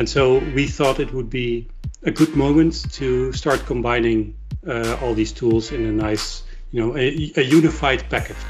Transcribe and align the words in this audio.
And 0.00 0.08
so 0.08 0.38
we 0.54 0.66
thought 0.66 0.98
it 0.98 1.12
would 1.12 1.28
be 1.28 1.68
a 2.04 2.10
good 2.10 2.34
moment 2.34 2.90
to 2.92 3.34
start 3.34 3.66
combining 3.66 4.34
uh, 4.66 4.96
all 5.02 5.12
these 5.12 5.30
tools 5.30 5.72
in 5.72 5.84
a 5.84 5.92
nice, 5.92 6.42
you 6.70 6.80
know, 6.80 6.96
a, 6.96 7.30
a 7.36 7.42
unified 7.42 8.08
package 8.08 8.42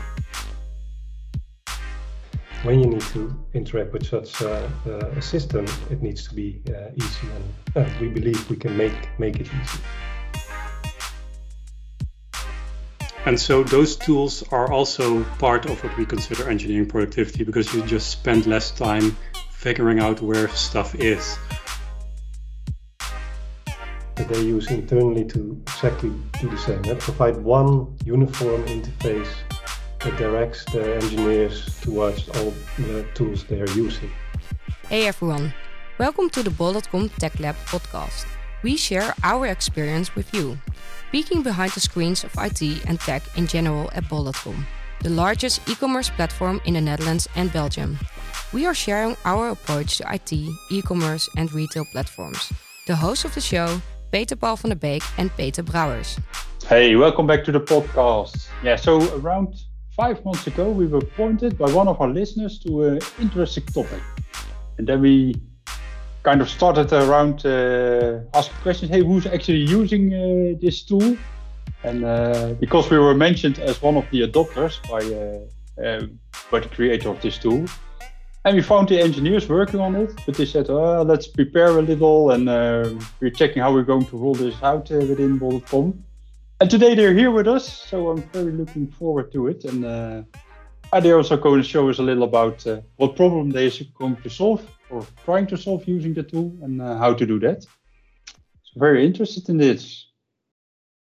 when 2.63 2.79
you 2.79 2.87
need 2.87 3.01
to 3.01 3.35
interact 3.55 3.93
with 3.93 4.07
such 4.07 4.43
uh, 4.43 4.69
uh, 4.87 4.91
a 5.17 5.23
system, 5.23 5.65
it 5.91 6.01
needs 6.03 6.29
to 6.29 6.35
be 6.37 6.63
uh, 6.69 6.91
easy, 6.95 7.27
and 7.35 7.85
uh, 7.85 7.91
we 8.01 8.09
believe 8.09 8.49
we 8.49 8.57
can 8.57 8.77
make 8.77 8.93
make 9.19 9.41
it 9.41 9.49
easy. 9.49 9.81
And 13.27 13.39
so 13.39 13.63
those 13.65 13.97
tools 13.97 14.45
are 14.51 14.71
also 14.71 15.25
part 15.39 15.67
of 15.67 15.83
what 15.83 15.97
we 15.97 16.07
consider 16.07 16.49
engineering 16.49 16.87
productivity 16.87 17.45
because 17.45 17.75
you 17.75 17.83
just 17.83 18.09
spend 18.11 18.47
less 18.47 18.71
time 18.71 19.17
figuring 19.61 20.01
out 20.01 20.23
where 20.23 20.49
stuff 20.49 20.95
is. 20.95 21.37
That 24.15 24.27
they 24.29 24.41
use 24.41 24.71
internally 24.71 25.27
to 25.27 25.61
exactly 25.67 26.13
do 26.41 26.49
the 26.49 26.57
same. 26.57 26.81
They 26.81 26.95
provide 26.95 27.37
one 27.37 27.95
uniform 28.03 28.65
interface 28.65 29.29
that 29.99 30.17
directs 30.17 30.65
the 30.73 30.95
engineers 30.95 31.79
towards 31.83 32.31
all 32.31 32.55
the 32.79 33.05
tools 33.13 33.45
they 33.45 33.61
are 33.61 33.71
using. 33.73 34.11
Hey 34.89 35.07
everyone, 35.07 35.53
welcome 35.99 36.31
to 36.31 36.43
the 36.43 36.51
Bol.com 36.51 37.11
Tech 37.21 37.39
Lab 37.39 37.57
podcast. 37.67 38.25
We 38.63 38.79
share 38.79 39.13
our 39.23 39.47
experience 39.47 40.17
with 40.17 40.33
you, 40.33 40.57
peeking 41.13 41.43
behind 41.43 41.73
the 41.73 41.81
screens 41.81 42.25
of 42.25 42.33
IT 42.39 42.63
and 42.87 42.99
tech 42.99 43.23
in 43.37 43.47
general 43.47 43.91
at 43.95 44.09
Bol.com, 44.09 44.67
the 45.03 45.11
largest 45.11 45.67
e-commerce 45.69 46.11
platform 46.11 46.61
in 46.67 46.75
the 46.75 46.81
Netherlands 46.81 47.27
and 47.35 47.51
Belgium. 47.53 47.99
We 48.53 48.67
are 48.67 48.75
sharing 48.75 49.17
our 49.25 49.49
approach 49.49 49.99
to 49.99 50.13
IT, 50.13 50.33
e-commerce 50.71 51.29
and 51.37 51.51
retail 51.53 51.85
platforms. 51.93 52.53
The 52.87 52.97
hosts 52.97 53.25
of 53.25 53.35
the 53.35 53.41
show, 53.41 53.81
Peter 54.13 54.37
Paul 54.37 54.57
van 54.57 54.71
der 54.71 54.77
Beek 54.77 55.03
and 55.17 55.35
Peter 55.37 55.63
Brouwers. 55.63 56.19
Hey, 56.67 56.97
welcome 56.97 57.27
back 57.27 57.45
to 57.45 57.53
the 57.53 57.61
podcast. 57.61 58.49
Yeah, 58.63 58.77
so 58.77 59.01
around 59.19 59.55
five 59.97 60.23
months 60.25 60.47
ago, 60.47 60.71
we 60.71 60.87
were 60.87 61.01
pointed 61.01 61.57
by 61.57 61.71
one 61.73 61.89
of 61.89 62.01
our 62.01 62.09
listeners 62.09 62.59
to 62.61 62.83
an 62.83 63.01
interesting 63.21 63.65
topic. 63.65 64.03
And 64.77 64.87
then 64.87 65.01
we 65.01 65.35
kind 66.23 66.43
of 66.43 66.51
started 66.51 66.93
around 66.93 67.47
uh, 67.47 68.21
asking 68.35 68.57
questions 68.63 68.91
hey, 68.91 69.03
who's 69.03 69.27
actually 69.27 69.65
using 69.65 70.13
uh, 70.13 70.59
this 70.61 70.83
tool? 70.83 71.17
And 71.83 72.05
uh, 72.05 72.55
because 72.61 72.91
we 72.91 72.99
were 72.99 73.15
mentioned 73.15 73.59
as 73.59 73.81
one 73.81 73.97
of 73.97 74.05
the 74.11 74.23
adopters 74.23 74.81
by, 74.89 75.01
uh, 75.01 75.87
uh, 75.87 76.07
by 76.51 76.61
the 76.61 76.69
creator 76.69 77.09
of 77.09 77.21
this 77.23 77.39
tool, 77.39 77.67
and 78.45 78.57
we 78.57 78.63
found 78.63 78.89
the 78.89 78.99
engineers 78.99 79.49
working 79.49 79.81
on 79.81 79.95
it, 79.97 80.13
but 80.25 80.35
they 80.35 80.47
said, 80.47 80.71
oh, 80.71 81.03
let's 81.03 81.27
prepare 81.27 81.79
a 81.79 81.83
little 81.83 82.31
and 82.31 82.49
uh, 82.49 82.91
we're 83.21 83.31
checking 83.31 83.63
how 83.63 83.73
we're 83.73 83.83
going 83.83 84.07
to 84.07 84.17
roll 84.17 84.35
this 84.35 84.55
out 84.63 84.89
within 84.91 85.37
Bol.com. 85.37 86.03
And 86.61 86.71
today 86.71 86.95
they're 86.95 87.15
here 87.15 87.31
with 87.31 87.49
us, 87.49 87.67
so 87.71 88.11
I'm 88.11 88.23
very 88.33 88.53
looking 88.53 88.87
forward 88.87 89.33
to 89.33 89.49
it. 89.49 89.65
And 89.65 89.85
uh, 89.85 90.23
they're 91.01 91.17
also 91.17 91.37
going 91.37 91.63
to 91.63 91.69
show 91.69 91.89
us 91.89 91.99
a 91.99 92.03
little 92.03 92.25
about 92.25 92.67
uh, 92.67 92.81
what 92.97 93.15
problem 93.17 93.51
they're 93.51 93.71
going 93.99 94.17
to 94.17 94.31
solve 94.31 94.67
or 94.91 95.07
trying 95.25 95.47
to 95.47 95.57
solve 95.57 95.87
using 95.87 96.15
the 96.15 96.23
tool 96.23 96.57
and 96.63 96.81
uh, 96.81 96.97
how 96.99 97.15
to 97.15 97.27
do 97.27 97.39
that. 97.41 97.63
So 97.65 98.73
very 98.77 99.05
interested 99.05 99.49
in 99.49 99.59
this. 99.59 100.10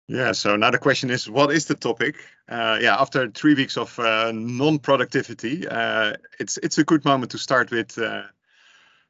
Yeah, 0.06 0.33
so 0.33 0.56
now 0.56 0.70
the 0.70 0.78
question 0.78 1.10
is, 1.10 1.30
what 1.30 1.50
is 1.50 1.64
the 1.64 1.74
topic? 1.74 2.16
Uh, 2.47 2.78
yeah, 2.80 2.94
after 3.00 3.30
three 3.30 3.55
weeks 3.55 3.78
of 3.78 3.98
uh, 3.98 4.33
non-productivity, 4.34 5.66
uh, 5.66 6.12
it's 6.38 6.58
it's 6.58 6.77
a 6.77 6.84
good 6.84 7.06
moment 7.06 7.30
to 7.30 7.38
start 7.38 7.70
with 7.70 7.96
uh, 7.96 8.24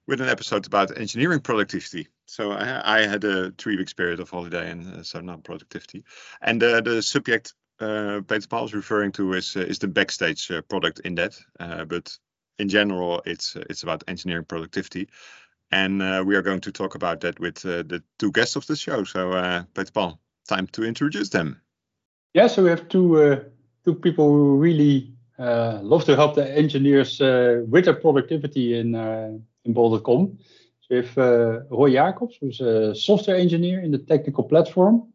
with 0.06 0.20
an 0.20 0.28
episode 0.28 0.66
about 0.66 0.96
engineering 0.96 1.40
productivity. 1.40 2.08
So 2.26 2.52
I, 2.52 3.00
I 3.00 3.06
had 3.06 3.24
a 3.24 3.50
three 3.50 3.76
weeks 3.76 3.92
period 3.92 4.20
of 4.20 4.30
holiday, 4.30 4.70
and 4.70 4.86
uh, 4.86 5.02
so 5.02 5.20
not 5.20 5.42
productivity. 5.42 6.04
And 6.40 6.62
uh, 6.62 6.80
the 6.80 7.02
subject 7.02 7.54
uh, 7.80 8.20
Peter 8.28 8.46
Paul 8.46 8.66
is 8.66 8.74
referring 8.74 9.10
to 9.12 9.32
is 9.32 9.56
is 9.56 9.80
the 9.80 9.88
backstage 9.88 10.48
product 10.68 11.00
in 11.00 11.16
that. 11.16 11.36
But 11.58 12.16
in 12.60 12.68
general, 12.68 13.20
it's 13.26 13.56
it's 13.56 13.82
about 13.82 14.04
engineering 14.06 14.44
productivity, 14.44 15.08
and 15.72 15.98
we 16.24 16.36
are 16.36 16.42
going 16.42 16.60
to 16.60 16.72
talk 16.72 16.94
about 16.94 17.20
that 17.22 17.40
with 17.40 17.62
the 17.62 18.00
two 18.20 18.30
guests 18.30 18.54
of 18.54 18.66
the 18.66 18.76
show. 18.76 19.02
So 19.02 19.64
Peter 19.74 19.92
Paul, 19.92 20.20
time 20.44 20.66
to 20.68 20.84
introduce 20.84 21.30
them. 21.30 21.60
Yeah, 22.34 22.48
so 22.48 22.62
we 22.64 22.70
have 22.70 22.88
two 22.88 23.40
two 23.84 23.94
people 23.94 24.28
who 24.28 24.56
really 24.56 25.12
love 25.38 26.04
to 26.04 26.16
help 26.16 26.34
the 26.34 26.50
engineers 26.56 27.20
with 27.20 27.84
their 27.84 27.94
productivity 27.94 28.78
in 28.78 28.94
in 29.64 29.72
Bol.com. 29.72 30.38
So 30.80 30.86
we 30.90 30.96
have 30.96 31.18
uh, 31.18 31.60
Roy 31.70 31.92
Jacobs, 31.92 32.36
who's 32.40 32.60
a 32.60 32.94
software 32.94 33.36
engineer 33.36 33.80
in 33.80 33.90
the 33.90 33.98
technical 33.98 34.44
platform. 34.44 35.08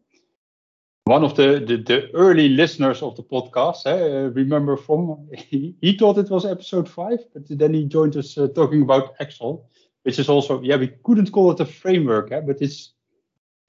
One 1.04 1.24
of 1.24 1.36
the, 1.36 1.64
the, 1.66 1.76
the 1.76 2.14
early 2.14 2.48
listeners 2.48 3.02
of 3.02 3.16
the 3.16 3.22
podcast, 3.22 3.86
eh, 3.86 4.30
remember 4.34 4.76
from, 4.76 5.28
he, 5.32 5.74
he, 5.80 5.96
thought 5.96 6.18
it 6.18 6.30
was 6.30 6.44
episode 6.44 6.88
five, 6.88 7.20
but 7.32 7.42
then 7.48 7.74
he 7.74 7.84
joined 7.84 8.16
us 8.16 8.36
uh, 8.36 8.48
talking 8.48 8.82
about 8.82 9.14
Axle, 9.18 9.68
which 10.02 10.18
is 10.18 10.28
also, 10.28 10.60
yeah, 10.62 10.76
we 10.76 10.88
couldn't 11.04 11.32
call 11.32 11.50
it 11.52 11.60
a 11.60 11.64
framework, 11.64 12.30
eh, 12.32 12.40
but 12.40 12.60
it's 12.60 12.92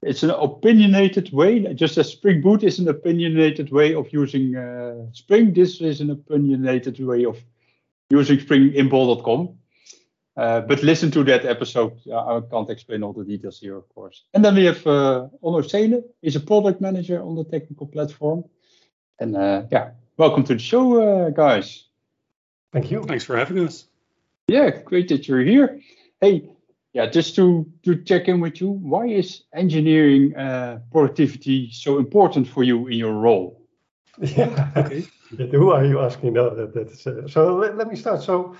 it's 0.02 0.22
an 0.22 0.30
opinionated 0.30 1.32
way, 1.32 1.72
just 1.74 1.96
as 1.96 2.10
Spring 2.10 2.40
Boot 2.40 2.64
is 2.64 2.78
an 2.78 2.88
opinionated 2.88 3.70
way 3.70 3.94
of 3.94 4.12
using 4.12 4.56
uh, 4.56 5.06
Spring, 5.12 5.52
this 5.52 5.80
is 5.80 6.00
an 6.00 6.10
opinionated 6.10 6.98
way 7.04 7.24
of 7.24 7.38
using 8.10 8.40
Spring 8.40 8.74
in 8.74 8.88
bol.com. 8.88 9.56
Uh, 10.36 10.60
but 10.62 10.82
listen 10.82 11.10
to 11.10 11.22
that 11.24 11.44
episode. 11.44 11.92
I 12.12 12.40
can't 12.50 12.70
explain 12.70 13.02
all 13.02 13.12
the 13.12 13.24
details 13.24 13.60
here, 13.60 13.76
of 13.76 13.88
course. 13.94 14.24
And 14.32 14.44
then 14.44 14.54
we 14.54 14.64
have 14.64 14.86
uh, 14.86 15.28
Onno 15.42 15.62
Ceelen. 15.62 16.02
He's 16.22 16.36
a 16.36 16.40
product 16.40 16.80
manager 16.80 17.22
on 17.22 17.36
the 17.36 17.44
technical 17.44 17.86
platform. 17.86 18.44
And 19.20 19.36
uh, 19.36 19.64
yeah, 19.70 19.90
welcome 20.16 20.42
to 20.44 20.54
the 20.54 20.60
show, 20.60 21.00
uh, 21.00 21.30
guys. 21.30 21.84
Thank 22.72 22.90
you. 22.90 23.04
Thanks 23.04 23.24
for 23.24 23.36
having 23.36 23.64
us. 23.66 23.84
Yeah, 24.48 24.70
great 24.70 25.08
that 25.08 25.28
you're 25.28 25.42
here. 25.42 25.80
Hey, 26.20 26.48
yeah, 26.92 27.06
just 27.06 27.34
to, 27.36 27.66
to 27.84 27.96
check 28.02 28.28
in 28.28 28.40
with 28.40 28.60
you, 28.60 28.70
why 28.70 29.06
is 29.06 29.44
engineering 29.54 30.36
uh, 30.36 30.80
productivity 30.90 31.70
so 31.72 31.98
important 31.98 32.46
for 32.46 32.62
you 32.62 32.86
in 32.88 32.98
your 32.98 33.14
role? 33.14 33.60
Yeah, 34.18 34.70
okay. 34.76 35.04
Who 35.52 35.70
are 35.70 35.84
you 35.84 36.00
asking? 36.00 36.34
No, 36.34 36.54
that, 36.54 36.74
that's, 36.74 37.06
uh, 37.06 37.26
so 37.26 37.56
let, 37.56 37.78
let 37.78 37.88
me 37.88 37.96
start. 37.96 38.22
So 38.22 38.54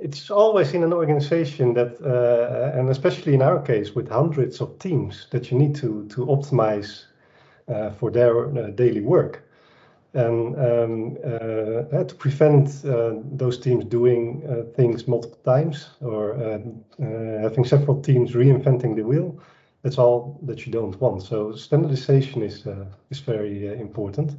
it's 0.00 0.30
always 0.30 0.72
in 0.72 0.82
an 0.82 0.92
organization 0.92 1.74
that, 1.74 2.00
uh, 2.00 2.76
and 2.76 2.88
especially 2.88 3.34
in 3.34 3.42
our 3.42 3.62
case, 3.62 3.94
with 3.94 4.08
hundreds 4.08 4.60
of 4.60 4.78
teams, 4.78 5.28
that 5.30 5.50
you 5.50 5.58
need 5.58 5.76
to 5.76 6.08
to 6.08 6.26
optimize 6.26 7.04
uh, 7.68 7.90
for 7.90 8.10
their 8.10 8.48
uh, 8.58 8.70
daily 8.70 9.00
work, 9.02 9.44
and 10.14 10.56
um, 10.56 11.16
uh, 11.24 12.04
to 12.04 12.14
prevent 12.18 12.84
uh, 12.84 13.14
those 13.32 13.58
teams 13.58 13.84
doing 13.84 14.42
uh, 14.48 14.64
things 14.74 15.06
multiple 15.06 15.38
times 15.44 15.90
or 16.00 16.34
having 17.42 17.64
several 17.64 18.02
teams 18.02 18.32
reinventing 18.32 18.96
the 18.96 19.02
wheel. 19.02 19.38
That's 19.82 19.98
all 19.98 20.38
that 20.42 20.66
you 20.66 20.72
don't 20.72 21.00
want. 21.00 21.22
So 21.22 21.52
standardization 21.54 22.42
is 22.42 22.66
is 23.10 23.20
very 23.20 23.80
important 23.80 24.36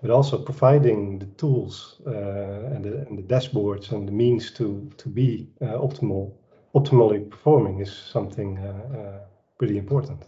but 0.00 0.10
also 0.10 0.38
providing 0.38 1.18
the 1.18 1.26
tools 1.36 2.00
uh, 2.06 2.10
and, 2.10 2.84
the, 2.84 3.06
and, 3.08 3.18
the, 3.18 3.22
dashboards 3.22 3.90
and 3.90 4.06
the 4.06 4.12
means 4.12 4.50
to 4.52 4.88
to 4.96 5.08
be 5.08 5.48
uh, 5.60 5.78
optimal 5.78 6.32
optimally 6.74 7.28
performing 7.28 7.80
is 7.80 7.92
something 7.92 8.58
uh, 8.58 9.18
pretty 9.58 9.78
important. 9.78 10.24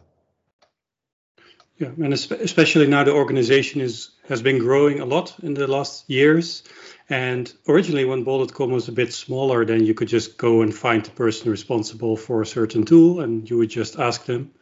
Yeah, 1.81 1.89
and 1.89 2.13
especially 2.13 2.87
now 2.87 3.05
the 3.05 3.13
organization 3.13 3.81
is 3.81 4.11
has 4.29 4.43
been 4.43 4.59
growing 4.59 5.01
a 5.01 5.05
lot 5.05 5.35
in 5.43 5.55
the 5.55 5.67
last 5.67 6.09
years. 6.09 6.63
And 7.09 7.53
originally, 7.67 8.05
when 8.05 8.23
Bol.com 8.23 8.71
was 8.71 8.87
a 8.87 8.93
bit 8.93 9.13
smaller, 9.13 9.65
then 9.65 9.85
you 9.85 9.95
could 9.95 10.09
just 10.09 10.39
go 10.39 10.63
and 10.63 10.73
find 10.73 11.05
the 11.05 11.11
person 11.11 11.51
responsible 11.51 12.16
for 12.16 12.43
a 12.43 12.47
certain 12.47 12.84
tool, 12.84 13.21
and 13.21 13.51
you 13.51 13.59
would 13.59 13.71
just 13.71 13.99
ask 13.99 14.27
them. 14.27 14.53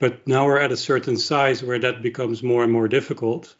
But 0.00 0.26
now 0.26 0.46
we're 0.46 0.58
at 0.58 0.72
a 0.72 0.76
certain 0.76 1.16
size 1.16 1.62
where 1.62 1.78
that 1.78 2.02
becomes 2.02 2.42
more 2.42 2.64
and 2.64 2.72
more 2.72 2.88
difficult 2.88 3.54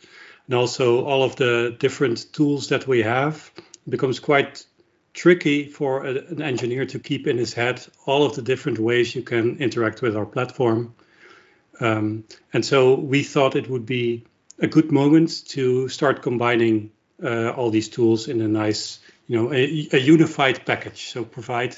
and 0.49 0.55
also 0.55 1.05
all 1.05 1.23
of 1.23 1.37
the 1.37 1.77
different 1.79 2.33
tools 2.33 2.69
that 2.69 2.87
we 2.87 3.03
have 3.03 3.51
becomes 3.89 4.19
quite 4.19 4.65
tricky 5.13 5.69
for 5.69 6.07
a, 6.07 6.11
an 6.11 6.43
engineer 6.43 6.87
to 6.87 6.99
keep 6.99 7.27
in 7.27 7.37
his 7.37 7.53
head 7.53 7.87
all 8.07 8.25
of 8.25 8.35
the 8.35 8.43
different 8.43 8.79
ways 8.79 9.15
you 9.15 9.23
can 9.23 9.59
interact 9.59 10.01
with 10.01 10.17
our 10.17 10.25
platform. 10.25 10.95
Um, 11.81 12.25
and 12.53 12.65
so 12.65 12.95
we 12.95 13.23
thought 13.23 13.57
it 13.57 13.69
would 13.69 13.87
be 13.87 14.27
a 14.59 14.67
good 14.67 14.91
moment 14.91 15.47
to 15.49 15.89
start 15.89 16.23
combining 16.23 16.91
uh, 17.23 17.51
all 17.51 17.71
these 17.71 17.89
tools 17.89 18.29
in 18.29 18.41
a 18.41 18.49
nice, 18.49 19.01
you 19.27 19.37
know, 19.37 19.53
a, 19.53 19.89
a 19.93 19.99
unified 19.99 20.65
package. 20.67 21.11
So 21.11 21.25
provide 21.25 21.77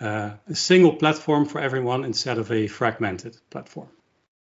uh, 0.00 0.30
a 0.48 0.54
single 0.54 0.94
platform 0.94 1.46
for 1.46 1.60
everyone 1.60 2.04
instead 2.04 2.38
of 2.38 2.50
a 2.50 2.66
fragmented 2.66 3.36
platform. 3.50 3.88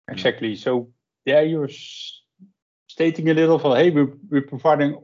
Exactly. 0.09 0.57
So 0.57 0.89
yeah, 1.25 1.41
you're 1.41 1.71
stating 2.89 3.31
a 3.31 3.35
little 3.35 3.59
for 3.59 3.75
hey 3.77 3.91
we're, 3.91 4.13
we're 4.29 4.43
providing 4.43 5.01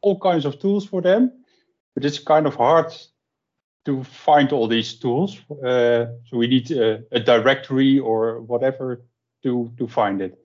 all 0.00 0.18
kinds 0.18 0.44
of 0.44 0.60
tools 0.60 0.86
for 0.86 1.02
them 1.02 1.32
but 1.94 2.04
it's 2.04 2.18
kind 2.18 2.46
of 2.46 2.54
hard 2.54 2.92
to 3.84 4.04
find 4.04 4.52
all 4.52 4.68
these 4.68 4.94
tools? 4.94 5.40
Uh, 5.50 6.06
so 6.26 6.36
we 6.36 6.46
need 6.46 6.70
a, 6.70 7.02
a, 7.10 7.18
directory 7.18 7.98
or 7.98 8.40
whatever 8.40 9.02
to 9.42 9.72
to 9.78 9.86
find 9.86 10.20
it. 10.20 10.38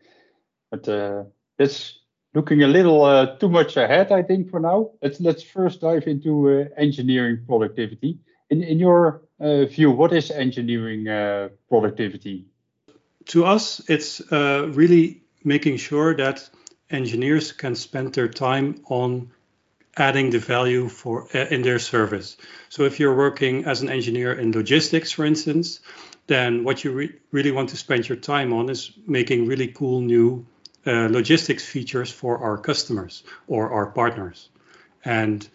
But 0.71 0.87
uh, 0.87 1.23
that's 1.57 1.99
looking 2.33 2.63
a 2.63 2.67
little 2.67 3.03
uh, 3.03 3.37
too 3.37 3.49
much 3.49 3.77
ahead, 3.77 4.11
I 4.11 4.23
think, 4.23 4.49
for 4.49 4.59
now. 4.59 4.91
Let's 5.01 5.19
let's 5.19 5.43
first 5.43 5.81
dive 5.81 6.07
into 6.07 6.49
uh, 6.49 6.65
engineering 6.77 7.45
productivity. 7.47 8.19
In 8.49 8.63
in 8.63 8.79
your 8.79 9.21
uh, 9.39 9.65
view, 9.65 9.91
what 9.91 10.13
is 10.13 10.31
engineering 10.31 11.07
uh, 11.07 11.49
productivity? 11.69 12.45
To 13.27 13.45
us, 13.45 13.81
it's 13.89 14.21
really 14.31 15.21
making 15.43 15.77
sure 15.77 16.15
that 16.15 16.49
engineers 16.89 17.51
can 17.51 17.75
spend 17.75 18.13
their 18.13 18.29
time 18.29 18.81
on 18.89 19.29
adding 19.97 20.29
the 20.29 20.39
value 20.39 20.87
for 20.87 21.27
uh, 21.33 21.45
in 21.49 21.61
their 21.61 21.79
service. 21.79 22.37
So 22.69 22.83
if 22.83 22.99
you're 22.99 23.15
working 23.15 23.65
as 23.65 23.81
an 23.81 23.89
engineer 23.89 24.33
in 24.33 24.51
logistics, 24.51 25.11
for 25.11 25.25
instance, 25.25 25.79
then 26.27 26.63
what 26.63 26.83
you 26.83 26.91
re- 26.91 27.15
really 27.31 27.51
want 27.51 27.69
to 27.69 27.77
spend 27.77 28.07
your 28.07 28.17
time 28.17 28.53
on 28.53 28.69
is 28.69 28.91
making 29.07 29.47
really 29.47 29.67
cool 29.67 30.01
new 30.01 30.45
uh, 30.85 31.07
logistics 31.09 31.65
features 31.65 32.11
for 32.11 32.37
our 32.39 32.57
customers 32.57 33.23
or 33.47 33.71
our 33.71 33.87
partners. 33.87 34.49
And 35.03 35.47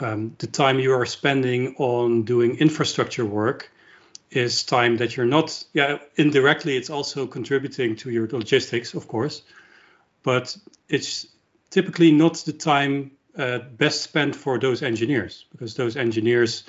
um, 0.00 0.34
the 0.38 0.46
time 0.46 0.78
you 0.78 0.92
are 0.92 1.06
spending 1.06 1.76
on 1.78 2.24
doing 2.24 2.58
infrastructure 2.58 3.24
work 3.24 3.70
is 4.30 4.64
time 4.64 4.96
that 4.98 5.16
you're 5.16 5.26
not, 5.26 5.64
yeah, 5.72 5.98
indirectly, 6.16 6.76
it's 6.76 6.90
also 6.90 7.26
contributing 7.26 7.96
to 7.96 8.10
your 8.10 8.28
logistics, 8.28 8.94
of 8.94 9.08
course, 9.08 9.42
but 10.22 10.56
it's 10.88 11.28
typically 11.70 12.10
not 12.10 12.34
the 12.38 12.52
time 12.52 13.12
uh, 13.38 13.58
best 13.58 14.02
spent 14.02 14.34
for 14.34 14.58
those 14.58 14.82
engineers 14.82 15.44
because 15.52 15.74
those 15.74 15.96
engineers 15.96 16.64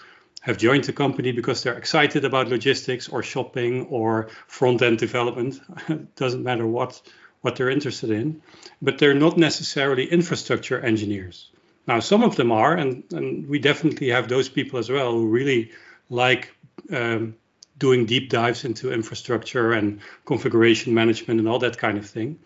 have 0.48 0.58
joined 0.58 0.86
the 0.86 0.94
company 0.94 1.34
because 1.34 1.62
they're 1.62 1.78
excited 1.78 2.24
about 2.24 2.48
logistics 2.48 3.10
or 3.10 3.22
shopping 3.22 3.86
or 3.88 4.30
front 4.48 4.82
end 4.82 4.98
development. 4.98 5.60
Doesn't 6.16 6.44
matter 6.44 6.66
what 6.66 7.02
what 7.42 7.56
they're 7.56 7.70
interested 7.70 8.10
in, 8.10 8.42
but 8.82 8.98
they're 8.98 9.14
not 9.14 9.38
necessarily 9.38 10.06
infrastructure 10.06 10.80
engineers. 10.80 11.52
Now, 11.86 12.00
some 12.00 12.24
of 12.24 12.36
them 12.36 12.52
are, 12.52 12.74
and, 12.74 13.04
and 13.12 13.48
we 13.48 13.60
definitely 13.60 14.10
have 14.10 14.28
those 14.28 14.50
people 14.50 14.80
as 14.80 14.90
well 14.90 15.12
who 15.12 15.28
really 15.28 15.72
like 16.10 16.56
um, 16.92 17.36
doing 17.78 18.06
deep 18.06 18.30
dives 18.30 18.66
into 18.66 18.92
infrastructure 18.92 19.72
and 19.74 20.00
configuration 20.26 20.94
management 20.94 21.40
and 21.40 21.48
all 21.48 21.60
that 21.60 21.78
kind 21.78 21.98
of 21.98 22.10
thing. 22.10 22.40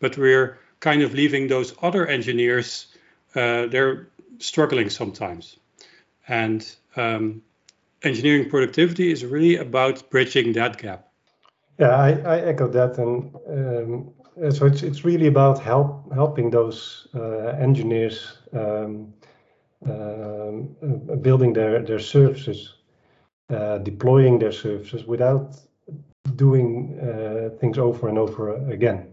But 0.00 0.16
we're 0.16 0.58
kind 0.80 1.02
of 1.02 1.12
leaving 1.12 1.48
those 1.48 1.74
other 1.82 2.06
engineers 2.06 2.86
uh, 3.34 3.66
they're 3.66 4.08
struggling 4.38 4.90
sometimes. 4.90 5.56
And 6.26 6.64
um, 6.96 7.42
engineering 8.02 8.48
productivity 8.48 9.10
is 9.10 9.24
really 9.24 9.56
about 9.56 10.08
bridging 10.10 10.52
that 10.54 10.78
gap. 10.78 11.08
Yeah, 11.78 11.94
I, 11.94 12.10
I 12.10 12.40
echo 12.40 12.68
that, 12.68 12.98
and 12.98 13.34
um, 13.48 14.10
so 14.50 14.66
it's 14.66 14.82
it's 14.82 15.04
really 15.04 15.26
about 15.26 15.60
help 15.60 16.12
helping 16.12 16.50
those 16.50 17.08
uh, 17.14 17.56
engineers 17.58 18.38
um, 18.52 19.12
um 19.86 20.76
uh, 20.82 21.16
building 21.16 21.52
their 21.52 21.82
their 21.82 22.00
services, 22.00 22.74
uh, 23.50 23.78
deploying 23.78 24.40
their 24.40 24.52
services 24.52 25.04
without 25.06 25.56
doing 26.34 26.98
uh, 27.00 27.50
things 27.60 27.78
over 27.78 28.08
and 28.08 28.18
over 28.18 28.56
again, 28.70 29.06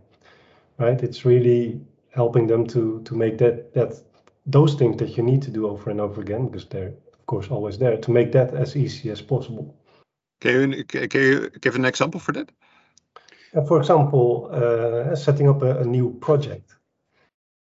right? 0.79 1.03
It's 1.03 1.23
really 1.23 1.79
helping 2.09 2.47
them 2.47 2.65
to 2.67 3.01
to 3.03 3.15
make 3.15 3.37
that 3.37 3.73
that 3.73 4.01
those 4.47 4.75
things 4.75 4.97
that 4.97 5.17
you 5.17 5.23
need 5.23 5.41
to 5.43 5.51
do 5.51 5.67
over 5.67 5.91
and 5.91 6.01
over 6.01 6.21
again 6.21 6.47
because 6.47 6.65
they're 6.65 6.93
of 7.25 7.27
course 7.27 7.49
always 7.49 7.79
there 7.79 7.97
to 7.97 8.11
make 8.11 8.31
that 8.31 8.53
as 8.53 8.75
easy 8.75 9.09
as 9.09 9.19
possible. 9.19 9.75
Can 10.41 10.73
you, 10.73 10.83
can 10.83 11.21
you 11.21 11.49
give 11.59 11.75
an 11.75 11.85
example 11.85 12.19
for 12.19 12.33
that? 12.33 12.51
Uh, 13.55 13.61
for 13.61 13.79
example, 13.79 14.49
uh, 14.51 15.15
setting 15.15 15.49
up 15.49 15.63
a, 15.63 15.79
a, 15.79 15.85
new 15.85 16.13
project. 16.19 16.75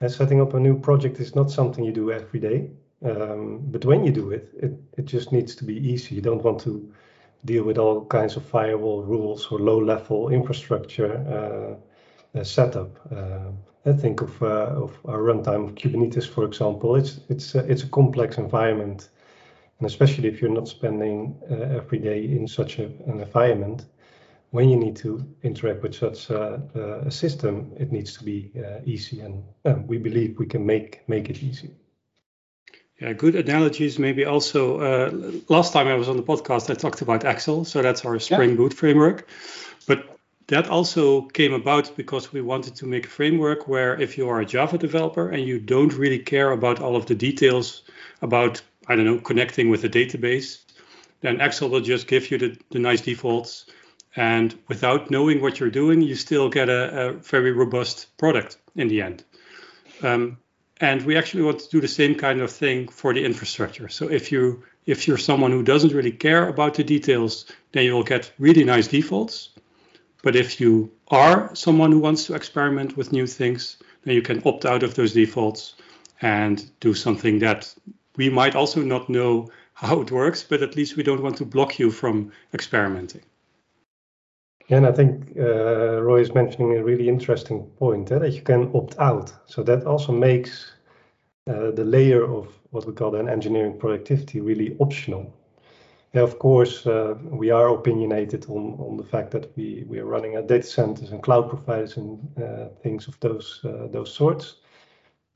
And 0.00 0.10
setting 0.10 0.40
up 0.40 0.54
a 0.54 0.60
new 0.60 0.78
project 0.80 1.20
is 1.20 1.34
not 1.34 1.50
something 1.50 1.84
you 1.84 1.92
do 1.92 2.10
every 2.10 2.40
day, 2.40 2.70
um, 3.04 3.60
but 3.70 3.84
when 3.84 4.02
you 4.02 4.12
do 4.12 4.30
it, 4.30 4.48
it, 4.62 4.72
it 4.96 5.04
just 5.04 5.30
needs 5.30 5.54
to 5.56 5.64
be 5.64 5.76
easy. 5.76 6.14
You 6.14 6.22
don't 6.22 6.42
want 6.42 6.60
to 6.60 6.90
deal 7.44 7.64
with 7.64 7.76
all 7.76 8.06
kinds 8.06 8.36
of 8.36 8.44
firewall 8.46 9.02
rules 9.02 9.46
or 9.50 9.58
low-level 9.58 10.30
infrastructure 10.30 11.12
uh, 11.36 12.38
uh 12.38 12.44
setup. 12.44 12.98
Uh, 13.12 13.50
I 13.84 13.92
think 13.92 14.22
of, 14.22 14.42
uh, 14.42 14.84
of 14.84 14.98
our 15.04 15.18
runtime 15.18 15.64
of 15.64 15.74
Kubernetes, 15.74 16.26
for 16.26 16.44
example. 16.44 16.96
It's 16.96 17.20
it's 17.28 17.54
uh, 17.54 17.64
it's 17.68 17.82
a 17.82 17.88
complex 17.88 18.38
environment, 18.38 19.10
and 19.80 19.86
especially 19.86 20.28
if 20.28 20.40
you're 20.40 20.50
not 20.50 20.68
spending 20.68 21.36
uh, 21.50 21.54
every 21.54 21.98
day 21.98 22.22
in 22.24 22.46
such 22.46 22.78
a, 22.78 22.84
an 22.84 23.20
environment, 23.20 23.86
when 24.50 24.68
you 24.68 24.76
need 24.76 24.96
to 24.96 25.26
interact 25.42 25.82
with 25.82 25.94
such 25.94 26.30
a, 26.30 27.02
a 27.06 27.10
system, 27.10 27.72
it 27.78 27.90
needs 27.90 28.16
to 28.18 28.24
be 28.24 28.52
uh, 28.56 28.80
easy, 28.84 29.20
and 29.20 29.42
we 29.88 29.98
believe 29.98 30.38
we 30.38 30.46
can 30.46 30.64
make 30.64 31.08
make 31.08 31.30
it 31.30 31.42
easy. 31.42 31.70
Yeah, 33.00 33.14
good 33.14 33.34
analogies. 33.34 33.98
Maybe 33.98 34.26
also 34.26 34.80
uh, 34.80 35.10
last 35.48 35.72
time 35.72 35.88
I 35.88 35.94
was 35.94 36.08
on 36.08 36.16
the 36.16 36.22
podcast, 36.22 36.68
I 36.68 36.74
talked 36.74 37.00
about 37.00 37.24
Axle, 37.24 37.64
so 37.64 37.80
that's 37.80 38.04
our 38.04 38.18
Spring 38.18 38.50
yeah. 38.50 38.56
Boot 38.56 38.74
framework. 38.74 39.26
But 39.86 40.18
that 40.48 40.68
also 40.68 41.22
came 41.22 41.54
about 41.54 41.96
because 41.96 42.32
we 42.32 42.42
wanted 42.42 42.74
to 42.76 42.86
make 42.86 43.06
a 43.06 43.08
framework 43.08 43.68
where 43.68 43.98
if 43.98 44.18
you 44.18 44.28
are 44.28 44.40
a 44.40 44.44
Java 44.44 44.76
developer 44.76 45.30
and 45.30 45.42
you 45.44 45.60
don't 45.60 45.94
really 45.94 46.18
care 46.18 46.50
about 46.50 46.80
all 46.80 46.96
of 46.96 47.06
the 47.06 47.14
details 47.14 47.82
about, 48.20 48.60
I 48.90 48.96
don't 48.96 49.04
know, 49.04 49.18
connecting 49.18 49.70
with 49.70 49.84
a 49.84 49.88
database, 49.88 50.64
then 51.20 51.40
Axle 51.40 51.68
will 51.68 51.80
just 51.80 52.08
give 52.08 52.28
you 52.32 52.38
the, 52.38 52.58
the 52.70 52.80
nice 52.80 53.00
defaults. 53.00 53.66
And 54.16 54.58
without 54.66 55.12
knowing 55.12 55.40
what 55.40 55.60
you're 55.60 55.70
doing, 55.70 56.02
you 56.02 56.16
still 56.16 56.48
get 56.48 56.68
a, 56.68 57.10
a 57.10 57.12
very 57.12 57.52
robust 57.52 58.08
product 58.18 58.56
in 58.74 58.88
the 58.88 59.02
end. 59.02 59.22
Um, 60.02 60.38
and 60.80 61.06
we 61.06 61.16
actually 61.16 61.44
want 61.44 61.60
to 61.60 61.68
do 61.68 61.80
the 61.80 61.86
same 61.86 62.16
kind 62.16 62.40
of 62.40 62.50
thing 62.50 62.88
for 62.88 63.14
the 63.14 63.24
infrastructure. 63.24 63.88
So 63.88 64.10
if 64.10 64.32
you 64.32 64.64
if 64.86 65.06
you're 65.06 65.18
someone 65.18 65.52
who 65.52 65.62
doesn't 65.62 65.92
really 65.92 66.10
care 66.10 66.48
about 66.48 66.74
the 66.74 66.82
details, 66.82 67.46
then 67.70 67.84
you'll 67.84 68.02
get 68.02 68.32
really 68.40 68.64
nice 68.64 68.88
defaults. 68.88 69.50
But 70.24 70.34
if 70.34 70.60
you 70.60 70.90
are 71.08 71.54
someone 71.54 71.92
who 71.92 72.00
wants 72.00 72.26
to 72.26 72.34
experiment 72.34 72.96
with 72.96 73.12
new 73.12 73.28
things, 73.28 73.76
then 74.02 74.14
you 74.14 74.22
can 74.22 74.42
opt 74.44 74.64
out 74.64 74.82
of 74.82 74.94
those 74.96 75.12
defaults 75.12 75.76
and 76.22 76.68
do 76.80 76.94
something 76.94 77.38
that 77.38 77.72
we 78.16 78.28
might 78.30 78.54
also 78.54 78.82
not 78.82 79.08
know 79.08 79.48
how 79.74 80.00
it 80.00 80.10
works, 80.10 80.42
but 80.42 80.62
at 80.62 80.76
least 80.76 80.96
we 80.96 81.02
don't 81.02 81.22
want 81.22 81.36
to 81.36 81.44
block 81.44 81.78
you 81.78 81.90
from 81.90 82.32
experimenting. 82.52 83.22
and 84.68 84.86
I 84.86 84.92
think 84.92 85.36
uh, 85.36 86.00
Roy 86.02 86.20
is 86.20 86.34
mentioning 86.34 86.76
a 86.76 86.84
really 86.84 87.08
interesting 87.08 87.66
point 87.78 88.12
eh, 88.12 88.18
that 88.18 88.32
you 88.32 88.42
can 88.42 88.70
opt 88.74 88.98
out. 88.98 89.32
So 89.46 89.62
that 89.64 89.84
also 89.84 90.12
makes 90.12 90.72
uh, 91.48 91.70
the 91.72 91.84
layer 91.84 92.24
of 92.24 92.46
what 92.70 92.86
we 92.86 92.92
call 92.92 93.16
an 93.16 93.28
engineering 93.28 93.78
productivity 93.78 94.40
really 94.40 94.76
optional. 94.78 95.32
Yeah, 96.12 96.22
of 96.22 96.38
course, 96.38 96.86
uh, 96.86 97.14
we 97.22 97.50
are 97.50 97.68
opinionated 97.68 98.46
on, 98.48 98.74
on 98.78 98.96
the 98.96 99.04
fact 99.04 99.30
that 99.30 99.56
we, 99.56 99.84
we 99.88 99.98
are 100.00 100.06
running 100.06 100.34
at 100.34 100.48
data 100.48 100.66
centers 100.66 101.12
and 101.12 101.22
cloud 101.22 101.48
providers 101.48 101.96
and 101.96 102.18
uh, 102.36 102.68
things 102.82 103.08
of 103.08 103.18
those 103.20 103.60
uh, 103.64 103.86
those 103.90 104.12
sorts. 104.12 104.56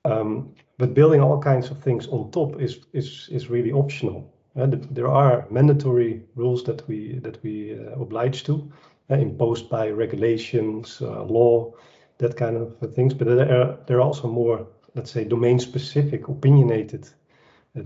Um, 0.05 0.55
but 0.79 0.95
building 0.95 1.21
all 1.21 1.41
kinds 1.41 1.71
of 1.71 1.79
things 1.83 2.09
on 2.09 2.31
top 2.31 2.61
is 2.61 2.81
is 2.93 3.29
is 3.31 3.51
really 3.51 3.73
optional. 3.73 4.33
And 4.55 4.85
there 4.95 5.09
are 5.09 5.47
mandatory 5.51 6.23
rules 6.37 6.65
that 6.65 6.87
we 6.89 7.19
that 7.21 7.43
we 7.43 7.75
uh, 7.75 8.01
oblige 8.01 8.45
to, 8.45 8.71
uh, 9.11 9.15
imposed 9.17 9.69
by 9.69 9.91
regulations, 9.91 11.01
uh, 11.01 11.23
law, 11.25 11.73
that 12.19 12.37
kind 12.37 12.57
of 12.57 12.95
things. 12.95 13.15
But 13.15 13.29
there 13.29 13.61
are 13.61 13.79
there 13.87 13.99
are 13.99 14.07
also 14.07 14.29
more, 14.29 14.67
let's 14.95 15.11
say, 15.11 15.25
domain-specific, 15.25 16.29
opinionated 16.29 17.09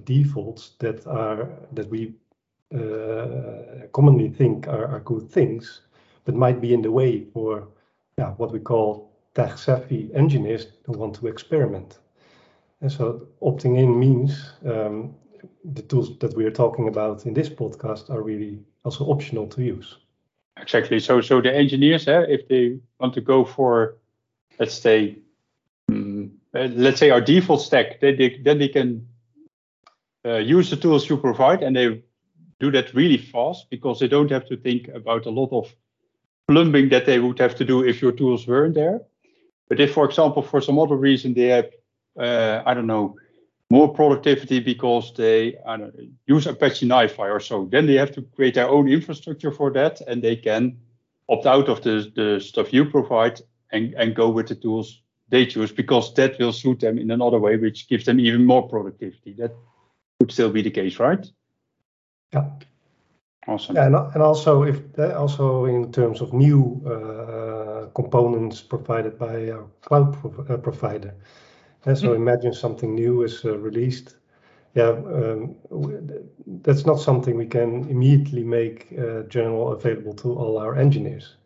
defaults 0.04 0.72
that 0.78 1.06
are 1.06 1.48
that 1.72 1.88
we 1.90 2.14
uh, 2.74 3.86
commonly 3.92 4.28
think 4.28 4.68
are, 4.68 4.86
are 4.86 5.00
good 5.00 5.30
things, 5.30 5.82
but 6.24 6.34
might 6.34 6.60
be 6.60 6.74
in 6.74 6.82
the 6.82 6.90
way 6.90 7.24
for 7.32 7.68
yeah, 8.18 8.32
what 8.36 8.52
we 8.52 8.60
call 8.60 9.10
tech 9.34 9.56
savvy 9.56 10.10
engineers 10.14 10.66
who 10.84 10.92
want 10.98 11.14
to 11.14 11.26
experiment. 11.28 11.98
And 12.80 12.92
so 12.92 13.26
opting 13.42 13.78
in 13.78 13.98
means 13.98 14.52
um, 14.64 15.14
the 15.64 15.82
tools 15.82 16.18
that 16.18 16.36
we 16.36 16.44
are 16.44 16.50
talking 16.50 16.88
about 16.88 17.26
in 17.26 17.34
this 17.34 17.48
podcast 17.48 18.10
are 18.10 18.22
really 18.22 18.60
also 18.84 19.04
optional 19.06 19.46
to 19.48 19.62
use. 19.62 19.96
Exactly. 20.60 21.00
So, 21.00 21.20
so 21.20 21.40
the 21.40 21.54
engineers, 21.54 22.08
eh, 22.08 22.24
if 22.28 22.48
they 22.48 22.78
want 23.00 23.14
to 23.14 23.20
go 23.20 23.44
for, 23.44 23.96
let's 24.58 24.74
say, 24.74 25.18
um, 25.88 26.32
let's 26.52 26.98
say 26.98 27.10
our 27.10 27.20
default 27.20 27.62
stack, 27.62 28.00
they, 28.00 28.14
they, 28.14 28.40
then 28.42 28.58
they 28.58 28.68
can 28.68 29.06
uh, 30.24 30.36
use 30.36 30.70
the 30.70 30.76
tools 30.76 31.08
you 31.08 31.16
provide, 31.16 31.62
and 31.62 31.76
they 31.76 32.02
do 32.60 32.70
that 32.72 32.92
really 32.94 33.18
fast 33.18 33.70
because 33.70 34.00
they 34.00 34.08
don't 34.08 34.30
have 34.30 34.46
to 34.48 34.56
think 34.56 34.88
about 34.88 35.26
a 35.26 35.30
lot 35.30 35.52
of 35.52 35.72
plumbing 36.48 36.88
that 36.88 37.06
they 37.06 37.18
would 37.18 37.38
have 37.38 37.54
to 37.56 37.64
do 37.64 37.84
if 37.84 38.02
your 38.02 38.12
tools 38.12 38.46
weren't 38.46 38.74
there. 38.74 39.00
But 39.68 39.80
if, 39.80 39.92
for 39.92 40.04
example, 40.06 40.42
for 40.42 40.60
some 40.60 40.78
other 40.78 40.96
reason 40.96 41.34
they 41.34 41.48
have, 41.48 41.70
uh, 42.18 42.62
I 42.66 42.74
don't 42.74 42.86
know, 42.86 43.16
more 43.70 43.92
productivity 43.92 44.60
because 44.60 45.12
they 45.14 45.56
know, 45.66 45.92
use 46.26 46.46
Apache 46.46 46.86
NiFi 46.86 47.30
or 47.30 47.40
so. 47.40 47.66
Then 47.66 47.86
they 47.86 47.94
have 47.94 48.12
to 48.12 48.22
create 48.22 48.54
their 48.54 48.68
own 48.68 48.88
infrastructure 48.88 49.52
for 49.52 49.70
that, 49.72 50.00
and 50.02 50.22
they 50.22 50.36
can 50.36 50.78
opt 51.28 51.46
out 51.46 51.68
of 51.68 51.82
the, 51.82 52.10
the 52.14 52.40
stuff 52.40 52.72
you 52.72 52.86
provide 52.86 53.40
and, 53.72 53.94
and 53.94 54.14
go 54.14 54.30
with 54.30 54.48
the 54.48 54.54
tools 54.54 55.02
they 55.30 55.44
choose 55.44 55.70
because 55.70 56.14
that 56.14 56.38
will 56.38 56.52
suit 56.52 56.80
them 56.80 56.98
in 56.98 57.10
another 57.10 57.38
way, 57.38 57.56
which 57.56 57.88
gives 57.88 58.06
them 58.06 58.18
even 58.18 58.46
more 58.46 58.66
productivity. 58.66 59.34
That 59.34 59.54
would 60.20 60.32
still 60.32 60.50
be 60.50 60.62
the 60.62 60.70
case, 60.70 60.98
right? 60.98 61.26
Yeah. 62.32 62.46
Awesome. 63.46 63.76
Yeah, 63.76 63.86
and, 63.86 63.96
and 64.14 64.22
also 64.22 64.62
if 64.62 64.80
also 64.98 65.64
in 65.64 65.90
terms 65.90 66.20
of 66.20 66.34
new 66.34 66.82
uh, 66.86 67.86
components 67.94 68.60
provided 68.60 69.18
by 69.18 69.50
our 69.50 69.66
cloud 69.80 70.16
uh, 70.50 70.56
provider. 70.58 71.14
And 71.84 71.96
so 71.96 72.12
imagine 72.12 72.52
something 72.52 72.94
new 72.94 73.22
is 73.22 73.44
uh, 73.44 73.56
released. 73.58 74.16
Yeah, 74.74 74.90
um, 74.90 75.56
that's 76.62 76.84
not 76.86 77.00
something 77.00 77.36
we 77.36 77.46
can 77.46 77.88
immediately 77.88 78.44
make 78.44 78.92
uh, 78.98 79.22
general 79.22 79.72
available 79.72 80.14
to 80.14 80.34
all 80.34 80.58
our 80.58 80.76
engineers. 80.76 81.36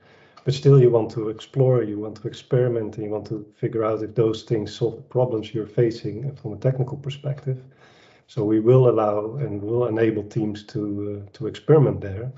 But 0.44 0.54
still, 0.54 0.80
you 0.80 0.90
want 0.90 1.10
to 1.12 1.28
explore, 1.28 1.82
you 1.84 2.00
want 2.00 2.16
to 2.16 2.28
experiment, 2.28 2.96
and 2.96 3.04
you 3.04 3.10
want 3.12 3.26
to 3.28 3.46
figure 3.54 3.84
out 3.84 4.02
if 4.02 4.14
those 4.14 4.42
things 4.42 4.74
solve 4.74 4.96
the 4.96 5.02
problems 5.02 5.54
you're 5.54 5.66
facing 5.66 6.34
from 6.34 6.52
a 6.52 6.56
technical 6.56 6.96
perspective. 6.96 7.62
So 8.26 8.44
we 8.44 8.60
will 8.60 8.88
allow 8.88 9.36
and 9.36 9.62
will 9.62 9.86
enable 9.86 10.24
teams 10.24 10.64
to 10.64 11.22
uh, 11.22 11.30
to 11.34 11.46
experiment 11.46 12.00
there. 12.00 12.32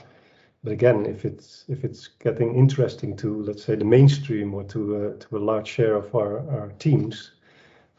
But 0.63 0.73
again, 0.73 1.07
if 1.07 1.25
it's 1.25 1.65
if 1.69 1.85
it's 1.85 2.09
getting 2.09 2.55
interesting 2.57 3.17
to 3.17 3.43
let's 3.43 3.65
say 3.65 3.77
the 3.77 3.85
mainstream 3.85 4.55
or 4.55 4.65
to 4.65 4.97
uh, 4.97 5.19
to 5.21 5.37
a 5.37 5.39
large 5.39 5.69
share 5.69 5.95
of 5.95 6.15
our, 6.15 6.39
our 6.51 6.73
teams, 6.79 7.31
uh, 7.31 7.34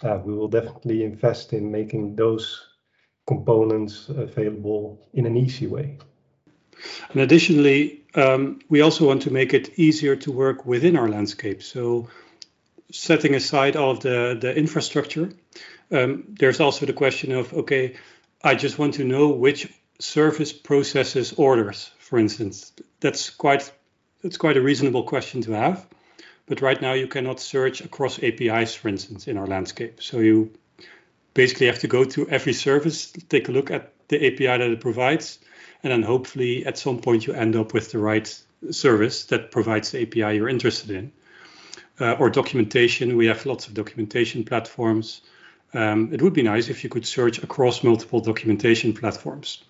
we 0.04 0.34
will 0.34 0.48
definitely 0.48 1.04
invest 1.04 1.54
in 1.54 1.72
making 1.72 2.16
those 2.16 2.68
components 3.28 4.10
available 4.10 5.08
in 5.14 5.26
an 5.26 5.36
easy 5.36 5.68
way. 5.68 5.98
And 7.12 7.22
additionally, 7.22 8.04
um, 8.16 8.60
we 8.70 8.82
also 8.82 9.08
want 9.08 9.24
to 9.24 9.32
make 9.32 9.54
it 9.54 9.80
easier 9.80 10.16
to 10.18 10.32
work 10.32 10.66
within 10.66 10.98
our 10.98 11.08
landscape. 11.08 11.64
So 11.64 12.10
setting 12.92 13.36
aside 13.36 13.76
all 13.76 13.92
of 13.92 14.02
the, 14.02 14.38
the 14.40 14.56
infrastructure, 14.56 15.30
um, 15.92 16.24
there's 16.40 16.60
also 16.60 16.86
the 16.86 16.94
question 16.94 17.32
of, 17.32 17.54
okay, 17.54 17.96
I 18.44 18.56
just 18.56 18.78
want 18.78 18.96
to 18.96 19.04
know 19.04 19.30
which 19.30 19.68
service 20.00 20.54
processes 20.54 21.34
orders, 21.34 21.90
for 21.98 22.20
instance. 22.20 22.74
That's 23.00 23.30
quite 23.30 23.72
that's 24.22 24.38
quite 24.38 24.58
a 24.58 24.62
reasonable 24.62 25.04
question 25.04 25.42
to 25.42 25.52
have. 25.52 25.86
But 26.48 26.62
right 26.62 26.82
now 26.82 26.94
you 26.94 27.08
cannot 27.08 27.40
search 27.40 27.82
across 27.82 28.22
APIs, 28.22 28.76
for 28.76 28.88
instance, 28.88 29.28
in 29.28 29.38
our 29.38 29.48
landscape. 29.48 30.02
So 30.02 30.20
you 30.20 30.52
basically 31.34 31.68
have 31.68 31.80
to 31.80 31.88
go 31.88 32.04
to 32.04 32.30
every 32.30 32.54
service, 32.54 33.12
take 33.30 33.50
a 33.50 33.52
look 33.52 33.72
at 33.72 33.94
the 34.08 34.26
API 34.26 34.46
that 34.46 34.62
it 34.62 34.80
provides, 34.80 35.40
and 35.84 35.92
then 35.92 36.04
hopefully 36.04 36.66
at 36.66 36.78
some 36.78 37.00
point 37.00 37.26
you 37.26 37.34
end 37.34 37.56
up 37.56 37.74
with 37.74 37.92
the 37.92 38.00
right 38.00 38.42
service 38.72 39.26
that 39.26 39.52
provides 39.52 39.92
the 39.92 40.02
API 40.02 40.36
you're 40.36 40.50
interested 40.50 40.92
in. 40.92 41.12
Uh, 42.00 42.14
or 42.14 42.30
documentation, 42.30 43.16
we 43.16 43.28
have 43.28 43.46
lots 43.46 43.68
of 43.68 43.74
documentation 43.74 44.44
platforms. 44.44 45.22
Um, 45.74 46.14
it 46.14 46.22
would 46.22 46.34
be 46.34 46.44
nice 46.44 46.70
if 46.70 46.84
you 46.84 46.90
could 46.90 47.06
search 47.06 47.42
across 47.42 47.84
multiple 47.84 48.20
documentation 48.20 48.94
platforms. 48.94 49.64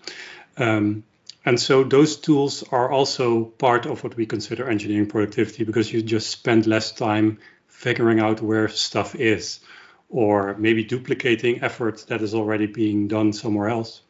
Um, 0.56 1.04
and 1.46 1.58
so 1.58 1.84
those 1.84 2.16
tools 2.16 2.64
are 2.70 2.90
also 2.90 3.44
part 3.44 3.86
of 3.86 4.02
what 4.04 4.16
we 4.16 4.26
consider 4.26 4.68
engineering 4.68 5.06
productivity 5.06 5.64
because 5.64 5.92
you 5.92 6.02
just 6.02 6.28
spend 6.28 6.66
less 6.66 6.92
time 6.92 7.38
figuring 7.68 8.20
out 8.20 8.42
where 8.42 8.68
stuff 8.68 9.14
is 9.14 9.60
or 10.08 10.56
maybe 10.58 10.84
duplicating 10.84 11.62
effort 11.62 12.04
that 12.08 12.20
is 12.20 12.34
already 12.34 12.66
being 12.66 13.08
done 13.08 13.32
somewhere 13.32 13.68
else. 13.68 14.02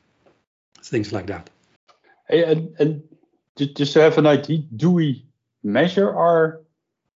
Things 0.83 1.12
like 1.12 1.26
that. 1.26 1.50
And, 2.28 2.75
and 2.78 3.02
just 3.57 3.93
to 3.93 4.00
have 4.00 4.19
an 4.19 4.26
idea, 4.26 4.59
do 4.75 4.90
we 4.90 5.26
measure 5.62 6.14
our 6.14 6.62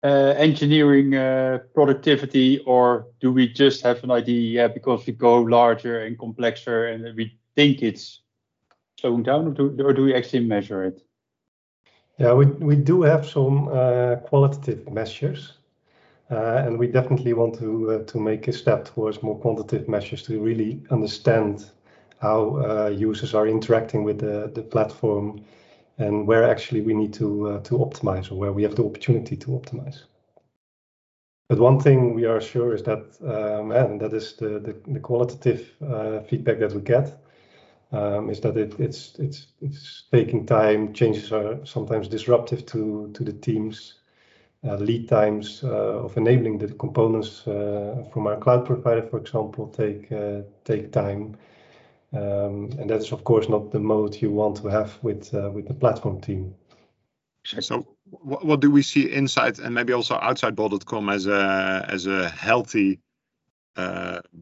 uh, 0.03 0.33
engineering 0.37 1.15
uh, 1.15 1.59
productivity, 1.73 2.59
or 2.59 3.07
do 3.19 3.31
we 3.31 3.47
just 3.47 3.81
have 3.81 4.03
an 4.03 4.11
idea? 4.11 4.61
Yeah, 4.61 4.67
because 4.67 5.05
we 5.05 5.13
go 5.13 5.41
larger 5.41 6.05
and 6.05 6.17
complexer, 6.17 6.93
and 6.93 7.15
we 7.15 7.37
think 7.55 7.81
it's 7.81 8.21
slowing 8.99 9.23
down, 9.23 9.47
or 9.47 9.51
do, 9.51 9.85
or 9.85 9.93
do 9.93 10.03
we 10.03 10.13
actually 10.13 10.45
measure 10.45 10.83
it? 10.83 11.01
Yeah, 12.19 12.33
we 12.33 12.45
we 12.45 12.75
do 12.75 13.03
have 13.03 13.25
some 13.25 13.67
uh, 13.67 14.15
qualitative 14.15 14.91
measures, 14.91 15.53
uh, 16.31 16.63
and 16.65 16.79
we 16.79 16.87
definitely 16.87 17.33
want 17.33 17.59
to 17.59 17.91
uh, 17.91 18.03
to 18.05 18.19
make 18.19 18.47
a 18.47 18.53
step 18.53 18.85
towards 18.85 19.21
more 19.21 19.39
quantitative 19.39 19.87
measures 19.87 20.23
to 20.23 20.39
really 20.39 20.81
understand 20.89 21.69
how 22.19 22.57
uh, 22.57 22.89
users 22.89 23.35
are 23.35 23.47
interacting 23.47 24.03
with 24.03 24.19
the, 24.19 24.51
the 24.55 24.61
platform 24.61 25.45
and 25.99 26.27
where 26.27 26.43
actually 26.43 26.81
we 26.81 26.93
need 26.93 27.13
to 27.13 27.49
uh, 27.49 27.59
to 27.59 27.77
optimize 27.77 28.31
or 28.31 28.35
where 28.35 28.51
we 28.51 28.63
have 28.63 28.75
the 28.75 28.83
opportunity 28.83 29.35
to 29.35 29.47
optimize. 29.51 30.05
But 31.49 31.59
one 31.59 31.79
thing 31.79 32.13
we 32.15 32.25
are 32.25 32.41
sure 32.41 32.73
is 32.73 32.83
that, 32.83 33.03
um, 33.21 33.71
and 33.71 34.01
that 34.01 34.13
is 34.13 34.33
the 34.33 34.59
the, 34.59 34.75
the 34.87 34.99
qualitative 34.99 35.71
uh, 35.81 36.19
feedback 36.21 36.59
that 36.59 36.73
we 36.73 36.81
get, 36.81 37.15
um, 37.91 38.29
is 38.29 38.39
that 38.41 38.57
it, 38.57 38.79
it's 38.79 39.15
it's 39.19 39.47
it's 39.61 40.03
taking 40.11 40.45
time. 40.45 40.93
Changes 40.93 41.31
are 41.31 41.65
sometimes 41.65 42.07
disruptive 42.07 42.65
to 42.67 43.11
to 43.13 43.23
the 43.23 43.33
teams. 43.33 43.93
Uh, 44.65 44.75
lead 44.77 45.07
times 45.07 45.63
uh, 45.63 46.03
of 46.03 46.17
enabling 46.17 46.57
the 46.57 46.67
components 46.67 47.47
uh, 47.47 48.03
from 48.11 48.25
our 48.25 48.37
cloud 48.37 48.65
provider, 48.65 49.03
for 49.03 49.19
example, 49.19 49.67
take 49.67 50.11
uh, 50.11 50.41
take 50.65 50.91
time. 50.91 51.37
Um, 52.11 52.71
and 52.79 52.89
that 52.89 53.01
is, 53.01 53.11
of 53.11 53.23
course, 53.23 53.49
not 53.49 53.71
the 53.71 53.79
mode 53.79 54.15
you 54.15 54.31
want 54.31 54.57
to 54.57 54.67
have 54.67 54.97
with 55.03 55.33
uh, 55.33 55.51
with 55.53 55.67
the 55.67 55.73
platform 55.73 56.21
team. 56.21 56.55
So, 57.43 57.85
what, 58.03 58.45
what 58.45 58.59
do 58.59 58.71
we 58.71 58.81
see 58.81 59.11
inside 59.11 59.59
and 59.59 59.75
maybe 59.75 59.93
also 59.93 60.15
outside 60.15 60.55
Bol.com 60.55 61.09
as 61.09 61.27
a 61.27 61.85
as 61.87 62.07
a 62.07 62.29
healthy 62.29 62.99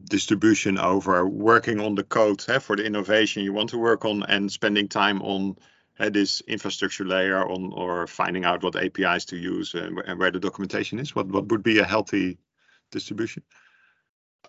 distribution 0.04 0.78
over 0.78 1.26
working 1.26 1.80
on 1.80 1.94
the 1.94 2.04
code 2.04 2.40
for 2.62 2.76
the 2.76 2.84
innovation 2.84 3.42
you 3.42 3.52
want 3.52 3.68
to 3.70 3.78
work 3.78 4.04
on 4.04 4.22
and 4.24 4.50
spending 4.50 4.88
time 4.88 5.20
on 5.22 5.56
uh, 5.98 6.10
this 6.10 6.42
infrastructure 6.42 7.04
layer 7.04 7.44
on 7.48 7.72
or 7.72 8.06
finding 8.06 8.44
out 8.44 8.62
what 8.62 8.76
APIs 8.76 9.24
to 9.26 9.36
use 9.36 9.74
and, 9.74 9.98
and 10.06 10.18
where 10.18 10.30
the 10.30 10.40
documentation 10.40 10.98
is? 10.98 11.14
What 11.14 11.28
what 11.28 11.48
would 11.48 11.62
be 11.62 11.78
a 11.78 11.84
healthy 11.84 12.38
distribution? 12.90 13.42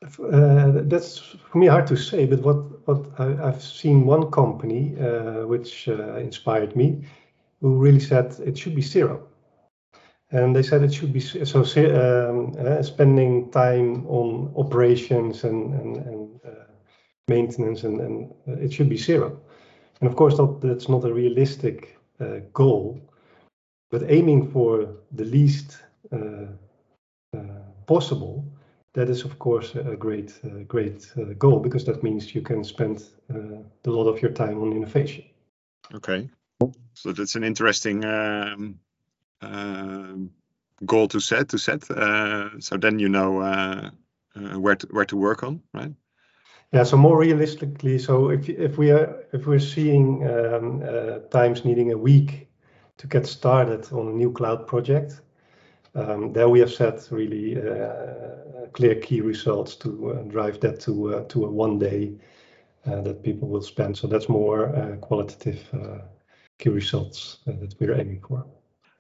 Uh, 0.01 0.83
that's 0.83 1.17
for 1.17 1.57
me 1.57 1.67
hard 1.67 1.87
to 1.87 1.95
say, 1.95 2.25
but 2.25 2.41
what 2.41 2.87
what 2.87 3.19
I, 3.19 3.45
have 3.45 3.63
seen 3.63 4.05
one 4.05 4.29
company 4.31 4.95
uh, 4.99 5.47
which 5.47 5.87
uh, 5.87 6.17
inspired 6.17 6.75
me, 6.75 7.05
who 7.61 7.77
really 7.77 7.99
said 7.99 8.35
it 8.45 8.57
should 8.57 8.75
be 8.75 8.81
zero, 8.81 9.27
and 10.31 10.55
they 10.55 10.63
said 10.63 10.83
it 10.83 10.93
should 10.93 11.13
be 11.13 11.19
so 11.19 11.59
um, 11.59 12.53
uh, 12.59 12.81
spending 12.83 13.49
time 13.51 14.05
on 14.07 14.53
operations 14.55 15.43
and 15.43 15.73
and, 15.73 15.97
and 15.97 16.39
uh, 16.45 16.65
maintenance 17.27 17.83
and, 17.83 18.01
and 18.01 18.33
it 18.47 18.73
should 18.73 18.89
be 18.89 18.97
zero, 18.97 19.39
and 20.01 20.09
of 20.09 20.15
course 20.15 20.37
that, 20.37 20.59
that's 20.61 20.89
not 20.89 21.05
a 21.05 21.13
realistic 21.13 21.97
goal, 22.53 22.99
but 23.91 24.01
aiming 24.09 24.51
for 24.51 24.95
the 25.11 25.25
least 25.25 25.77
possible 27.87 28.45
that 28.97 29.09
is 29.09 29.23
of 29.23 29.37
course 29.39 29.75
a 29.75 29.95
great 29.95 30.39
uh, 30.43 30.63
great 30.67 31.11
uh, 31.17 31.33
goal 31.37 31.59
because 31.59 31.85
that 31.85 32.03
means 32.03 32.33
you 32.35 32.41
can 32.41 32.63
spend 32.63 33.03
uh, 33.33 33.61
a 33.85 33.89
lot 33.89 34.07
of 34.07 34.21
your 34.21 34.31
time 34.31 34.61
on 34.61 34.73
innovation. 34.73 35.23
Okay. 35.93 36.29
So 36.93 37.11
that's 37.13 37.35
an 37.35 37.43
interesting 37.43 38.03
um 38.05 38.79
goal 40.85 41.07
to 41.07 41.19
set 41.19 41.49
to 41.49 41.57
set 41.57 41.89
uh, 41.91 42.49
so 42.59 42.77
then 42.77 42.99
you 42.99 43.09
know 43.09 43.41
uh, 43.41 43.89
uh, 44.35 44.59
where 44.59 44.75
to 44.75 44.87
where 44.91 45.05
to 45.05 45.17
work 45.17 45.43
on 45.43 45.61
right 45.73 45.93
yeah 46.71 46.83
so 46.83 46.97
more 46.97 47.17
realistically 47.17 47.97
so 47.97 48.29
if 48.29 48.49
if 48.49 48.77
we 48.77 48.91
are 48.91 49.25
if 49.33 49.47
we're 49.47 49.59
seeing 49.59 50.27
um, 50.27 50.83
times 51.31 51.65
needing 51.65 51.91
a 51.91 51.97
week 51.97 52.47
to 52.97 53.07
get 53.07 53.25
started 53.25 53.91
on 53.91 54.07
a 54.07 54.11
new 54.11 54.31
cloud 54.31 54.67
project 54.67 55.21
um, 55.95 56.31
there 56.31 56.47
we 56.47 56.59
have 56.59 56.71
set 56.71 57.07
really 57.11 57.57
uh, 57.57 58.67
clear 58.73 58.95
key 58.95 59.21
results 59.21 59.75
to 59.75 60.11
uh, 60.11 60.21
drive 60.23 60.59
that 60.59 60.79
to 60.81 61.15
uh, 61.15 61.23
to 61.23 61.45
a 61.45 61.49
one 61.49 61.79
day 61.79 62.13
that 62.85 63.21
people 63.21 63.49
will 63.49 63.61
spend. 63.61 63.97
So 63.97 64.07
that's 64.07 64.29
more 64.29 64.97
qualitative 65.01 65.61
key 66.57 66.69
results 66.69 67.39
that 67.45 67.75
we're 67.79 67.99
aiming 67.99 68.21
for. 68.21 68.45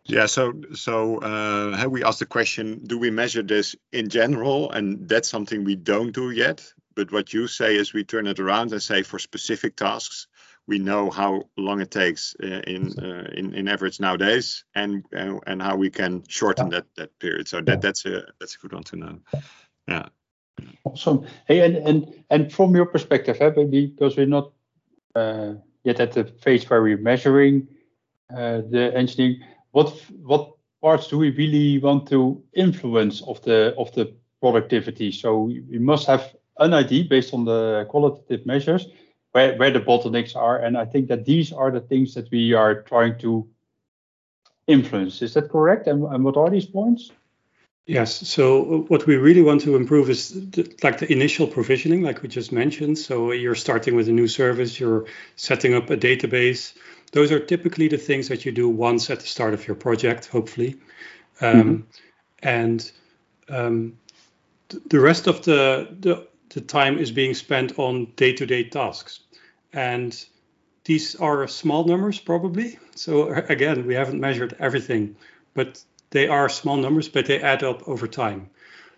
Yeah, 0.07 0.25
so 0.25 0.53
so 0.73 1.17
uh, 1.17 1.87
we 1.89 2.03
asked 2.03 2.19
the 2.19 2.25
question: 2.25 2.81
Do 2.85 2.97
we 2.97 3.11
measure 3.11 3.43
this 3.43 3.75
in 3.91 4.09
general? 4.09 4.71
And 4.71 5.07
that's 5.07 5.29
something 5.29 5.63
we 5.63 5.75
don't 5.75 6.11
do 6.11 6.31
yet. 6.31 6.73
But 6.95 7.11
what 7.11 7.33
you 7.33 7.47
say 7.47 7.75
is 7.75 7.93
we 7.93 8.03
turn 8.03 8.25
it 8.27 8.39
around 8.39 8.71
and 8.71 8.81
say 8.81 9.03
for 9.03 9.19
specific 9.19 9.75
tasks, 9.75 10.27
we 10.65 10.79
know 10.79 11.09
how 11.09 11.43
long 11.57 11.79
it 11.81 11.91
takes 11.91 12.35
uh, 12.43 12.61
in 12.67 12.97
uh, 12.99 13.29
in 13.35 13.53
in 13.53 13.67
average 13.67 13.99
nowadays, 13.99 14.65
and 14.75 15.05
uh, 15.15 15.39
and 15.45 15.61
how 15.61 15.75
we 15.75 15.89
can 15.89 16.23
shorten 16.27 16.71
yeah. 16.71 16.79
that 16.79 16.85
that 16.95 17.19
period. 17.19 17.47
So 17.47 17.61
that 17.61 17.81
that's 17.81 18.05
a 18.05 18.23
that's 18.39 18.55
a 18.55 18.59
good 18.59 18.73
one 18.73 18.83
to 18.83 18.95
know. 18.95 19.19
Yeah. 19.87 20.09
Awesome. 20.83 21.25
Hey, 21.47 21.65
and 21.65 21.75
and 21.77 22.23
and 22.29 22.51
from 22.51 22.75
your 22.75 22.85
perspective, 22.85 23.37
eh, 23.41 23.49
because 23.49 24.17
we're 24.17 24.25
not 24.25 24.51
uh, 25.15 25.53
yet 25.83 25.99
at 25.99 26.11
the 26.13 26.25
phase 26.25 26.69
where 26.69 26.81
we're 26.81 26.97
measuring 26.97 27.67
uh, 28.29 28.61
the 28.69 28.91
engineering, 28.93 29.41
what 29.77 29.93
what 30.23 30.53
parts 30.81 31.07
do 31.07 31.19
we 31.19 31.29
really 31.29 31.77
want 31.77 32.07
to 32.09 32.41
influence 32.53 33.21
of 33.21 33.41
the 33.43 33.75
of 33.77 33.91
the 33.93 34.05
productivity? 34.41 35.11
So 35.11 35.51
we 35.71 35.79
must 35.79 36.07
have 36.07 36.35
an 36.57 36.73
idea 36.73 37.03
based 37.03 37.31
on 37.33 37.45
the 37.45 37.85
qualitative 37.89 38.45
measures 38.45 38.87
where, 39.33 39.55
where 39.57 39.71
the 39.71 39.79
bottlenecks 39.79 40.35
are. 40.35 40.57
And 40.57 40.75
I 40.77 40.85
think 40.85 41.07
that 41.09 41.25
these 41.25 41.53
are 41.53 41.69
the 41.69 41.81
things 41.81 42.15
that 42.15 42.31
we 42.31 42.53
are 42.53 42.81
trying 42.81 43.19
to 43.19 43.47
influence. 44.65 45.21
Is 45.21 45.33
that 45.35 45.49
correct? 45.49 45.85
And, 45.87 46.03
and 46.03 46.23
what 46.23 46.37
are 46.37 46.49
these 46.49 46.65
points? 46.65 47.11
Yes. 47.85 48.27
So 48.27 48.85
what 48.89 49.05
we 49.05 49.15
really 49.15 49.43
want 49.43 49.61
to 49.61 49.75
improve 49.75 50.09
is 50.09 50.29
the, 50.29 50.75
like 50.83 50.97
the 50.97 51.11
initial 51.11 51.47
provisioning, 51.47 52.01
like 52.01 52.23
we 52.23 52.29
just 52.29 52.51
mentioned. 52.51 52.97
So 52.97 53.31
you're 53.31 53.55
starting 53.55 53.95
with 53.95 54.09
a 54.09 54.11
new 54.11 54.27
service, 54.27 54.79
you're 54.79 55.05
setting 55.35 55.75
up 55.75 55.89
a 55.91 55.97
database. 55.97 56.73
Those 57.11 57.31
are 57.31 57.39
typically 57.39 57.87
the 57.87 57.97
things 57.97 58.27
that 58.27 58.45
you 58.45 58.51
do 58.51 58.69
once 58.69 59.09
at 59.09 59.19
the 59.19 59.27
start 59.27 59.53
of 59.53 59.67
your 59.67 59.75
project, 59.75 60.27
hopefully. 60.27 60.75
Um, 61.41 61.53
mm-hmm. 61.53 61.81
And 62.43 62.91
um, 63.49 63.97
the 64.89 64.99
rest 64.99 65.27
of 65.27 65.43
the, 65.43 65.87
the 65.99 66.27
the 66.49 66.61
time 66.61 66.97
is 66.97 67.11
being 67.11 67.33
spent 67.33 67.77
on 67.77 68.05
day-to-day 68.15 68.69
tasks, 68.69 69.19
and 69.73 70.25
these 70.85 71.15
are 71.15 71.47
small 71.47 71.83
numbers 71.83 72.19
probably. 72.19 72.79
So 72.95 73.29
again, 73.49 73.85
we 73.85 73.93
haven't 73.93 74.19
measured 74.19 74.55
everything, 74.59 75.15
but 75.53 75.83
they 76.11 76.27
are 76.27 76.49
small 76.49 76.77
numbers, 76.77 77.09
but 77.09 77.25
they 77.25 77.41
add 77.41 77.63
up 77.63 77.87
over 77.87 78.07
time. 78.07 78.49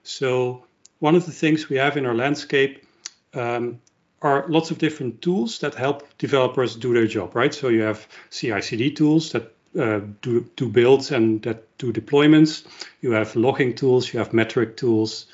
So 0.03 0.65
one 0.99 1.15
of 1.15 1.25
the 1.25 1.31
things 1.31 1.69
we 1.69 1.77
have 1.77 1.97
in 1.97 2.05
our 2.05 2.15
landscape 2.15 2.85
um, 3.33 3.81
are 4.21 4.45
lots 4.47 4.71
of 4.71 4.77
different 4.77 5.21
tools 5.21 5.59
that 5.59 5.75
help 5.75 6.05
developers 6.17 6.75
do 6.75 6.93
their 6.93 7.07
job, 7.07 7.35
right? 7.35 7.53
So 7.53 7.69
you 7.69 7.81
have 7.81 8.07
CI/CD 8.29 8.91
tools 8.91 9.31
that 9.31 9.53
uh, 9.77 10.01
do 10.21 10.49
do 10.55 10.67
builds 10.69 11.11
and 11.11 11.41
that 11.43 11.63
do 11.77 11.93
deployments. 11.93 12.65
You 13.01 13.11
have 13.11 13.35
logging 13.35 13.75
tools, 13.75 14.13
you 14.13 14.19
have 14.19 14.33
metric 14.33 14.77
tools, 14.77 15.27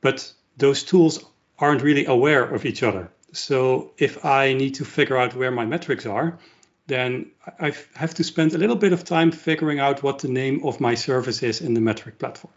but 0.00 0.32
those 0.56 0.82
tools 0.82 1.24
aren't 1.58 1.82
really 1.82 2.06
aware 2.06 2.44
of 2.44 2.64
each 2.64 2.82
other. 2.82 3.10
So 3.32 3.92
if 3.98 4.24
I 4.24 4.52
need 4.52 4.74
to 4.76 4.84
figure 4.84 5.16
out 5.16 5.34
where 5.34 5.50
my 5.50 5.64
metrics 5.64 6.06
are, 6.06 6.38
then 6.86 7.30
I 7.58 7.72
have 7.94 8.14
to 8.14 8.24
spend 8.24 8.54
a 8.54 8.58
little 8.58 8.76
bit 8.76 8.92
of 8.92 9.04
time 9.04 9.30
figuring 9.30 9.78
out 9.78 10.02
what 10.02 10.18
the 10.18 10.28
name 10.28 10.64
of 10.64 10.80
my 10.80 10.94
service 10.94 11.42
is 11.42 11.60
in 11.60 11.74
the 11.74 11.80
metric 11.80 12.18
platform. 12.18 12.52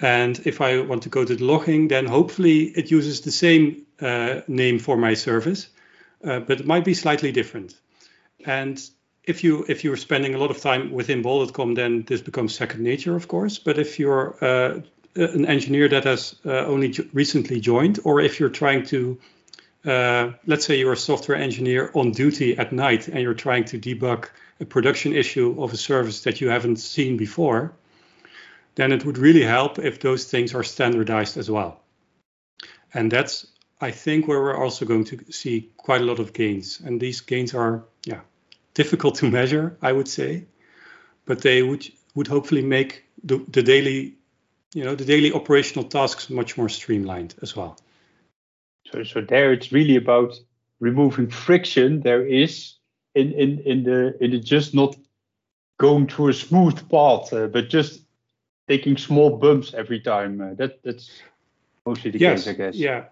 And 0.00 0.40
if 0.46 0.60
I 0.60 0.80
want 0.80 1.02
to 1.02 1.08
go 1.10 1.24
to 1.24 1.34
the 1.34 1.44
logging, 1.44 1.88
then 1.88 2.06
hopefully 2.06 2.62
it 2.62 2.90
uses 2.90 3.20
the 3.20 3.30
same 3.30 3.84
uh, 4.00 4.40
name 4.48 4.78
for 4.78 4.96
my 4.96 5.14
service, 5.14 5.68
uh, 6.24 6.40
but 6.40 6.60
it 6.60 6.66
might 6.66 6.84
be 6.84 6.94
slightly 6.94 7.32
different. 7.32 7.74
And 8.44 8.80
if 9.24 9.44
you 9.44 9.64
if 9.68 9.84
you're 9.84 9.96
spending 9.96 10.34
a 10.34 10.38
lot 10.38 10.50
of 10.50 10.60
time 10.60 10.90
within 10.90 11.22
Bol.com, 11.22 11.74
then 11.74 12.04
this 12.06 12.22
becomes 12.22 12.54
second 12.54 12.82
nature, 12.82 13.16
of 13.16 13.28
course. 13.28 13.58
But 13.58 13.78
if 13.78 13.98
you're 13.98 14.36
uh, 14.40 14.80
an 15.16 15.46
engineer 15.46 15.88
that 15.88 16.04
has 16.04 16.36
uh, 16.44 16.66
only 16.66 16.94
recently 17.12 17.60
joined, 17.60 17.98
or 18.04 18.20
if 18.20 18.40
you're 18.40 18.48
trying 18.48 18.86
to, 18.86 19.18
uh, 19.84 20.30
let's 20.46 20.64
say 20.64 20.78
you're 20.78 20.92
a 20.92 20.96
software 20.96 21.36
engineer 21.36 21.90
on 21.94 22.12
duty 22.12 22.56
at 22.56 22.72
night 22.72 23.08
and 23.08 23.20
you're 23.20 23.34
trying 23.34 23.64
to 23.64 23.78
debug 23.78 24.28
a 24.60 24.64
production 24.64 25.14
issue 25.14 25.62
of 25.62 25.72
a 25.72 25.76
service 25.76 26.22
that 26.22 26.40
you 26.40 26.48
haven't 26.48 26.76
seen 26.76 27.16
before, 27.16 27.72
then 28.74 28.92
it 28.92 29.04
would 29.04 29.18
really 29.18 29.42
help 29.42 29.78
if 29.78 30.00
those 30.00 30.24
things 30.24 30.54
are 30.54 30.62
standardized 30.62 31.36
as 31.36 31.50
well. 31.50 31.80
And 32.94 33.10
that's, 33.10 33.46
I 33.80 33.90
think, 33.90 34.28
where 34.28 34.40
we're 34.40 34.56
also 34.56 34.84
going 34.84 35.04
to 35.04 35.32
see 35.32 35.70
quite 35.76 36.02
a 36.02 36.04
lot 36.04 36.18
of 36.18 36.32
gains. 36.32 36.80
And 36.80 37.00
these 37.00 37.20
gains 37.20 37.54
are, 37.54 37.82
yeah, 38.04 38.20
difficult 38.74 39.14
to 39.16 39.30
measure, 39.30 39.76
I 39.80 39.92
would 39.92 40.08
say, 40.08 40.44
but 41.24 41.42
they 41.42 41.62
would 41.62 41.90
would 42.14 42.26
hopefully 42.26 42.62
make 42.62 43.04
the, 43.22 43.38
the 43.48 43.62
daily 43.62 44.16
you 44.74 44.84
know 44.84 44.94
the 44.94 45.04
daily 45.04 45.32
operational 45.32 45.88
tasks 45.88 46.30
much 46.30 46.56
more 46.56 46.68
streamlined 46.68 47.34
as 47.42 47.56
well. 47.56 47.78
So 48.92 49.04
so 49.04 49.20
there 49.20 49.52
it's 49.52 49.72
really 49.72 49.96
about 49.96 50.38
removing 50.80 51.28
friction 51.28 52.00
there 52.00 52.26
is 52.26 52.74
in 53.14 53.32
in 53.32 53.60
in 53.60 53.82
the 53.82 54.16
in 54.22 54.30
the 54.30 54.38
just 54.38 54.74
not 54.74 54.96
going 55.78 56.06
through 56.06 56.28
a 56.28 56.34
smooth 56.34 56.88
path, 56.90 57.32
uh, 57.32 57.46
but 57.46 57.68
just 57.68 58.02
taking 58.68 58.96
small 58.96 59.36
bumps 59.38 59.74
every 59.74 60.00
time. 60.00 60.40
Uh, 60.40 60.54
that 60.54 60.82
that's 60.82 61.10
mostly 61.86 62.10
the 62.10 62.18
yes, 62.18 62.44
case, 62.44 62.54
I 62.54 62.56
guess. 62.56 62.76
Yeah. 62.76 63.04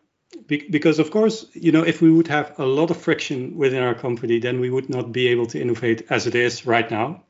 Be- 0.47 0.69
because 0.69 0.99
of 0.99 1.11
course, 1.11 1.47
you 1.55 1.73
know, 1.73 1.83
if 1.83 2.03
we 2.03 2.11
would 2.11 2.29
have 2.29 2.59
a 2.59 2.67
lot 2.67 2.91
of 2.91 2.97
friction 2.97 3.57
within 3.57 3.83
our 3.83 3.95
company, 3.95 4.39
then 4.39 4.61
we 4.61 4.71
would 4.71 4.91
not 4.91 5.13
be 5.13 5.29
able 5.29 5.47
to 5.47 5.61
innovate 5.61 6.07
as 6.11 6.27
it 6.27 6.35
is 6.35 6.67
right 6.67 6.91
now. 6.91 7.23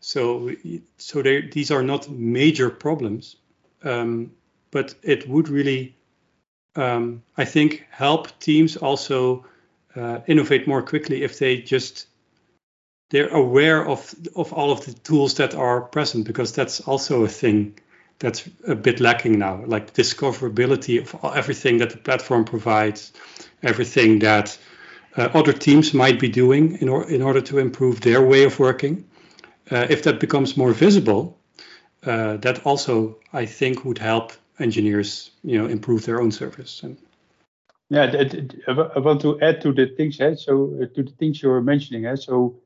So, 0.00 0.50
so 0.96 1.22
these 1.22 1.70
are 1.70 1.82
not 1.82 2.08
major 2.10 2.70
problems, 2.70 3.36
um, 3.82 4.32
but 4.70 4.94
it 5.02 5.28
would 5.28 5.48
really, 5.48 5.94
um, 6.76 7.22
I 7.36 7.44
think, 7.44 7.86
help 7.90 8.38
teams 8.40 8.76
also 8.76 9.44
uh, 9.94 10.20
innovate 10.26 10.66
more 10.66 10.82
quickly 10.82 11.22
if 11.22 11.38
they 11.38 11.58
just 11.58 12.06
they're 13.10 13.28
aware 13.28 13.86
of 13.86 14.14
of 14.36 14.52
all 14.52 14.70
of 14.70 14.84
the 14.84 14.92
tools 14.92 15.34
that 15.34 15.54
are 15.54 15.80
present 15.80 16.26
because 16.26 16.52
that's 16.52 16.80
also 16.80 17.24
a 17.24 17.28
thing 17.28 17.78
that's 18.20 18.48
a 18.68 18.74
bit 18.74 19.00
lacking 19.00 19.38
now 19.38 19.62
like 19.66 19.92
discoverability 19.94 21.00
of 21.00 21.36
everything 21.36 21.78
that 21.78 21.90
the 21.90 21.96
platform 21.96 22.44
provides 22.44 23.12
everything 23.62 24.20
that 24.20 24.56
uh, 25.16 25.28
other 25.34 25.52
teams 25.52 25.92
might 25.92 26.20
be 26.20 26.28
doing 26.28 26.78
in, 26.80 26.88
or, 26.88 27.10
in 27.10 27.22
order 27.22 27.40
to 27.40 27.58
improve 27.58 28.00
their 28.00 28.22
way 28.22 28.44
of 28.44 28.58
working 28.58 29.04
uh, 29.72 29.86
if 29.90 30.04
that 30.04 30.20
becomes 30.20 30.56
more 30.56 30.72
visible 30.72 31.36
uh, 32.04 32.36
that 32.38 32.64
also 32.64 33.18
I 33.32 33.46
think 33.46 33.84
would 33.84 33.98
help 33.98 34.32
engineers, 34.60 35.30
you 35.42 35.58
know, 35.58 35.66
improve 35.66 36.04
their 36.04 36.20
own 36.20 36.30
service. 36.30 36.82
And 36.82 36.96
yeah, 37.88 38.06
I 38.68 38.98
want 38.98 39.20
to 39.22 39.40
add 39.40 39.60
to 39.62 39.72
the 39.72 39.86
things. 39.96 40.20
Eh? 40.20 40.34
So 40.36 40.86
to 40.94 41.02
the 41.02 41.12
things 41.18 41.42
you 41.42 41.48
were 41.48 41.62
mentioning. 41.62 42.06
Eh? 42.06 42.16
So 42.16 42.60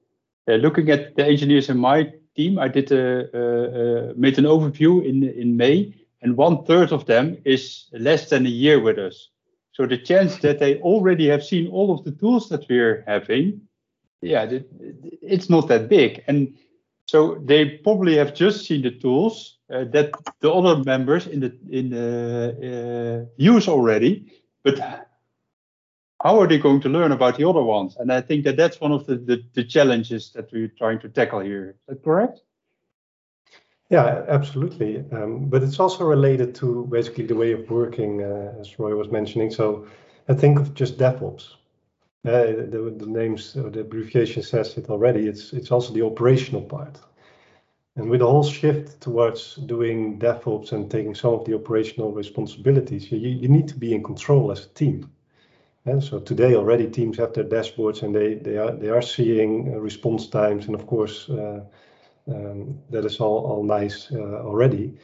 uh, 0.48 0.54
looking 0.54 0.90
at 0.90 1.16
the 1.16 1.24
engineers 1.24 1.70
in 1.70 1.78
my 1.78 2.12
team, 2.36 2.58
I 2.58 2.68
did 2.68 2.92
a, 2.92 3.28
uh, 3.32 4.12
made 4.16 4.38
an 4.38 4.44
overview 4.44 5.04
in 5.04 5.24
in 5.24 5.56
May, 5.56 5.94
and 6.22 6.36
one 6.36 6.64
third 6.64 6.92
of 6.92 7.04
them 7.06 7.36
is 7.44 7.86
less 7.92 8.28
than 8.30 8.46
a 8.46 8.50
year 8.50 8.80
with 8.80 8.98
us. 8.98 9.30
So 9.72 9.86
the 9.86 9.98
chance 9.98 10.38
that 10.38 10.58
they 10.58 10.80
already 10.80 11.28
have 11.28 11.44
seen 11.44 11.68
all 11.68 11.92
of 11.92 12.04
the 12.04 12.12
tools 12.12 12.48
that 12.48 12.68
we're 12.68 13.02
having, 13.06 13.60
yeah, 14.22 14.48
it's 15.20 15.50
not 15.50 15.68
that 15.68 15.88
big. 15.88 16.22
And 16.28 16.54
so 17.06 17.42
they 17.44 17.78
probably 17.78 18.16
have 18.16 18.34
just 18.34 18.66
seen 18.66 18.82
the 18.82 18.92
tools 18.92 19.58
uh, 19.72 19.84
that 19.92 20.12
the 20.40 20.50
other 20.50 20.82
members 20.84 21.26
in 21.26 21.40
the 21.40 21.52
in 21.70 21.90
the 21.90 23.26
uh, 23.26 23.30
use 23.36 23.68
already, 23.68 24.32
but 24.62 25.08
how 26.24 26.40
are 26.40 26.48
they 26.48 26.58
going 26.58 26.80
to 26.80 26.88
learn 26.88 27.12
about 27.12 27.36
the 27.36 27.46
other 27.46 27.62
ones? 27.62 27.96
And 27.98 28.10
I 28.10 28.22
think 28.22 28.44
that 28.44 28.56
that's 28.56 28.80
one 28.80 28.92
of 28.92 29.06
the, 29.06 29.16
the, 29.16 29.44
the 29.52 29.62
challenges 29.62 30.32
that 30.32 30.50
we're 30.50 30.72
trying 30.78 30.98
to 31.00 31.08
tackle 31.10 31.40
here. 31.40 31.70
Is 31.70 31.76
that 31.86 32.02
correct? 32.02 32.40
Yeah, 33.90 34.24
absolutely. 34.28 35.04
Um, 35.12 35.50
but 35.50 35.62
it's 35.62 35.78
also 35.78 36.04
related 36.04 36.54
to 36.56 36.86
basically 36.90 37.26
the 37.26 37.36
way 37.36 37.52
of 37.52 37.70
working, 37.70 38.22
uh, 38.22 38.54
as 38.58 38.78
Roy 38.78 38.96
was 38.96 39.10
mentioning. 39.10 39.50
So 39.50 39.86
I 40.26 40.32
think 40.32 40.58
of 40.58 40.72
just 40.72 40.96
DevOps. 40.96 41.56
Uh, 42.26 42.64
the, 42.72 42.94
the 42.96 43.06
names 43.06 43.54
or 43.54 43.68
the 43.68 43.80
abbreviation 43.80 44.42
says 44.42 44.78
it 44.78 44.88
already. 44.88 45.28
It's 45.28 45.52
it's 45.52 45.70
also 45.70 45.92
the 45.92 46.06
operational 46.06 46.62
part. 46.62 46.98
And 47.96 48.08
with 48.08 48.20
the 48.20 48.26
whole 48.26 48.42
shift 48.42 49.02
towards 49.02 49.56
doing 49.56 50.18
DevOps 50.18 50.72
and 50.72 50.90
taking 50.90 51.14
some 51.14 51.34
of 51.34 51.44
the 51.44 51.54
operational 51.54 52.12
responsibilities, 52.12 53.12
you, 53.12 53.18
you 53.18 53.48
need 53.48 53.68
to 53.68 53.76
be 53.76 53.94
in 53.94 54.02
control 54.02 54.50
as 54.50 54.64
a 54.64 54.68
team. 54.70 55.10
And 55.86 56.02
so 56.02 56.18
today 56.18 56.54
already 56.54 56.88
teams 56.88 57.18
have 57.18 57.34
their 57.34 57.44
dashboards 57.44 58.02
and 58.02 58.14
they, 58.14 58.34
they 58.34 58.56
are 58.56 58.72
they 58.72 58.88
are 58.88 59.02
seeing 59.02 59.74
uh, 59.74 59.78
response 59.78 60.26
times 60.28 60.66
and 60.66 60.74
of 60.74 60.86
course 60.86 61.28
uh, 61.28 61.60
um, 62.28 62.78
that 62.90 63.04
is 63.04 63.20
all, 63.20 63.44
all 63.44 63.62
nice 63.62 64.10
uh, 64.12 64.42
already. 64.42 64.94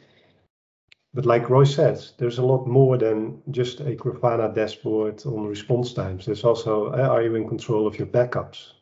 But 1.13 1.25
like 1.25 1.49
Roy 1.49 1.65
says, 1.65 2.13
there's 2.17 2.37
a 2.37 2.45
lot 2.45 2.65
more 2.65 2.97
than 2.97 3.41
just 3.51 3.81
a 3.81 3.95
Grafana 3.95 4.53
dashboard 4.55 5.25
on 5.25 5.45
response 5.45 5.93
times. 5.93 6.25
There's 6.25 6.45
also, 6.45 6.87
uh, 6.93 7.09
are 7.09 7.21
you 7.21 7.35
in 7.35 7.47
control 7.47 7.85
of 7.85 7.99
your 7.99 8.07
backups? 8.07 8.73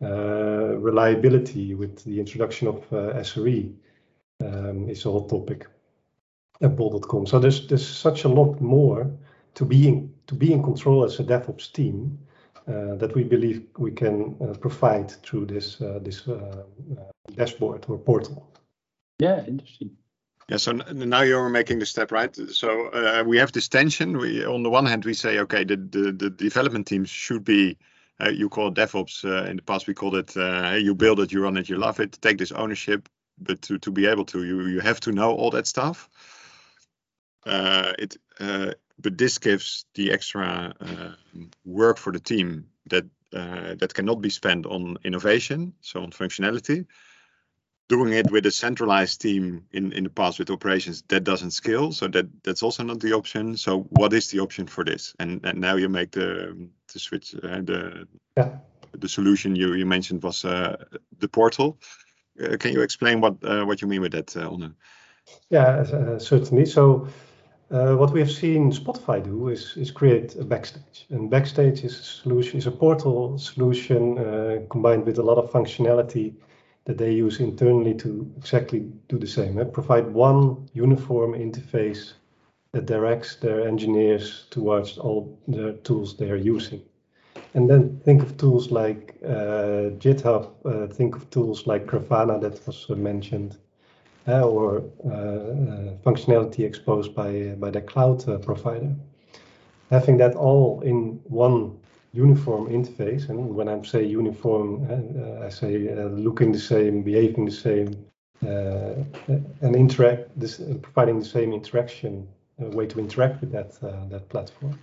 Uh, 0.00 0.76
reliability 0.76 1.74
with 1.74 2.04
the 2.04 2.20
introduction 2.20 2.68
of 2.68 2.76
uh, 2.92 3.18
SRE 3.20 3.74
um, 4.44 4.88
is 4.88 5.06
a 5.06 5.10
hot 5.10 5.28
topic 5.28 5.66
at 6.60 6.76
Bol.com. 6.76 7.26
So 7.26 7.38
there's 7.38 7.66
there's 7.66 7.86
such 7.86 8.24
a 8.24 8.28
lot 8.28 8.60
more 8.60 9.10
to 9.54 9.64
be 9.64 9.88
in, 9.88 10.14
to 10.26 10.34
be 10.34 10.52
in 10.52 10.62
control 10.62 11.04
as 11.04 11.20
a 11.20 11.24
DevOps 11.24 11.72
team 11.72 12.18
uh, 12.68 12.96
that 12.96 13.14
we 13.14 13.24
believe 13.24 13.66
we 13.78 13.90
can 13.90 14.36
uh, 14.40 14.54
provide 14.58 15.10
through 15.22 15.46
this 15.46 15.80
uh, 15.80 15.98
this 16.02 16.26
uh, 16.28 16.64
dashboard 17.34 17.84
or 17.88 17.98
portal. 17.98 18.50
Yeah, 19.18 19.44
interesting. 19.46 19.90
Yeah, 20.48 20.58
so 20.58 20.72
now 20.72 21.22
you're 21.22 21.48
making 21.48 21.80
the 21.80 21.86
step, 21.86 22.12
right? 22.12 22.34
So 22.36 22.88
uh, 22.90 23.24
we 23.26 23.36
have 23.38 23.50
this 23.50 23.68
tension. 23.68 24.16
We, 24.16 24.44
on 24.44 24.62
the 24.62 24.70
one 24.70 24.86
hand, 24.86 25.04
we 25.04 25.14
say, 25.14 25.40
okay, 25.40 25.64
the, 25.64 25.76
the, 25.76 26.12
the 26.12 26.30
development 26.30 26.86
teams 26.86 27.10
should 27.10 27.42
be, 27.42 27.76
uh, 28.20 28.28
you 28.28 28.48
call 28.48 28.68
it 28.68 28.74
DevOps. 28.74 29.24
Uh, 29.24 29.50
in 29.50 29.56
the 29.56 29.62
past, 29.62 29.88
we 29.88 29.94
called 29.94 30.14
it, 30.14 30.36
uh, 30.36 30.76
you 30.78 30.94
build 30.94 31.18
it, 31.18 31.32
you 31.32 31.42
run 31.42 31.56
it, 31.56 31.68
you 31.68 31.76
love 31.78 31.98
it, 31.98 32.18
take 32.20 32.38
this 32.38 32.52
ownership. 32.52 33.08
But 33.38 33.60
to, 33.62 33.78
to 33.78 33.90
be 33.90 34.06
able 34.06 34.24
to, 34.26 34.44
you, 34.44 34.66
you 34.66 34.80
have 34.80 35.00
to 35.00 35.10
know 35.10 35.32
all 35.32 35.50
that 35.50 35.66
stuff. 35.66 36.08
Uh, 37.44 37.92
it, 37.98 38.16
uh, 38.38 38.72
but 38.98 39.18
this 39.18 39.38
gives 39.38 39.84
the 39.94 40.12
extra 40.12 40.74
work 41.64 41.98
for 41.98 42.12
the 42.12 42.20
team 42.20 42.66
that 42.86 43.04
that 43.30 43.92
cannot 43.94 44.20
be 44.20 44.30
spent 44.30 44.66
on 44.66 44.96
innovation, 45.04 45.74
so 45.80 46.02
on 46.02 46.10
functionality, 46.10 46.86
doing 47.88 48.12
it 48.12 48.30
with 48.30 48.46
a 48.46 48.50
centralized 48.50 49.20
team 49.20 49.64
in, 49.72 49.92
in 49.92 50.04
the 50.04 50.10
past 50.10 50.38
with 50.38 50.50
operations 50.50 51.02
that 51.08 51.24
doesn't 51.24 51.52
scale 51.52 51.92
so 51.92 52.08
that 52.08 52.26
that's 52.42 52.62
also 52.62 52.82
not 52.82 53.00
the 53.00 53.12
option. 53.12 53.56
So 53.56 53.82
what 53.90 54.12
is 54.12 54.30
the 54.30 54.40
option 54.40 54.66
for 54.66 54.84
this? 54.84 55.14
And 55.18 55.44
and 55.44 55.60
now 55.60 55.76
you 55.76 55.88
make 55.88 56.10
the 56.10 56.68
the 56.92 56.98
switch 56.98 57.34
uh, 57.34 57.60
the 57.62 58.08
yeah. 58.36 58.58
the 58.92 59.08
solution 59.08 59.56
you 59.56 59.74
you 59.74 59.86
mentioned 59.86 60.22
was 60.22 60.44
uh, 60.44 60.76
the 61.18 61.28
portal. 61.28 61.78
Uh, 62.40 62.56
can 62.56 62.72
you 62.72 62.82
explain 62.82 63.20
what 63.20 63.36
uh, 63.44 63.64
what 63.64 63.80
you 63.80 63.88
mean 63.88 64.00
with 64.00 64.12
that 64.12 64.36
uh, 64.36 64.48
Onno? 64.50 64.74
yeah 65.50 65.66
uh, 65.66 66.18
certainly. 66.18 66.66
So 66.66 67.08
what 67.68 68.12
we 68.12 68.20
have 68.20 68.30
seen 68.30 68.70
Spotify 68.72 69.22
do 69.24 69.48
is, 69.48 69.76
is 69.76 69.90
create 69.90 70.36
a 70.36 70.44
backstage. 70.44 71.06
And 71.10 71.30
backstage 71.30 71.84
is 71.84 71.98
a 71.98 72.02
solution, 72.02 72.58
is 72.58 72.66
a 72.66 72.70
portal 72.70 73.38
solution 73.38 74.66
combined 74.70 75.04
with 75.06 75.18
a 75.18 75.22
lot 75.22 75.38
of 75.38 75.50
functionality 75.50 76.34
that 76.86 76.98
they 76.98 77.12
use 77.12 77.40
internally 77.40 77.94
to 77.94 78.32
exactly 78.36 78.80
do 79.08 79.18
the 79.18 79.26
same. 79.26 79.60
Provide 79.72 80.06
one 80.12 80.68
uniform 80.72 81.32
interface 81.32 82.12
that 82.72 82.86
directs 82.86 83.36
their 83.36 83.66
engineers 83.66 84.46
towards 84.50 84.98
all 84.98 85.38
the 85.48 85.72
tools 85.82 86.16
they 86.16 86.30
are 86.30 86.36
using. 86.36 86.82
And 87.54 87.68
then 87.70 88.00
think 88.04 88.22
of 88.22 88.36
tools 88.36 88.70
like 88.70 89.16
uh, 89.24 89.90
GitHub, 89.98 90.50
uh, 90.64 90.86
think 90.92 91.16
of 91.16 91.28
tools 91.30 91.66
like 91.66 91.86
Grafana 91.86 92.40
that 92.40 92.66
was 92.66 92.86
uh, 92.90 92.94
mentioned, 92.94 93.52
uh, 93.52 93.58
Eh, 94.26 94.40
or 94.40 94.82
uh, 95.04 95.08
uh, 95.08 95.92
functionality 96.04 96.64
exposed 96.64 97.14
by, 97.14 97.54
by 97.58 97.70
the 97.70 97.80
cloud 97.80 98.24
provider. 98.42 98.92
Having 99.90 100.16
that 100.16 100.34
all 100.34 100.80
in 100.80 101.20
one 101.28 101.78
uniform 102.12 102.68
interface. 102.68 103.28
And 103.28 103.54
when 103.54 103.68
I 103.68 103.80
say 103.82 104.04
uniform, 104.04 104.84
I 105.44 105.48
say 105.48 105.94
looking 106.08 106.50
the 106.50 106.58
same, 106.58 107.02
behaving 107.02 107.44
the 107.44 107.52
same, 107.52 108.04
and 108.40 109.76
interact, 109.76 110.38
this, 110.38 110.60
providing 110.82 111.20
the 111.20 111.24
same 111.24 111.52
interaction 111.52 112.26
a 112.58 112.68
way 112.70 112.86
to 112.86 112.98
interact 112.98 113.40
with 113.40 113.52
that 113.52 113.78
that 114.10 114.28
platform. 114.28 114.76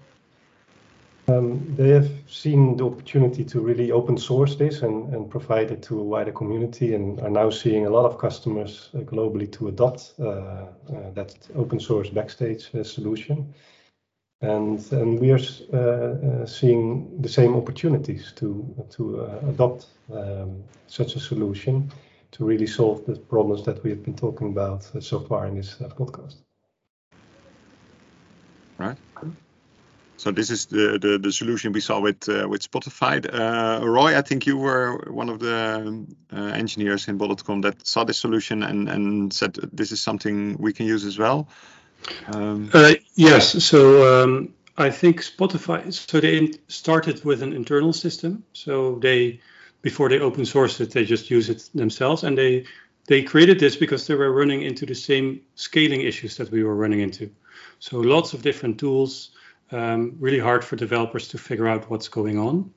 Um, 1.27 1.73
they 1.77 1.89
have 1.89 2.09
seen 2.27 2.75
the 2.75 2.85
opportunity 2.85 3.45
to 3.45 3.61
really 3.61 3.91
open 3.91 4.17
source 4.17 4.55
this 4.55 4.81
and, 4.81 5.13
and 5.13 5.29
provide 5.29 5.71
it 5.71 5.81
to 5.83 5.99
a 5.99 6.03
wider 6.03 6.33
community 6.33 6.95
and 6.95 7.19
are 7.21 7.29
now 7.29 7.49
seeing 7.49 7.85
a 7.85 7.89
lot 7.89 8.05
of 8.05 8.17
customers 8.17 8.89
uh, 8.93 8.99
globally 8.99 9.49
to 9.53 9.69
adopt 9.69 10.13
uh, 10.19 10.23
uh, 10.23 10.65
that 11.13 11.33
open 11.55 11.79
source 11.79 12.09
backstage 12.09 12.69
solution 12.83 13.53
and 14.43 14.91
and 14.91 15.19
we 15.19 15.31
are 15.31 15.39
uh, 15.73 15.77
uh, 15.77 16.45
seeing 16.45 17.21
the 17.21 17.29
same 17.29 17.55
opportunities 17.55 18.33
to 18.35 18.47
to 18.89 19.21
uh, 19.21 19.49
adopt 19.49 19.87
um, 20.11 20.63
such 20.87 21.15
a 21.15 21.19
solution 21.19 21.89
to 22.31 22.43
really 22.43 22.67
solve 22.67 23.05
the 23.05 23.15
problems 23.15 23.63
that 23.63 23.81
we 23.83 23.89
have 23.89 24.03
been 24.03 24.15
talking 24.15 24.49
about 24.49 24.83
so 24.99 25.19
far 25.19 25.47
in 25.47 25.55
this 25.55 25.75
podcast. 25.75 26.35
Right. 28.77 28.97
So 30.23 30.31
this 30.31 30.49
is 30.49 30.67
the, 30.67 30.97
the, 30.97 31.17
the 31.17 31.33
solution 31.33 31.73
we 31.73 31.81
saw 31.81 31.99
with 31.99 32.29
uh, 32.29 32.47
with 32.47 32.61
Spotify. 32.71 33.19
Uh, 33.27 33.85
Roy, 33.85 34.17
I 34.17 34.21
think 34.21 34.45
you 34.45 34.55
were 34.57 35.11
one 35.11 35.27
of 35.27 35.39
the 35.39 36.05
uh, 36.31 36.37
engineers 36.37 37.09
in 37.09 37.17
Bol.com 37.17 37.59
that 37.59 37.85
saw 37.85 38.05
this 38.05 38.19
solution 38.19 38.63
and, 38.63 38.87
and 38.87 39.33
said 39.33 39.55
this 39.73 39.91
is 39.91 39.99
something 39.99 40.55
we 40.57 40.71
can 40.71 40.85
use 40.85 41.03
as 41.03 41.19
well. 41.19 41.49
Um, 42.27 42.69
uh, 42.73 42.93
yes. 43.15 43.65
So 43.65 44.23
um, 44.23 44.53
I 44.77 44.91
think 44.91 45.21
Spotify. 45.21 45.91
So 45.91 46.21
they 46.21 46.53
started 46.69 47.25
with 47.25 47.43
an 47.43 47.51
internal 47.51 47.91
system. 47.91 48.45
So 48.53 48.99
they, 48.99 49.41
before 49.81 50.07
they 50.07 50.19
open 50.19 50.43
sourced 50.43 50.79
it, 50.79 50.91
they 50.91 51.03
just 51.03 51.29
use 51.29 51.49
it 51.49 51.69
themselves, 51.75 52.23
and 52.23 52.37
they 52.37 52.65
they 53.07 53.23
created 53.23 53.59
this 53.59 53.75
because 53.75 54.07
they 54.07 54.15
were 54.15 54.31
running 54.31 54.61
into 54.61 54.85
the 54.85 54.95
same 54.95 55.41
scaling 55.55 55.99
issues 55.99 56.37
that 56.37 56.49
we 56.49 56.63
were 56.63 56.77
running 56.77 57.01
into. 57.01 57.29
So 57.79 57.99
lots 57.99 58.31
of 58.33 58.41
different 58.41 58.79
tools, 58.79 59.31
um, 59.73 60.15
really 60.19 60.39
hard 60.39 60.63
for 60.63 60.75
developers 60.75 61.27
to 61.29 61.37
figure 61.37 61.67
out 61.67 61.89
what's 61.89 62.07
going 62.07 62.37
on. 62.39 62.71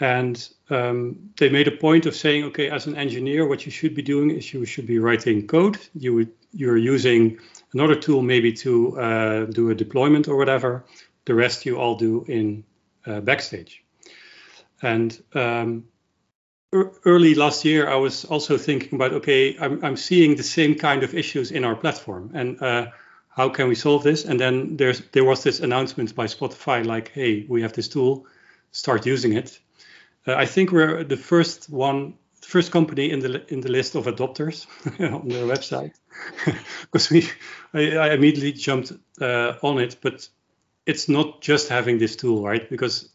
And 0.00 0.48
um, 0.70 1.30
they 1.36 1.48
made 1.48 1.68
a 1.68 1.76
point 1.76 2.06
of 2.06 2.16
saying, 2.16 2.44
okay, 2.44 2.68
as 2.68 2.86
an 2.86 2.96
engineer, 2.96 3.46
what 3.46 3.64
you 3.64 3.70
should 3.70 3.94
be 3.94 4.02
doing 4.02 4.30
is 4.30 4.52
you 4.52 4.64
should 4.64 4.86
be 4.86 4.98
writing 4.98 5.46
code. 5.46 5.78
You 5.94 6.14
would, 6.14 6.32
you're 6.52 6.76
using 6.76 7.38
another 7.72 7.94
tool 7.94 8.22
maybe 8.22 8.52
to 8.54 9.00
uh, 9.00 9.44
do 9.44 9.70
a 9.70 9.74
deployment 9.74 10.26
or 10.26 10.36
whatever. 10.36 10.84
The 11.26 11.34
rest 11.34 11.64
you 11.64 11.78
all 11.78 11.94
do 11.94 12.24
in 12.26 12.64
uh, 13.06 13.20
Backstage. 13.20 13.84
And 14.82 15.22
um, 15.34 15.84
early 16.72 17.34
last 17.34 17.64
year, 17.64 17.88
I 17.88 17.96
was 17.96 18.24
also 18.24 18.58
thinking 18.58 18.96
about, 18.96 19.12
okay, 19.12 19.56
I'm, 19.58 19.84
I'm 19.84 19.96
seeing 19.96 20.36
the 20.36 20.42
same 20.42 20.74
kind 20.74 21.02
of 21.02 21.14
issues 21.14 21.52
in 21.52 21.64
our 21.64 21.76
platform, 21.76 22.32
and 22.34 22.60
uh, 22.60 22.86
how 23.36 23.48
can 23.48 23.68
we 23.68 23.74
solve 23.74 24.04
this? 24.04 24.24
And 24.24 24.38
then 24.38 24.76
there's 24.76 25.02
there 25.12 25.24
was 25.24 25.42
this 25.42 25.60
announcement 25.60 26.14
by 26.14 26.26
Spotify, 26.26 26.84
like, 26.84 27.10
hey, 27.12 27.46
we 27.48 27.62
have 27.62 27.72
this 27.72 27.88
tool, 27.88 28.26
start 28.70 29.06
using 29.06 29.32
it. 29.32 29.58
Uh, 30.26 30.34
I 30.34 30.46
think 30.46 30.70
we're 30.70 31.04
the 31.04 31.16
first 31.16 31.68
one, 31.68 32.14
first 32.40 32.70
company 32.70 33.10
in 33.10 33.20
the 33.20 33.44
in 33.52 33.60
the 33.60 33.70
list 33.70 33.96
of 33.96 34.06
adopters 34.06 34.66
on 35.00 35.28
their 35.28 35.46
website, 35.46 35.94
because 36.80 37.10
we, 37.10 37.28
I, 37.72 37.96
I, 37.96 38.14
immediately 38.14 38.52
jumped 38.52 38.92
uh, 39.20 39.54
on 39.62 39.78
it. 39.78 39.96
But 40.00 40.28
it's 40.86 41.08
not 41.08 41.40
just 41.40 41.68
having 41.68 41.98
this 41.98 42.16
tool, 42.16 42.44
right? 42.44 42.70
Because 42.70 43.08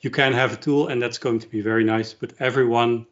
you 0.00 0.10
can 0.10 0.32
have 0.32 0.52
a 0.52 0.56
tool 0.56 0.88
and 0.88 1.00
that's 1.00 1.18
going 1.18 1.38
to 1.38 1.48
be 1.48 1.60
very 1.60 1.84
nice, 1.84 2.12
but 2.12 2.32
everyone, 2.40 3.06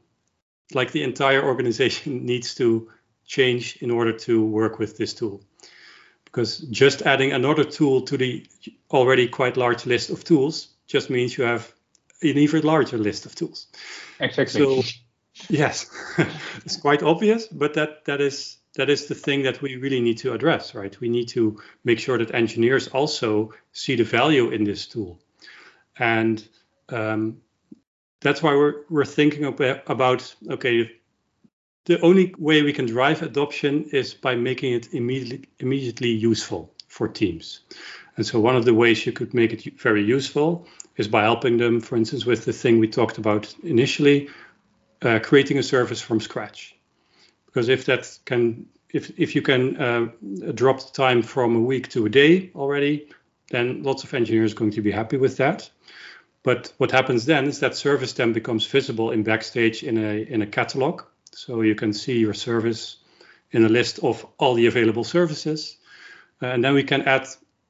like 0.75 0.91
the 0.91 1.05
entire 1.05 1.43
organization, 1.43 2.27
needs 2.27 2.55
to 2.57 2.91
change 3.27 3.77
in 3.81 3.91
order 3.93 4.13
to 4.13 4.45
work 4.45 4.81
with 4.81 4.97
this 4.97 5.15
tool. 5.15 5.41
Because 6.31 6.59
just 6.59 7.03
adding 7.03 7.33
another 7.33 7.65
tool 7.65 8.03
to 8.03 8.17
the 8.17 8.47
already 8.91 9.29
quite 9.29 9.57
large 9.57 9.85
list 9.87 10.11
of 10.11 10.23
tools 10.23 10.69
just 10.87 11.11
means 11.11 11.37
you 11.37 11.45
have 11.45 11.73
an 12.23 12.39
even 12.39 12.63
larger 12.63 12.99
list 12.99 13.27
of 13.27 13.35
tools. 13.35 13.67
Exactly. 14.21 14.61
So, 14.61 14.83
yes, 15.49 15.91
it's 16.65 16.77
quite 16.77 17.03
obvious, 17.03 17.47
but 17.47 17.75
that 17.75 18.05
that 18.05 18.21
is 18.21 18.59
that 18.77 18.89
is 18.91 19.07
the 19.07 19.15
thing 19.15 19.43
that 19.43 19.61
we 19.63 19.77
really 19.77 20.01
need 20.01 20.19
to 20.19 20.33
address, 20.33 20.75
right? 20.75 20.99
We 21.01 21.09
need 21.09 21.29
to 21.29 21.61
make 21.85 21.99
sure 21.99 22.19
that 22.19 22.35
engineers 22.35 22.89
also 22.89 23.53
see 23.73 23.97
the 23.97 24.05
value 24.05 24.51
in 24.51 24.65
this 24.65 24.87
tool, 24.87 25.19
and 25.99 26.47
um, 26.89 27.41
that's 28.21 28.43
why 28.43 28.55
we're 28.55 28.85
we're 28.89 29.05
thinking 29.05 29.45
about 29.45 30.35
okay. 30.49 30.91
The 31.85 32.01
only 32.01 32.35
way 32.39 32.63
we 32.63 32.73
can 32.73 32.87
drive 32.87 33.23
adoption 33.23 33.85
is 33.93 34.15
by 34.15 34.35
making 34.35 34.75
it 34.75 34.95
immediately 34.95 35.49
immediately 35.59 36.11
useful 36.11 36.73
for 36.89 37.09
teams. 37.09 37.61
And 38.17 38.27
so 38.27 38.41
one 38.41 38.57
of 38.57 38.65
the 38.65 38.75
ways 38.75 39.07
you 39.07 39.13
could 39.13 39.35
make 39.35 39.53
it 39.53 39.81
very 39.81 40.05
useful 40.05 40.67
is 40.97 41.09
by 41.09 41.23
helping 41.23 41.57
them, 41.57 41.81
for 41.81 41.97
instance, 41.97 42.27
with 42.27 42.45
the 42.45 42.53
thing 42.53 42.79
we 42.79 42.89
talked 42.89 43.19
about 43.19 43.55
initially, 43.63 44.29
uh, 45.03 45.19
creating 45.23 45.59
a 45.59 45.63
service 45.63 46.03
from 46.03 46.21
scratch 46.21 46.75
because 47.51 47.69
if 47.69 47.85
that 47.87 48.19
can 48.25 48.67
if 48.91 49.19
if 49.19 49.35
you 49.35 49.43
can 49.43 49.77
uh, 49.77 50.09
drop 50.55 50.81
the 50.81 50.93
time 50.93 51.23
from 51.23 51.57
a 51.57 51.61
week 51.61 51.89
to 51.89 52.07
a 52.07 52.09
day 52.09 52.51
already, 52.55 53.09
then 53.51 53.83
lots 53.83 54.05
of 54.05 54.15
engineers 54.15 54.53
are 54.53 54.57
going 54.57 54.71
to 54.73 54.83
be 54.83 54.91
happy 54.91 55.17
with 55.17 55.37
that. 55.37 55.71
But 56.43 56.73
what 56.79 56.91
happens 56.91 57.27
then 57.27 57.47
is 57.47 57.61
that 57.61 57.77
service 57.77 58.15
then 58.15 58.33
becomes 58.33 58.67
visible 58.67 59.11
in 59.11 59.23
Backstage 59.23 59.83
in 59.83 59.99
a 59.99 60.23
in 60.23 60.43
a 60.43 60.47
catalog, 60.47 61.03
so 61.33 61.63
you 61.63 61.75
can 61.75 61.93
see 61.93 62.19
your 62.19 62.35
service 62.35 62.97
in 63.53 63.65
a 63.65 63.69
list 63.69 63.99
of 64.01 64.27
all 64.39 64.55
the 64.55 64.67
available 64.67 65.05
services, 65.05 65.77
uh, 66.43 66.47
and 66.47 66.65
then 66.65 66.75
we 66.75 66.85
can 66.85 67.03
add 67.03 67.27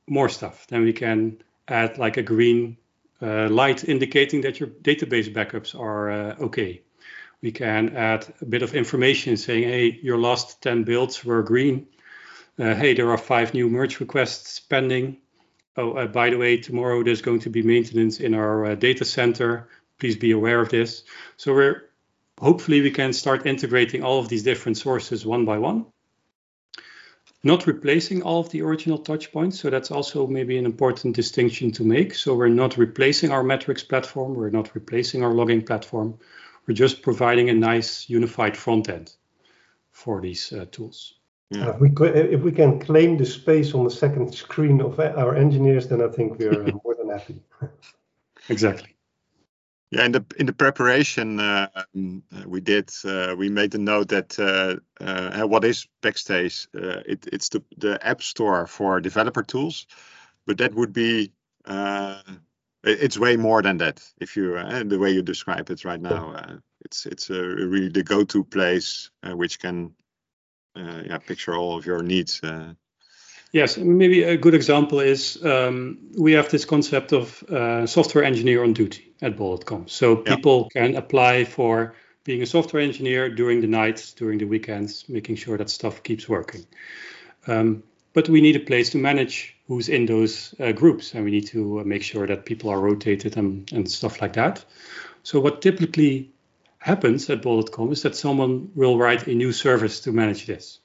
more 0.07 0.29
stuff. 0.29 0.67
Then 0.69 0.83
we 0.83 0.93
can 0.93 1.43
add 1.69 1.99
like 1.99 2.17
a 2.17 2.23
green 2.23 2.77
uh, 3.23 3.49
light 3.49 3.89
indicating 3.89 4.43
that 4.43 4.61
your 4.61 4.69
database 4.69 5.33
backups 5.33 5.79
are 5.79 6.11
uh, 6.11 6.37
okay 6.41 6.83
we 7.43 7.53
can 7.53 7.97
add 7.97 8.27
a 8.41 8.45
bit 8.45 8.63
of 8.63 8.75
information 8.75 9.37
saying, 9.37 9.65
hey, 9.65 9.99
your 10.03 10.19
last 10.19 10.63
10 10.63 10.85
builds 10.85 11.25
were 11.25 11.43
green. 11.43 11.87
Uh, 12.59 12.75
hey, 12.75 12.95
there 12.95 13.11
are 13.11 13.19
five 13.19 13.55
new 13.55 13.69
merge 13.69 14.01
requests 14.01 14.61
pending. 14.61 15.17
Oh, 15.77 15.93
uh, 15.93 16.07
by 16.07 16.31
the 16.31 16.37
way, 16.37 16.59
tomorrow 16.59 17.03
there's 17.03 17.23
going 17.23 17.41
to 17.41 17.51
be 17.51 17.63
maintenance 17.63 18.21
in 18.21 18.35
our 18.35 18.67
uh, 18.67 18.75
data 18.75 19.05
center. 19.05 19.69
Please 19.99 20.17
be 20.17 20.33
aware 20.33 20.61
of 20.61 20.69
this. 20.69 21.05
So 21.37 21.55
we're 21.55 21.85
hopefully 22.41 22.81
we 22.81 22.91
can 22.91 23.13
start 23.13 23.47
integrating 23.47 24.03
all 24.03 24.19
of 24.19 24.29
these 24.29 24.43
different 24.43 24.79
sources 24.79 25.27
one 25.27 25.45
by 25.45 25.59
one. 25.59 25.87
not 27.43 27.67
replacing 27.67 28.23
all 28.23 28.41
of 28.41 28.51
the 28.51 28.61
original 28.61 28.99
touch 28.99 29.33
points. 29.33 29.59
So 29.61 29.71
that's 29.71 29.91
also 29.91 30.27
maybe 30.27 30.59
an 30.59 30.67
important 30.67 31.17
distinction 31.17 31.73
to 31.73 31.85
make. 31.85 32.15
So 32.15 32.35
we're 32.35 32.49
not 32.49 32.77
replacing 32.77 33.31
our 33.31 33.43
metrics 33.43 33.83
platform. 33.83 34.35
We're 34.35 34.51
not 34.51 34.75
replacing 34.75 35.23
our 35.25 35.33
logging 35.33 35.65
platform. 35.65 36.19
We're 36.67 36.75
just 36.75 37.01
providing 37.03 37.49
a 37.49 37.55
nice 37.55 38.11
unified 38.11 38.57
front 38.57 38.91
end 38.91 39.15
for 39.91 40.21
these 40.21 40.53
uh, 40.53 40.67
tools. 40.71 41.15
Yeah. 41.51 41.71
if, 41.71 41.81
we 41.81 41.91
could, 41.91 42.15
if 42.15 42.43
we 42.43 42.53
can 42.53 42.79
claim 42.79 43.17
the 43.17 43.25
space 43.25 43.75
on 43.75 43.85
the 43.85 43.91
second 43.91 44.35
screen 44.35 44.81
of 44.81 45.01
our 45.01 45.35
engineers, 45.35 45.89
then 45.89 46.03
I 46.03 46.09
think 46.09 46.39
we're 46.39 46.63
uh, 46.63 46.73
more 46.85 46.95
than 46.95 47.09
happy. 47.09 47.43
exactly. 48.51 48.95
Yeah, 49.91 50.05
in 50.05 50.13
the 50.13 50.25
in 50.39 50.47
the 50.47 50.53
preparation 50.53 51.41
uh, 51.41 51.69
um, 51.75 52.23
uh, 52.33 52.49
we 52.49 52.61
did, 52.61 52.91
uh, 53.05 53.35
we 53.37 53.49
made 53.49 53.73
the 53.73 53.79
note 53.79 54.09
that 54.09 54.39
uh, 54.39 54.77
uh 55.05 55.47
what 55.49 55.65
is 55.65 55.89
Backstage? 56.01 56.69
Uh, 56.75 57.03
it, 57.07 57.27
it's 57.33 57.49
the 57.49 57.63
the 57.77 58.07
app 58.07 58.23
store 58.23 58.69
for 58.69 59.01
developer 59.01 59.43
tools, 59.43 59.87
but 60.47 60.59
that 60.59 60.75
would 60.75 60.93
be 60.93 61.33
it's 62.85 63.19
way 63.19 63.37
more 63.37 63.63
than 63.63 63.79
that. 63.79 64.01
If 64.21 64.37
you 64.37 64.53
the 64.85 64.99
way 64.99 65.11
you 65.11 65.23
describe 65.23 65.71
it 65.71 65.85
right 65.85 66.01
now, 66.01 66.61
it's 66.85 67.07
it's 67.07 67.29
really 67.29 67.89
the 67.89 68.05
go-to 68.05 68.45
place 68.45 69.11
which 69.25 69.59
can 69.59 69.93
yeah 70.77 71.19
picture 71.19 71.57
all 71.57 71.77
of 71.77 71.85
your 71.85 72.05
needs. 72.05 72.41
Yes, 73.53 73.77
maybe 73.77 74.23
a 74.23 74.37
good 74.37 74.55
example 74.55 75.01
is 75.01 75.43
um, 75.45 75.99
we 76.17 76.33
have 76.33 76.51
this 76.51 76.65
concept 76.65 77.13
of 77.13 77.43
uh, 77.45 77.87
software 77.87 78.23
engineer 78.23 78.63
on 78.63 78.73
duty 78.75 79.13
at 79.23 79.37
Bol.com. 79.37 79.89
So 79.89 80.17
people 80.17 80.69
can 80.71 80.95
apply 80.95 81.45
for 81.45 81.95
being 82.23 82.43
a 82.43 82.47
software 82.47 82.83
engineer 82.83 83.29
during 83.29 83.61
the 83.61 83.67
nights, 83.67 84.13
during 84.13 84.39
the 84.39 84.45
weekends, 84.45 85.09
making 85.09 85.35
sure 85.37 85.59
that 85.59 85.69
stuff 85.69 86.03
keeps 86.05 86.29
working. 86.29 86.65
Um, 87.49 87.83
but 88.13 88.29
we 88.29 88.41
need 88.41 88.57
a 88.57 88.61
place 88.61 88.91
to 88.91 88.99
manage 88.99 89.57
who's 89.67 89.89
in 89.89 90.07
those 90.07 90.55
uh, 90.61 90.73
groups, 90.73 91.15
and 91.15 91.25
we 91.25 91.31
need 91.31 91.47
to 91.47 91.81
uh, 91.81 91.85
make 91.85 92.03
sure 92.03 92.27
that 92.27 92.45
people 92.45 92.71
are 92.71 92.81
rotated 92.81 93.37
and, 93.37 93.71
and 93.73 93.91
stuff 93.91 94.21
like 94.21 94.33
that. 94.33 94.65
So 95.23 95.41
what 95.41 95.63
typically 95.63 96.33
happens 96.79 97.31
at 97.31 97.43
Bol.com 97.43 97.93
is 97.93 98.03
that 98.03 98.17
someone 98.17 98.71
will 98.75 98.99
write 98.99 99.27
a 99.27 99.35
new 99.35 99.53
service 99.53 100.01
to 100.01 100.13
manage 100.13 100.47
this. 100.47 100.80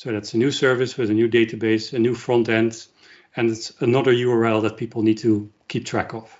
So 0.00 0.10
that's 0.10 0.32
a 0.32 0.38
new 0.38 0.50
service 0.50 0.96
with 0.96 1.10
a 1.10 1.12
new 1.12 1.28
database, 1.28 1.92
a 1.92 1.98
new 1.98 2.14
front 2.14 2.48
end, 2.48 2.86
and 3.36 3.50
it's 3.50 3.70
another 3.82 4.14
URL 4.14 4.62
that 4.62 4.78
people 4.78 5.02
need 5.02 5.18
to 5.18 5.52
keep 5.68 5.84
track 5.84 6.14
of. 6.14 6.34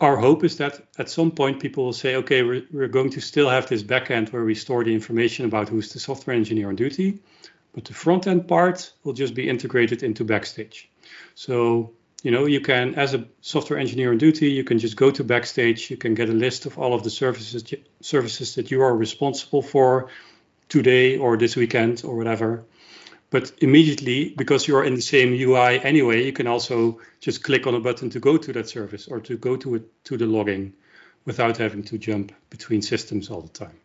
Our 0.00 0.16
hope 0.16 0.44
is 0.44 0.56
that 0.56 0.80
at 0.96 1.10
some 1.10 1.30
point 1.30 1.60
people 1.60 1.84
will 1.84 1.92
say, 1.92 2.16
okay, 2.16 2.42
we're, 2.42 2.62
we're 2.72 2.88
going 2.88 3.10
to 3.10 3.20
still 3.20 3.50
have 3.50 3.68
this 3.68 3.82
backend 3.82 4.32
where 4.32 4.46
we 4.46 4.54
store 4.54 4.82
the 4.82 4.94
information 4.94 5.44
about 5.44 5.68
who's 5.68 5.92
the 5.92 6.00
software 6.00 6.34
engineer 6.34 6.70
on 6.70 6.76
duty, 6.76 7.20
but 7.74 7.84
the 7.84 7.92
front 7.92 8.26
end 8.26 8.48
part 8.48 8.94
will 9.04 9.12
just 9.12 9.34
be 9.34 9.46
integrated 9.46 10.02
into 10.02 10.24
Backstage. 10.24 10.88
So, 11.34 11.92
you 12.22 12.30
know, 12.30 12.46
you 12.46 12.62
can, 12.62 12.94
as 12.94 13.12
a 13.12 13.26
software 13.42 13.78
engineer 13.78 14.12
on 14.12 14.16
duty, 14.16 14.50
you 14.50 14.64
can 14.64 14.78
just 14.78 14.96
go 14.96 15.10
to 15.10 15.22
Backstage, 15.22 15.90
you 15.90 15.98
can 15.98 16.14
get 16.14 16.30
a 16.30 16.38
list 16.46 16.64
of 16.64 16.78
all 16.78 16.94
of 16.94 17.02
the 17.02 17.10
services, 17.10 17.62
services 18.00 18.54
that 18.54 18.70
you 18.70 18.80
are 18.80 18.96
responsible 18.96 19.60
for, 19.60 20.08
today 20.68 21.18
or 21.18 21.36
this 21.36 21.56
weekend 21.56 22.02
or 22.04 22.16
whatever. 22.16 22.64
But 23.30 23.52
immediately, 23.58 24.34
because 24.36 24.66
you're 24.66 24.84
in 24.84 24.94
the 24.94 25.02
same 25.02 25.34
UI 25.34 25.80
anyway, 25.80 26.24
you 26.24 26.32
can 26.32 26.46
also 26.46 27.00
just 27.20 27.44
click 27.44 27.66
on 27.66 27.74
a 27.74 27.80
button 27.80 28.08
to 28.10 28.20
go 28.20 28.38
to 28.38 28.52
that 28.54 28.68
service 28.68 29.06
or 29.06 29.20
to 29.20 29.36
go 29.36 29.56
to 29.56 29.74
it 29.74 30.04
to 30.04 30.16
the 30.16 30.26
logging 30.26 30.72
without 31.26 31.58
having 31.58 31.82
to 31.84 31.98
jump 31.98 32.32
between 32.48 32.80
systems 32.80 33.28
all 33.30 33.42
the 33.42 33.48
time. 33.48 33.76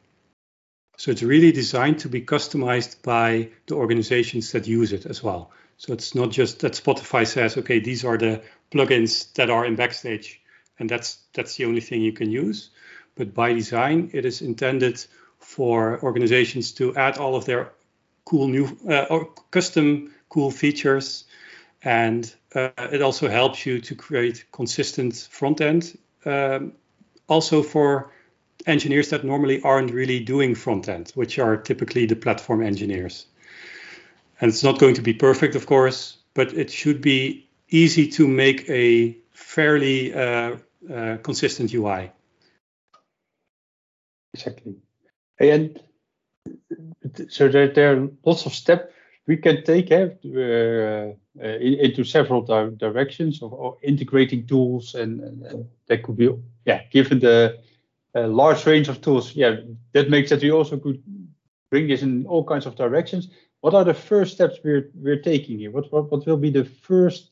So 0.97 1.11
it's 1.11 1.23
really 1.23 1.51
designed 1.51 1.99
to 1.99 2.09
be 2.09 2.21
customized 2.21 3.01
by 3.01 3.49
the 3.65 3.75
organizations 3.75 4.51
that 4.51 4.67
use 4.67 4.93
it 4.93 5.05
as 5.05 5.21
well. 5.21 5.51
So 5.77 5.91
it's 5.91 6.15
not 6.15 6.31
just 6.31 6.59
that 6.59 6.73
Spotify 6.73 7.27
says, 7.27 7.57
okay, 7.57 7.79
these 7.79 8.05
are 8.05 8.17
the 8.17 8.43
plugins 8.71 9.33
that 9.33 9.49
are 9.49 9.65
in 9.65 9.75
Backstage, 9.75 10.41
and 10.79 10.89
that's 10.89 11.17
that's 11.33 11.57
the 11.57 11.65
only 11.65 11.81
thing 11.81 12.01
you 12.01 12.13
can 12.13 12.31
use. 12.31 12.69
But 13.15 13.33
by 13.33 13.53
design, 13.53 14.11
it 14.13 14.23
is 14.23 14.41
intended 14.41 15.05
for 15.43 15.99
organizations 16.01 16.71
to 16.73 16.95
add 16.95 17.17
all 17.17 17.35
of 17.35 17.45
their 17.45 17.71
cool 18.25 18.47
new 18.47 18.77
uh, 18.89 19.05
or 19.09 19.29
custom 19.51 20.13
cool 20.29 20.51
features. 20.51 21.25
And 21.83 22.33
uh, 22.55 22.69
it 22.77 23.01
also 23.01 23.29
helps 23.29 23.65
you 23.65 23.81
to 23.81 23.95
create 23.95 24.45
consistent 24.51 25.15
front 25.29 25.61
end 25.61 25.97
um, 26.25 26.73
also 27.27 27.61
for 27.61 28.11
engineers 28.65 29.09
that 29.09 29.25
normally 29.25 29.61
aren't 29.61 29.91
really 29.91 30.19
doing 30.21 30.55
front 30.55 30.87
end 30.87 31.11
which 31.15 31.37
are 31.39 31.57
typically 31.57 32.05
the 32.05 32.15
platform 32.15 32.63
engineers. 32.63 33.25
And 34.39 34.49
it's 34.49 34.63
not 34.63 34.79
going 34.79 34.95
to 34.95 35.01
be 35.01 35.13
perfect 35.13 35.55
of 35.55 35.65
course 35.65 36.17
but 36.33 36.53
it 36.53 36.71
should 36.71 37.01
be 37.01 37.47
easy 37.69 38.07
to 38.07 38.27
make 38.27 38.69
a 38.69 39.17
fairly 39.31 40.13
uh, 40.13 40.57
uh 40.93 41.17
consistent 41.23 41.73
ui 41.73 42.11
exactly 44.33 44.75
and 45.39 45.81
so 47.29 47.47
there, 47.47 47.67
there 47.67 47.95
are 47.95 48.09
lots 48.25 48.45
of 48.45 48.53
steps 48.53 48.93
we 49.27 49.37
can 49.37 49.63
take 49.63 49.91
eh, 49.91 50.09
uh, 50.25 51.13
uh, 51.41 51.47
into 51.57 52.03
several 52.03 52.41
di 52.41 52.69
directions 52.77 53.41
of, 53.41 53.53
of, 53.53 53.77
integrating 53.81 54.45
tools, 54.45 54.95
and, 54.95 55.21
and, 55.21 55.65
that 55.87 56.03
could 56.03 56.17
be, 56.17 56.29
yeah, 56.65 56.81
given 56.91 57.19
the 57.19 57.59
uh, 58.15 58.27
large 58.27 58.65
range 58.65 58.89
of 58.89 59.01
tools, 59.01 59.35
yeah, 59.35 59.55
that 59.93 60.09
makes 60.09 60.29
that 60.29 60.41
we 60.41 60.51
also 60.51 60.77
could 60.77 61.01
bring 61.71 61.87
this 61.87 62.01
in 62.01 62.25
all 62.25 62.43
kinds 62.43 62.65
of 62.65 62.75
directions. 62.75 63.29
What 63.61 63.73
are 63.73 63.83
the 63.83 63.93
first 63.93 64.33
steps 64.33 64.57
we're 64.63 64.91
we're 64.93 65.21
taking 65.21 65.59
here? 65.59 65.71
What 65.71 65.91
what, 65.91 66.11
what 66.11 66.25
will 66.25 66.37
be 66.37 66.51
the 66.51 66.65
first 66.65 67.31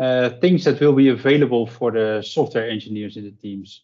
uh, 0.00 0.30
things 0.40 0.64
that 0.64 0.80
will 0.80 0.92
be 0.92 1.08
available 1.08 1.66
for 1.66 1.90
the 1.90 2.22
software 2.22 2.70
engineers 2.70 3.16
in 3.16 3.24
the 3.24 3.32
teams? 3.32 3.82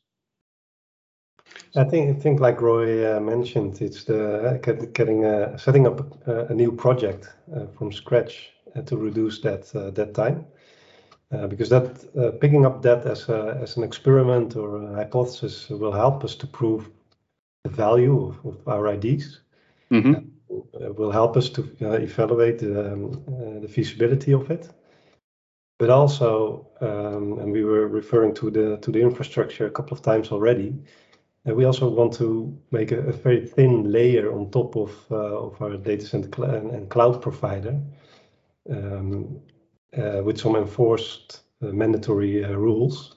I 1.75 1.85
think, 1.85 2.17
I 2.17 2.21
think 2.21 2.41
like 2.41 2.61
Roy 2.61 3.17
uh, 3.17 3.21
mentioned, 3.21 3.81
it's 3.81 4.05
the 4.05 4.51
uh, 4.51 4.87
getting 4.93 5.25
uh, 5.25 5.57
setting 5.57 5.87
up 5.87 6.27
a, 6.27 6.47
a 6.47 6.55
new 6.55 6.71
project 6.73 7.29
uh, 7.55 7.67
from 7.79 7.93
scratch 7.93 8.53
uh, 8.77 8.83
to 8.83 8.97
reduce 8.97 9.41
that 9.41 9.75
uh, 9.75 9.91
that 9.91 10.15
time, 10.15 10.45
because 11.49 11.71
that 11.71 12.41
picking 12.41 12.67
up 12.67 12.83
that 12.83 13.07
as 13.07 13.29
a, 13.29 13.59
as 13.62 13.77
an 13.77 13.85
experiment 13.85 14.55
or 14.57 14.83
a 14.83 14.95
hypothesis 14.95 15.71
will 15.71 15.93
help 15.93 16.25
us 16.25 16.35
to 16.35 16.47
prove 16.47 16.91
the 17.65 17.71
value 17.71 18.29
of, 18.29 18.47
of 18.47 18.69
our 18.69 18.93
IDs. 18.93 19.41
Mm-hmm. 19.91 20.95
will 20.97 21.11
help 21.11 21.37
us 21.37 21.51
to 21.51 21.62
evaluate 21.81 22.62
um, 22.62 23.12
the 23.61 23.69
feasibility 23.69 24.33
of 24.33 24.51
it 24.51 24.71
but 25.83 25.91
also, 25.91 26.69
um, 26.81 27.41
and 27.41 27.51
we 27.51 27.65
were 27.65 27.88
referring 27.88 28.33
to 28.33 28.53
the 28.53 28.77
to 28.83 28.93
the 28.93 29.01
infrastructure 29.01 29.67
a 29.67 29.71
couple 29.71 29.97
of 29.97 30.01
times 30.01 30.31
already. 30.31 30.73
And 31.44 31.57
we 31.57 31.64
also 31.64 31.88
want 31.88 32.12
to 32.14 32.57
make 32.70 32.92
a, 32.92 33.00
a 33.00 33.12
very 33.12 33.44
thin 33.46 33.90
layer 33.90 34.33
on 34.33 34.50
top 34.50 34.76
of, 34.76 34.92
uh, 35.11 35.46
of 35.46 35.61
our 35.61 35.76
data 35.76 36.07
center 36.07 36.28
cl 36.35 36.44
and, 36.44 36.88
cloud 36.88 37.20
provider 37.20 37.81
um, 38.70 39.40
uh, 39.98 40.22
with 40.22 40.38
some 40.38 40.55
enforced 40.55 41.40
uh, 41.62 41.66
mandatory 41.66 42.44
uh, 42.44 42.52
rules. 42.52 43.16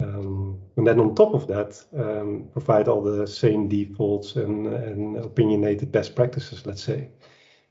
Um, 0.00 0.60
and 0.76 0.86
then 0.86 1.00
on 1.00 1.14
top 1.14 1.34
of 1.34 1.46
that, 1.48 1.84
um, 1.92 2.48
provide 2.52 2.88
all 2.88 3.02
the 3.02 3.26
same 3.26 3.68
defaults 3.68 4.36
and, 4.36 4.66
and 4.68 5.16
opinionated 5.16 5.92
best 5.92 6.14
practices, 6.14 6.64
let's 6.66 6.82
say. 6.82 7.08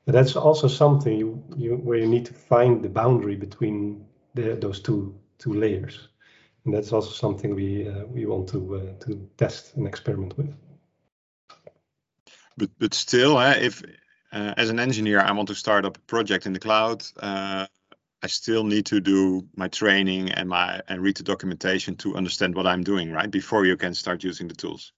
But 0.06 0.14
that's 0.14 0.36
also 0.36 0.68
something 0.68 1.18
you, 1.18 1.44
you, 1.56 1.76
where 1.78 1.98
you 1.98 2.08
need 2.08 2.26
to 2.26 2.34
find 2.34 2.84
the 2.84 2.90
boundary 2.90 3.36
between 3.36 4.06
the, 4.36 4.56
those 4.56 4.82
two, 4.82 5.18
two 5.38 5.54
layers 5.54 6.09
and 6.70 6.78
that's 6.78 6.94
also 6.94 7.10
something 7.10 7.56
we 7.56 7.90
uh, 7.90 8.06
we 8.06 8.28
want 8.28 8.48
to 8.48 8.76
uh, 8.76 9.04
to 9.04 9.28
test 9.38 9.76
and 9.76 9.88
experiment 9.88 10.38
with. 10.38 10.54
But 12.58 12.70
but 12.78 12.94
still, 12.94 13.38
uh, 13.38 13.56
if 13.60 13.82
as 14.32 14.70
an 14.70 14.80
engineer 14.80 15.20
I 15.20 15.32
want 15.32 15.48
to 15.48 15.56
start 15.56 15.86
up 15.86 15.98
a 15.98 16.02
project 16.02 16.46
in 16.46 16.54
the 16.54 16.60
cloud, 16.60 17.04
I 18.22 18.28
still 18.28 18.64
need 18.64 18.86
to 18.88 19.00
do 19.00 19.48
my 19.56 19.68
training 19.68 20.32
and 20.32 20.48
my 20.48 20.82
and 20.88 21.02
read 21.02 21.18
the 21.18 21.24
documentation 21.24 21.96
to 21.96 22.16
understand 22.16 22.54
what 22.54 22.68
I'm 22.68 22.84
doing, 22.84 23.12
right? 23.12 23.32
Before 23.32 23.66
you 23.66 23.78
can 23.78 23.94
start 23.96 24.24
using 24.24 24.48
the 24.48 24.56
tools. 24.56 24.94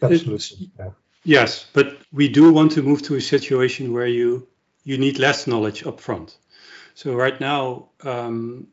Absolutely. 0.00 0.70
Yeah. 0.78 0.90
Yes, 1.24 1.66
but 1.72 1.86
we 2.12 2.28
do 2.28 2.52
want 2.52 2.72
to 2.72 2.82
move 2.82 3.02
to 3.02 3.16
a 3.16 3.20
situation 3.20 3.92
where 3.92 4.06
you 4.06 4.46
you 4.84 4.98
need 4.98 5.18
less 5.18 5.46
knowledge 5.46 5.86
up 5.86 6.00
front. 6.00 6.38
So 6.94 7.14
right 7.14 7.40
now, 7.40 7.88
um, 8.04 8.68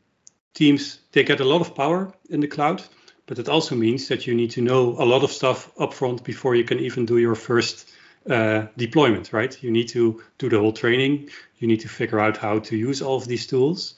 teams 0.54 1.00
they 1.12 1.24
get 1.24 1.40
a 1.40 1.44
lot 1.44 1.60
of 1.60 1.74
power 1.74 2.12
in 2.28 2.40
the 2.40 2.48
cloud, 2.48 2.82
but 3.26 3.38
it 3.38 3.48
also 3.48 3.74
means 3.74 4.08
that 4.08 4.26
you 4.26 4.34
need 4.34 4.50
to 4.52 4.60
know 4.60 4.96
a 4.98 5.04
lot 5.04 5.22
of 5.22 5.30
stuff 5.30 5.74
upfront 5.76 6.24
before 6.24 6.54
you 6.54 6.64
can 6.64 6.78
even 6.78 7.06
do 7.06 7.18
your 7.18 7.34
first 7.34 7.88
uh, 8.28 8.66
deployment, 8.76 9.32
right? 9.32 9.62
You 9.62 9.70
need 9.70 9.88
to 9.88 10.22
do 10.38 10.48
the 10.48 10.58
whole 10.58 10.72
training. 10.72 11.30
You 11.58 11.68
need 11.68 11.80
to 11.80 11.88
figure 11.88 12.20
out 12.20 12.36
how 12.36 12.58
to 12.58 12.76
use 12.76 13.02
all 13.02 13.16
of 13.16 13.26
these 13.26 13.46
tools, 13.46 13.94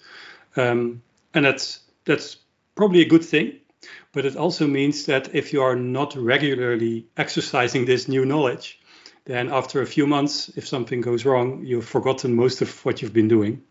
um, 0.56 1.02
and 1.34 1.44
that's 1.44 1.80
that's 2.04 2.36
probably 2.74 3.00
a 3.02 3.08
good 3.08 3.24
thing. 3.24 3.58
But 4.12 4.26
it 4.26 4.36
also 4.36 4.66
means 4.66 5.06
that 5.06 5.34
if 5.34 5.52
you 5.52 5.62
are 5.62 5.76
not 5.76 6.14
regularly 6.14 7.06
exercising 7.16 7.84
this 7.84 8.06
new 8.06 8.24
knowledge, 8.24 8.78
then 9.24 9.48
after 9.50 9.80
a 9.80 9.86
few 9.86 10.06
months, 10.06 10.50
if 10.56 10.66
something 10.66 11.00
goes 11.00 11.24
wrong, 11.24 11.64
you've 11.64 11.88
forgotten 11.88 12.34
most 12.34 12.62
of 12.62 12.84
what 12.84 13.02
you've 13.02 13.12
been 13.12 13.28
doing. 13.28 13.62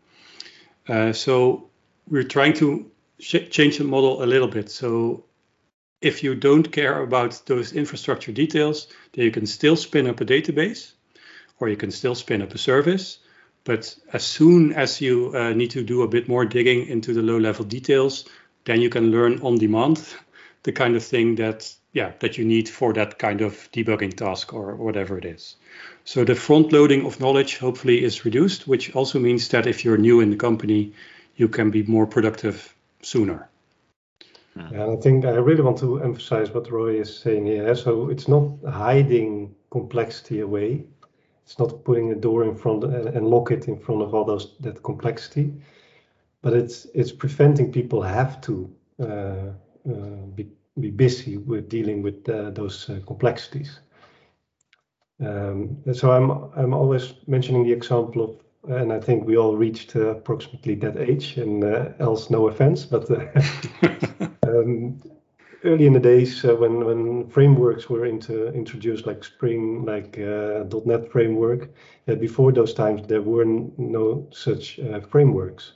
Uh, 0.88 1.14
so 1.14 1.70
we're 2.08 2.24
trying 2.24 2.54
to 2.54 2.90
change 3.20 3.78
the 3.78 3.84
model 3.84 4.24
a 4.24 4.26
little 4.26 4.48
bit. 4.48 4.70
So 4.70 5.26
if 6.02 6.24
you 6.24 6.36
don't 6.36 6.72
care 6.72 7.02
about 7.04 7.42
those 7.46 7.74
infrastructure 7.74 8.32
details, 8.32 8.88
then 9.14 9.26
you 9.26 9.32
can 9.32 9.46
still 9.46 9.76
spin 9.76 10.08
up 10.08 10.20
a 10.20 10.26
database 10.26 10.94
or 11.60 11.70
you 11.70 11.78
can 11.78 11.92
still 11.92 12.16
spin 12.16 12.42
up 12.42 12.54
a 12.54 12.58
service. 12.58 13.20
But 13.64 13.96
as 14.12 14.24
soon 14.24 14.74
as 14.74 15.00
you 15.00 15.34
uh, 15.36 15.54
need 15.54 15.72
to 15.72 15.84
do 15.84 16.02
a 16.02 16.08
bit 16.08 16.28
more 16.28 16.46
digging 16.46 16.88
into 16.88 17.14
the 17.14 17.22
low 17.22 17.38
level 17.38 17.64
details, 17.64 18.26
then 18.66 18.82
you 18.82 18.90
can 18.90 19.12
learn 19.12 19.40
on 19.42 19.60
demand 19.60 20.04
the 20.64 20.72
kind 20.72 20.96
of 20.96 21.04
thing 21.04 21.36
that 21.36 21.74
yeah 21.94 22.14
that 22.20 22.38
you 22.38 22.46
need 22.46 22.70
for 22.70 22.94
that 22.94 23.20
kind 23.20 23.42
of 23.42 23.70
debugging 23.74 24.16
task 24.16 24.54
or 24.54 24.76
whatever 24.76 25.18
it 25.18 25.26
is. 25.26 25.56
So 26.06 26.24
the 26.24 26.36
front 26.36 26.72
loading 26.72 27.06
of 27.06 27.20
knowledge 27.20 27.58
hopefully 27.58 28.04
is 28.04 28.26
reduced, 28.26 28.68
which 28.68 28.96
also 28.96 29.20
means 29.20 29.50
that 29.50 29.68
if 29.68 29.86
you're 29.86 29.98
new 29.98 30.22
in 30.22 30.32
the 30.32 30.38
company, 30.38 30.94
you 31.36 31.48
can 31.48 31.72
be 31.72 31.84
more 31.84 32.06
productive 32.06 32.76
sooner. 33.02 33.50
Yeah, 34.56 34.68
and 34.68 34.98
I 34.98 35.02
think 35.02 35.26
I 35.26 35.32
really 35.32 35.62
want 35.62 35.78
to 35.80 36.02
emphasize 36.02 36.52
what 36.52 36.72
Roy 36.72 37.00
is 37.00 37.18
saying 37.18 37.46
here. 37.46 37.74
So 37.76 38.10
it's 38.10 38.28
not 38.28 38.50
hiding 38.70 39.56
complexity 39.70 40.42
away. 40.42 40.84
It's 41.46 41.58
not 41.58 41.84
putting 41.84 42.12
a 42.12 42.16
door 42.16 42.44
in 42.44 42.56
front 42.56 42.84
and 42.84 43.28
lock 43.28 43.52
it 43.52 43.68
in 43.68 43.80
front 43.80 44.02
of 44.02 44.14
all 44.14 44.26
those 44.26 44.56
that 44.60 44.84
complexity, 44.84 45.54
but 46.42 46.54
it's 46.54 46.86
it's 46.94 47.12
preventing 47.12 47.72
people 47.72 48.02
have 48.02 48.42
to 48.42 48.70
uh, 49.00 49.52
uh, 49.90 50.26
be 50.36 50.48
be 50.80 50.92
busy 50.92 51.38
with 51.38 51.70
dealing 51.70 52.02
with 52.02 52.28
uh, 52.30 52.52
those 52.52 52.90
uh, 52.90 53.00
complexities. 53.06 53.80
Um, 55.20 55.78
so 55.94 56.12
I'm 56.12 56.32
I'm 56.56 56.74
always 56.74 57.14
mentioning 57.28 57.64
the 57.64 57.74
example 57.74 58.24
of 58.24 58.40
and 58.68 58.94
I 58.94 59.00
think 59.00 59.26
we 59.26 59.38
all 59.38 59.56
reached 59.56 59.96
uh, 59.96 60.10
approximately 60.10 60.76
that 60.76 60.98
age, 60.98 61.38
and 61.38 61.64
uh, 61.64 61.90
else 62.00 62.30
no 62.30 62.48
offense, 62.48 62.86
but 62.86 63.10
uh, 63.10 63.26
um, 64.48 65.02
early 65.64 65.88
in 65.88 65.94
the 65.94 66.00
days 66.00 66.46
uh, 66.46 66.56
when 66.56 66.86
when 66.86 67.28
frameworks 67.30 67.90
were 67.90 68.06
into, 68.06 68.54
introduced, 68.54 69.08
like 69.08 69.24
Spring, 69.24 69.86
like 69.86 70.20
uh, 70.20 70.64
.NET 70.86 71.12
framework, 71.12 71.70
before 72.20 72.52
those 72.52 72.74
times 72.74 73.08
there 73.08 73.22
were 73.22 73.46
no 73.46 74.28
such 74.32 74.80
frameworks, 75.10 75.74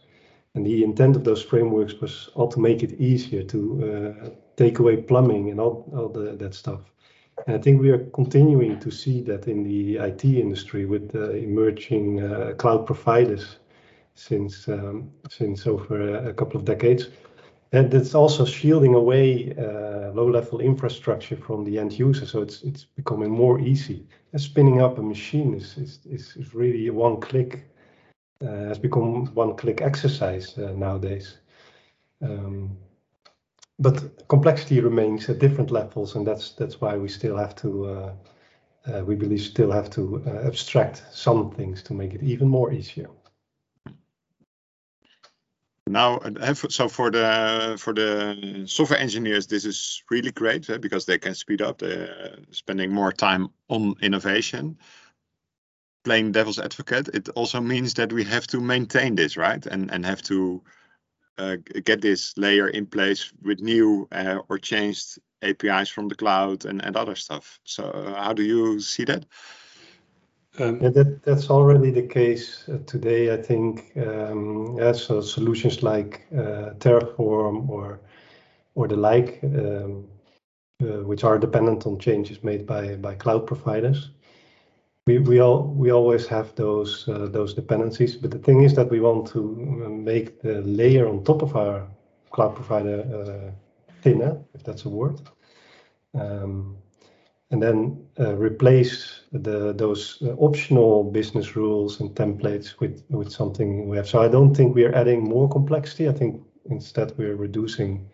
and 0.53 0.65
the 0.65 0.83
intent 0.83 1.15
of 1.15 1.23
those 1.23 1.43
frameworks 1.43 1.95
was 2.01 2.29
all 2.35 2.47
to 2.49 2.59
make 2.59 2.83
it 2.83 2.93
easier 2.99 3.43
to 3.43 4.31
take 4.57 4.79
away 4.79 4.97
plumbing 4.97 5.49
and 5.49 5.59
all, 5.59 5.91
all 5.95 6.09
the, 6.09 6.35
that 6.35 6.53
stuff. 6.53 6.79
I 7.47 7.57
think 7.57 7.81
we 7.81 7.89
are 7.91 8.05
continuing 8.13 8.79
to 8.79 8.89
see 8.91 9.21
that 9.23 9.47
in 9.47 9.63
the 9.63 9.97
IT 9.97 10.23
industry 10.23 10.85
with 10.85 11.11
the 11.11 11.35
emerging 11.35 12.23
uh, 12.23 12.53
cloud 12.57 12.85
providers 12.85 13.57
since 14.15 14.67
um, 14.67 15.11
since 15.29 15.67
over 15.67 16.29
a 16.29 16.33
couple 16.33 16.59
of 16.59 16.65
decades. 16.65 17.09
And 17.71 17.93
it's 17.93 18.15
also 18.15 18.45
shielding 18.45 18.95
away 18.95 19.53
uh, 19.57 20.11
low-level 20.13 20.61
infrastructure 20.61 21.35
from 21.35 21.65
the 21.65 21.77
end 21.77 21.99
user, 21.99 22.25
so 22.25 22.41
it's 22.41 22.63
it's 22.63 22.85
becoming 22.85 23.31
more 23.31 23.59
easy. 23.59 24.07
And 24.31 24.41
spinning 24.41 24.81
up 24.81 24.97
a 24.97 25.01
machine 25.01 25.53
is 25.53 25.77
is, 25.77 25.99
is 26.37 26.53
really 26.53 26.89
one-click 26.89 27.65
uh, 28.41 28.67
has 28.69 28.79
become 28.79 29.25
one-click 29.35 29.81
exercise 29.81 30.57
uh, 30.57 30.71
nowadays. 30.71 31.37
Um, 32.21 32.77
but 33.79 34.27
complexity 34.27 34.79
remains 34.79 35.29
at 35.29 35.39
different 35.39 35.71
levels, 35.71 36.15
and 36.15 36.25
that's 36.25 36.51
that's 36.51 36.79
why 36.79 36.97
we 36.97 37.07
still 37.07 37.38
have 37.38 37.55
to, 37.55 37.85
uh, 37.85 38.13
uh, 38.88 39.03
we 39.03 39.15
believe, 39.15 39.41
still 39.41 39.71
have 39.71 39.89
to 39.91 40.23
uh, 40.25 40.47
abstract 40.47 41.03
some 41.11 41.51
things 41.51 41.83
to 41.83 41.93
make 41.93 42.13
it 42.13 42.23
even 42.23 42.47
more 42.47 42.71
easier. 42.71 43.09
Now, 45.88 46.17
uh, 46.17 46.53
so 46.53 46.89
for 46.89 47.11
the 47.11 47.75
for 47.77 47.93
the 47.93 48.63
software 48.65 48.99
engineers, 48.99 49.47
this 49.47 49.65
is 49.65 50.03
really 50.09 50.31
great 50.31 50.69
eh, 50.69 50.77
because 50.77 51.05
they 51.05 51.19
can 51.19 51.35
speed 51.35 51.61
up. 51.61 51.77
They're 51.77 52.39
spending 52.51 52.91
more 52.91 53.11
time 53.11 53.49
on 53.67 53.95
innovation. 54.01 54.77
Playing 56.03 56.31
devil's 56.31 56.59
advocate, 56.59 57.07
it 57.13 57.29
also 57.29 57.59
means 57.61 57.95
that 57.95 58.13
we 58.13 58.23
have 58.23 58.45
to 58.47 58.61
maintain 58.61 59.15
this, 59.15 59.38
right? 59.38 59.65
And 59.65 59.91
and 59.91 60.05
have 60.05 60.21
to 60.23 60.63
uh, 60.65 60.69
get 61.83 62.01
this 62.01 62.33
layer 62.37 62.67
in 62.67 62.85
place 62.85 63.31
with 63.43 63.59
new 63.59 64.07
uh, 64.11 64.39
or 64.49 64.57
changed 64.57 65.19
APIs 65.41 65.89
from 65.89 66.07
the 66.07 66.15
cloud 66.15 66.65
and, 66.65 66.83
and 66.83 66.95
other 66.95 67.15
stuff. 67.15 67.59
So 67.63 67.83
uh, 67.83 68.21
how 68.21 68.33
do 68.33 68.43
you 68.43 68.79
see 68.79 69.05
that? 69.05 69.25
Um, 70.57 70.81
yeah, 70.81 70.89
that 70.89 71.23
that's 71.23 71.49
already 71.49 71.91
the 71.91 72.07
case 72.07 72.63
uh, 72.69 72.77
today. 72.85 73.33
I 73.33 73.41
think 73.41 73.91
um, 73.97 74.77
yeah, 74.79 74.93
so 74.93 75.19
solutions 75.19 75.83
like 75.83 76.25
uh, 76.31 76.71
Terraform 76.79 77.67
or 77.69 77.99
or 78.75 78.87
the 78.87 78.95
like, 78.95 79.39
um, 79.43 80.07
uh, 80.81 81.03
which 81.03 81.23
are 81.23 81.39
dependent 81.39 81.85
on 81.85 81.99
changes 81.99 82.41
made 82.41 82.65
by 82.65 82.95
by 82.95 83.15
cloud 83.15 83.45
providers, 83.45 84.11
we 85.05 85.19
we 85.19 85.39
all 85.39 85.67
we 85.67 85.91
always 85.91 86.27
have 86.27 86.53
those 86.55 87.07
uh, 87.07 87.27
those 87.27 87.53
dependencies 87.53 88.15
but 88.15 88.31
the 88.31 88.39
thing 88.39 88.63
is 88.63 88.73
that 88.73 88.89
we 88.89 88.99
want 88.99 89.27
to 89.27 89.83
uh, 89.85 89.89
make 89.89 90.41
the 90.41 90.61
layer 90.61 91.07
on 91.07 91.23
top 91.23 91.43
of 91.43 91.55
our 91.55 91.87
cloud 92.31 92.55
provider 92.55 93.01
uh, 93.13 93.51
thinner 94.01 94.37
if 94.53 94.63
that's 94.63 94.85
a 94.85 94.89
word. 94.89 95.21
Um, 96.13 96.77
and 97.51 97.61
then 97.61 98.05
uh, 98.19 98.35
replace 98.35 99.21
the 99.31 99.73
those 99.73 100.17
uh, 100.21 100.33
optional 100.37 101.03
business 101.03 101.55
rules 101.55 101.99
and 101.99 102.09
templates 102.15 102.79
with 102.79 103.03
with 103.09 103.31
something 103.31 103.87
we 103.87 103.97
have. 103.97 104.07
So 104.07 104.21
i 104.21 104.27
don't 104.27 104.55
think 104.55 104.75
we 104.75 104.85
are 104.85 104.95
adding 104.95 105.23
more 105.23 105.47
complexity. 105.49 106.09
I 106.09 106.13
think 106.13 106.41
instead 106.69 107.13
we're 107.17 107.35
reducing 107.35 108.09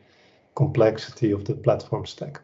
complexity 0.56 1.32
of 1.32 1.46
the 1.46 1.56
platform 1.56 2.06
stack 2.06 2.42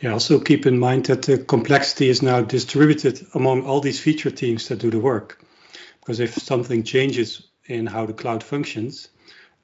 yeah, 0.00 0.12
also 0.12 0.40
keep 0.40 0.66
in 0.66 0.78
mind 0.78 1.06
that 1.06 1.22
the 1.22 1.38
complexity 1.38 2.08
is 2.08 2.22
now 2.22 2.42
distributed 2.42 3.26
among 3.34 3.64
all 3.64 3.80
these 3.80 4.00
feature 4.00 4.30
teams 4.30 4.68
that 4.68 4.80
do 4.80 4.90
the 4.90 4.98
work. 4.98 5.42
Because 6.00 6.20
if 6.20 6.34
something 6.34 6.82
changes 6.82 7.48
in 7.66 7.86
how 7.86 8.04
the 8.06 8.12
cloud 8.12 8.42
functions, 8.42 9.08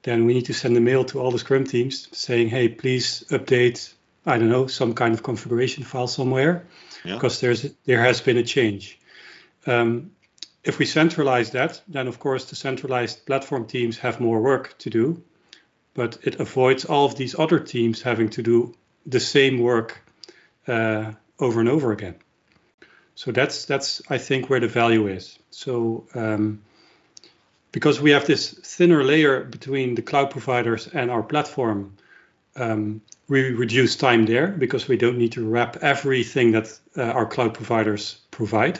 then 0.03 0.25
we 0.25 0.33
need 0.33 0.45
to 0.45 0.53
send 0.53 0.75
a 0.77 0.79
mail 0.79 1.03
to 1.05 1.19
all 1.19 1.31
the 1.31 1.37
Scrum 1.37 1.65
teams 1.65 2.07
saying, 2.17 2.49
hey, 2.49 2.69
please 2.69 3.23
update, 3.29 3.93
I 4.25 4.37
don't 4.37 4.49
know, 4.49 4.67
some 4.67 4.93
kind 4.93 5.13
of 5.13 5.21
configuration 5.21 5.83
file 5.83 6.07
somewhere, 6.07 6.65
yeah. 7.05 7.15
because 7.15 7.39
there's 7.39 7.71
there 7.85 8.01
has 8.01 8.21
been 8.21 8.37
a 8.37 8.43
change. 8.43 8.99
Um, 9.67 10.11
if 10.63 10.79
we 10.79 10.85
centralize 10.85 11.51
that, 11.51 11.81
then 11.87 12.07
of 12.07 12.19
course 12.19 12.45
the 12.45 12.55
centralized 12.55 13.25
platform 13.25 13.65
teams 13.65 13.97
have 13.99 14.19
more 14.19 14.41
work 14.41 14.77
to 14.79 14.89
do, 14.89 15.21
but 15.93 16.17
it 16.23 16.39
avoids 16.39 16.85
all 16.85 17.05
of 17.05 17.15
these 17.15 17.37
other 17.37 17.59
teams 17.59 18.01
having 18.01 18.29
to 18.29 18.41
do 18.41 18.73
the 19.05 19.19
same 19.19 19.59
work 19.59 20.01
uh, 20.67 21.11
over 21.39 21.59
and 21.59 21.69
over 21.69 21.91
again. 21.91 22.15
So 23.15 23.31
that's 23.31 23.65
that's 23.65 24.01
I 24.09 24.17
think 24.17 24.49
where 24.49 24.59
the 24.59 24.67
value 24.67 25.07
is. 25.07 25.37
So 25.49 26.05
um, 26.15 26.61
because 27.71 28.01
we 28.01 28.11
have 28.11 28.25
this 28.25 28.51
thinner 28.51 29.03
layer 29.03 29.43
between 29.43 29.95
the 29.95 30.01
cloud 30.01 30.31
providers 30.31 30.87
and 30.87 31.11
our 31.11 31.23
platform, 31.23 31.97
um, 32.55 33.01
we 33.27 33.51
reduce 33.51 33.95
time 33.95 34.25
there 34.25 34.47
because 34.47 34.87
we 34.87 34.97
don't 34.97 35.17
need 35.17 35.33
to 35.33 35.47
wrap 35.47 35.77
everything 35.77 36.51
that 36.51 36.79
uh, 36.97 37.03
our 37.03 37.25
cloud 37.25 37.53
providers 37.53 38.19
provide 38.31 38.79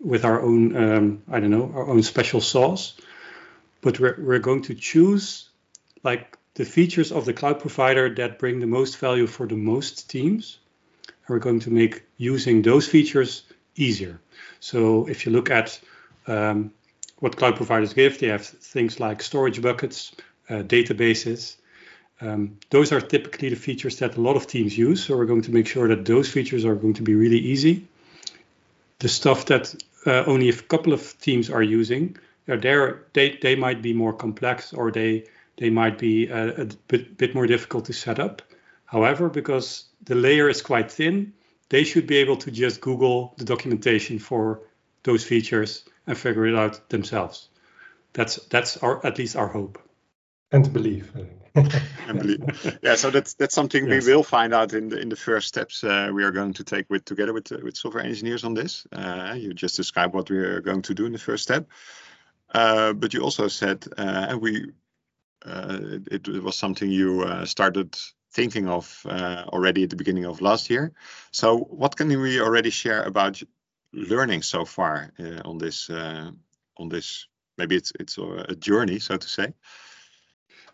with 0.00 0.24
our 0.24 0.40
own 0.40 0.76
um, 0.76 1.22
I 1.30 1.40
don't 1.40 1.50
know 1.50 1.70
our 1.74 1.88
own 1.88 2.02
special 2.02 2.40
sauce. 2.40 2.94
But 3.80 4.00
we're 4.00 4.16
we're 4.18 4.40
going 4.40 4.62
to 4.62 4.74
choose 4.74 5.48
like 6.02 6.36
the 6.54 6.64
features 6.64 7.12
of 7.12 7.24
the 7.24 7.32
cloud 7.32 7.60
provider 7.60 8.12
that 8.14 8.38
bring 8.38 8.60
the 8.60 8.66
most 8.66 8.98
value 8.98 9.26
for 9.26 9.46
the 9.46 9.56
most 9.56 10.10
teams 10.10 10.58
we're 11.28 11.38
going 11.38 11.60
to 11.60 11.70
make 11.70 12.02
using 12.16 12.62
those 12.62 12.86
features 12.86 13.42
easier. 13.76 14.20
So 14.60 15.06
if 15.06 15.26
you 15.26 15.32
look 15.32 15.50
at 15.50 15.80
um, 16.26 16.72
what 17.20 17.36
cloud 17.36 17.56
providers 17.56 17.94
give, 17.94 18.18
they 18.18 18.28
have 18.28 18.44
things 18.44 19.00
like 19.00 19.22
storage 19.22 19.60
buckets, 19.62 20.12
uh, 20.48 20.62
databases. 20.62 21.56
Um, 22.20 22.58
those 22.70 22.92
are 22.92 23.00
typically 23.00 23.50
the 23.50 23.56
features 23.56 23.98
that 23.98 24.16
a 24.16 24.20
lot 24.20 24.36
of 24.36 24.46
teams 24.46 24.76
use. 24.76 25.04
So 25.04 25.16
we're 25.16 25.26
going 25.26 25.42
to 25.42 25.52
make 25.52 25.66
sure 25.66 25.88
that 25.88 26.04
those 26.04 26.28
features 26.28 26.64
are 26.64 26.74
going 26.74 26.94
to 26.94 27.02
be 27.02 27.14
really 27.14 27.38
easy. 27.38 27.86
The 28.98 29.08
stuff 29.08 29.46
that 29.46 29.74
uh, 30.06 30.24
only 30.26 30.48
a 30.48 30.54
couple 30.54 30.92
of 30.92 31.18
teams 31.20 31.50
are 31.50 31.62
using, 31.62 32.16
uh, 32.48 32.56
they 32.56 33.38
they 33.42 33.54
might 33.54 33.82
be 33.82 33.92
more 33.92 34.12
complex 34.12 34.72
or 34.72 34.90
they 34.90 35.24
they 35.58 35.70
might 35.70 35.98
be 35.98 36.28
a, 36.28 36.34
uh, 36.34 36.62
a 36.62 36.64
bit, 36.88 37.18
bit 37.18 37.34
more 37.34 37.46
difficult 37.46 37.84
to 37.86 37.92
set 37.92 38.18
up. 38.18 38.42
However, 38.86 39.28
because 39.28 39.84
the 40.02 40.14
layer 40.14 40.48
is 40.48 40.62
quite 40.62 40.90
thin, 40.90 41.34
they 41.68 41.84
should 41.84 42.06
be 42.06 42.16
able 42.18 42.36
to 42.36 42.50
just 42.50 42.80
Google 42.80 43.34
the 43.36 43.44
documentation 43.44 44.18
for 44.18 44.62
those 45.02 45.24
features 45.24 45.84
and 46.06 46.16
figure 46.16 46.46
it 46.46 46.54
out 46.54 46.88
themselves. 46.88 47.48
That's 48.12 48.36
that's 48.46 48.76
our 48.78 49.04
at 49.04 49.18
least 49.18 49.36
our 49.36 49.48
hope. 49.48 49.78
And 50.50 50.72
belief. 50.72 51.12
and 51.54 52.18
believe. 52.18 52.78
yeah, 52.82 52.94
so 52.94 53.10
that's 53.10 53.34
that's 53.34 53.54
something 53.54 53.86
yes. 53.86 54.06
we 54.06 54.14
will 54.14 54.22
find 54.22 54.54
out 54.54 54.72
in 54.72 54.88
the 54.88 54.98
in 54.98 55.08
the 55.08 55.16
first 55.16 55.48
steps 55.48 55.84
uh, 55.84 56.10
we 56.12 56.24
are 56.24 56.30
going 56.30 56.54
to 56.54 56.64
take 56.64 56.88
with 56.88 57.04
together 57.04 57.32
with 57.32 57.52
uh, 57.52 57.58
with 57.62 57.76
software 57.76 58.04
engineers 58.04 58.44
on 58.44 58.54
this. 58.54 58.86
Uh, 58.92 59.34
you 59.36 59.52
just 59.52 59.76
described 59.76 60.14
what 60.14 60.30
we 60.30 60.38
are 60.38 60.60
going 60.60 60.82
to 60.82 60.94
do 60.94 61.04
in 61.04 61.12
the 61.12 61.18
first 61.18 61.42
step, 61.42 61.66
uh, 62.54 62.92
but 62.92 63.12
you 63.12 63.20
also 63.20 63.48
said 63.48 63.84
uh, 63.96 64.36
we 64.40 64.72
it, 65.46 66.28
it, 66.28 66.42
was 66.42 66.56
something 66.56 66.90
you 66.90 67.44
started 67.44 67.96
thinking 68.32 68.68
of 68.68 69.06
already 69.06 69.84
at 69.84 69.90
the 69.90 69.96
beginning 69.96 70.26
of 70.26 70.40
last 70.40 70.70
year. 70.70 70.92
So 71.30 71.58
what 71.58 71.96
can 71.96 72.08
we 72.08 72.40
already 72.40 72.70
share 72.70 73.02
about 73.02 73.42
learning 73.92 74.42
so 74.42 74.64
far 74.64 75.10
on 75.44 75.58
this 75.58 75.90
on 75.90 76.88
this? 76.88 77.26
Maybe 77.56 77.76
it's 77.76 77.92
it's 77.98 78.18
a 78.18 78.54
journey, 78.54 78.98
so 79.00 79.16
to 79.16 79.28
say. 79.28 79.54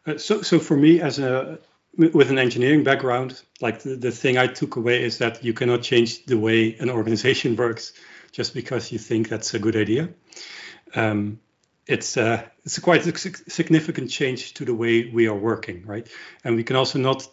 Uh, 0.06 0.18
so, 0.18 0.42
so 0.42 0.58
for 0.58 0.76
me, 0.76 1.00
as 1.00 1.18
a 1.18 1.58
with 1.96 2.30
an 2.30 2.38
engineering 2.38 2.82
background, 2.82 3.40
like 3.60 3.82
the, 3.82 3.94
the 3.94 4.10
thing 4.10 4.36
I 4.36 4.48
took 4.48 4.74
away 4.74 5.04
is 5.04 5.18
that 5.18 5.44
you 5.44 5.52
cannot 5.52 5.82
change 5.82 6.26
the 6.26 6.36
way 6.36 6.76
an 6.80 6.90
organization 6.90 7.54
works 7.64 7.92
just 8.32 8.52
because 8.52 8.90
you 8.90 8.98
think 8.98 9.28
that's 9.28 9.54
a 9.54 9.60
good 9.60 9.76
idea. 9.76 10.08
Um, 10.94 11.38
it's 11.86 12.16
uh, 12.16 12.42
it's 12.64 12.78
a 12.78 12.80
quite 12.80 13.06
a 13.06 13.16
significant 13.16 14.10
change 14.10 14.54
to 14.54 14.64
the 14.64 14.74
way 14.74 15.08
we 15.12 15.28
are 15.28 15.36
working, 15.36 15.86
right? 15.86 16.08
And 16.42 16.56
we 16.56 16.64
can 16.64 16.76
also 16.76 16.98
not, 16.98 17.28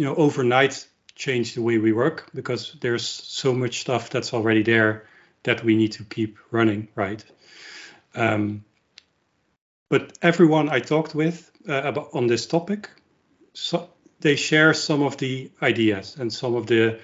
you 0.00 0.06
know, 0.06 0.14
overnight 0.14 0.88
change 1.14 1.52
the 1.52 1.60
way 1.60 1.76
we 1.76 1.92
work 1.92 2.30
because 2.34 2.74
there's 2.80 3.06
so 3.06 3.52
much 3.52 3.80
stuff 3.80 4.08
that's 4.08 4.32
already 4.32 4.62
there 4.62 5.04
that 5.42 5.62
we 5.62 5.76
need 5.76 5.92
to 5.92 6.04
keep 6.04 6.38
running, 6.50 6.88
right? 6.94 7.22
Um, 8.14 8.64
but 9.90 10.16
everyone 10.22 10.70
I 10.70 10.80
talked 10.80 11.14
with 11.14 11.50
uh, 11.68 11.82
about, 11.84 12.08
on 12.14 12.28
this 12.28 12.46
topic, 12.46 12.88
so 13.52 13.90
they 14.20 14.36
share 14.36 14.72
some 14.72 15.02
of 15.02 15.18
the 15.18 15.50
ideas 15.60 16.16
and 16.18 16.32
some 16.32 16.54
of 16.54 16.66
the 16.66 16.98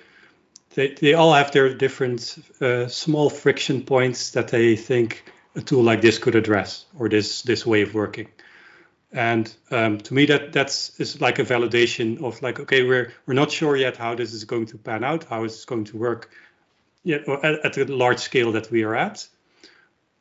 they, 0.74 0.94
they 0.94 1.12
all 1.12 1.34
have 1.34 1.52
their 1.52 1.74
different 1.74 2.38
uh, 2.62 2.88
small 2.88 3.28
friction 3.28 3.82
points 3.82 4.30
that 4.30 4.48
they 4.48 4.74
think 4.74 5.22
a 5.54 5.60
tool 5.60 5.82
like 5.82 6.00
this 6.00 6.16
could 6.16 6.34
address 6.34 6.86
or 6.98 7.10
this 7.10 7.42
this 7.42 7.66
way 7.66 7.82
of 7.82 7.92
working 7.92 8.28
and 9.16 9.52
um, 9.72 9.98
to 9.98 10.14
me 10.14 10.26
that 10.26 10.52
that's 10.52 11.00
is 11.00 11.20
like 11.20 11.40
a 11.40 11.44
validation 11.44 12.22
of 12.22 12.40
like 12.42 12.60
okay 12.60 12.84
we're 12.84 13.12
we're 13.26 13.34
not 13.34 13.50
sure 13.50 13.76
yet 13.76 13.96
how 13.96 14.14
this 14.14 14.32
is 14.32 14.44
going 14.44 14.66
to 14.66 14.78
pan 14.78 15.02
out 15.02 15.24
how 15.24 15.42
it's 15.42 15.64
going 15.64 15.84
to 15.84 15.96
work 15.96 16.30
yet 17.02 17.28
at, 17.28 17.64
at 17.64 17.72
the 17.72 17.84
large 17.86 18.20
scale 18.20 18.52
that 18.52 18.70
we 18.70 18.84
are 18.84 18.94
at 18.94 19.26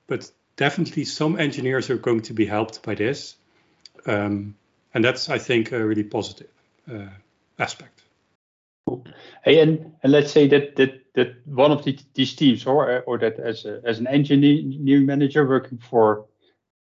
but 0.08 0.32
definitely 0.56 1.04
some 1.04 1.38
engineers 1.40 1.90
are 1.90 1.98
going 1.98 2.22
to 2.22 2.34
be 2.34 2.46
helped 2.46 2.82
by 2.82 2.96
this 2.96 3.36
um, 4.06 4.56
and 4.96 5.04
that's, 5.04 5.30
I 5.30 5.38
think, 5.38 5.72
a 5.72 5.86
really 5.86 6.04
positive 6.04 6.50
uh, 6.92 7.08
aspect. 7.60 8.02
Hey, 9.44 9.60
and, 9.60 9.94
and 10.04 10.12
let's 10.12 10.32
say 10.32 10.48
that 10.48 10.76
that 10.78 11.02
that 11.16 11.48
one 11.48 11.72
of 11.72 11.84
the, 11.84 11.98
these 12.14 12.36
teams, 12.36 12.66
or 12.66 13.02
or 13.02 13.18
that 13.18 13.40
as 13.40 13.66
a, 13.66 13.82
as 13.84 14.00
an 14.00 14.08
engineering 14.08 15.06
manager 15.06 15.48
working 15.48 15.80
for 15.80 16.26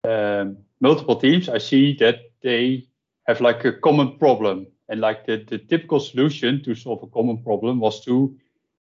um, 0.04 0.58
multiple 0.80 1.16
teams, 1.16 1.48
I 1.48 1.58
see 1.58 1.96
that 1.96 2.30
they 2.42 2.88
have 3.26 3.40
like 3.40 3.64
a 3.64 3.72
common 3.72 4.18
problem, 4.18 4.66
and 4.88 5.00
like 5.00 5.26
the, 5.26 5.44
the 5.46 5.58
typical 5.58 6.00
solution 6.00 6.62
to 6.64 6.74
solve 6.74 7.02
a 7.02 7.06
common 7.08 7.42
problem 7.42 7.80
was 7.80 8.04
to, 8.04 8.36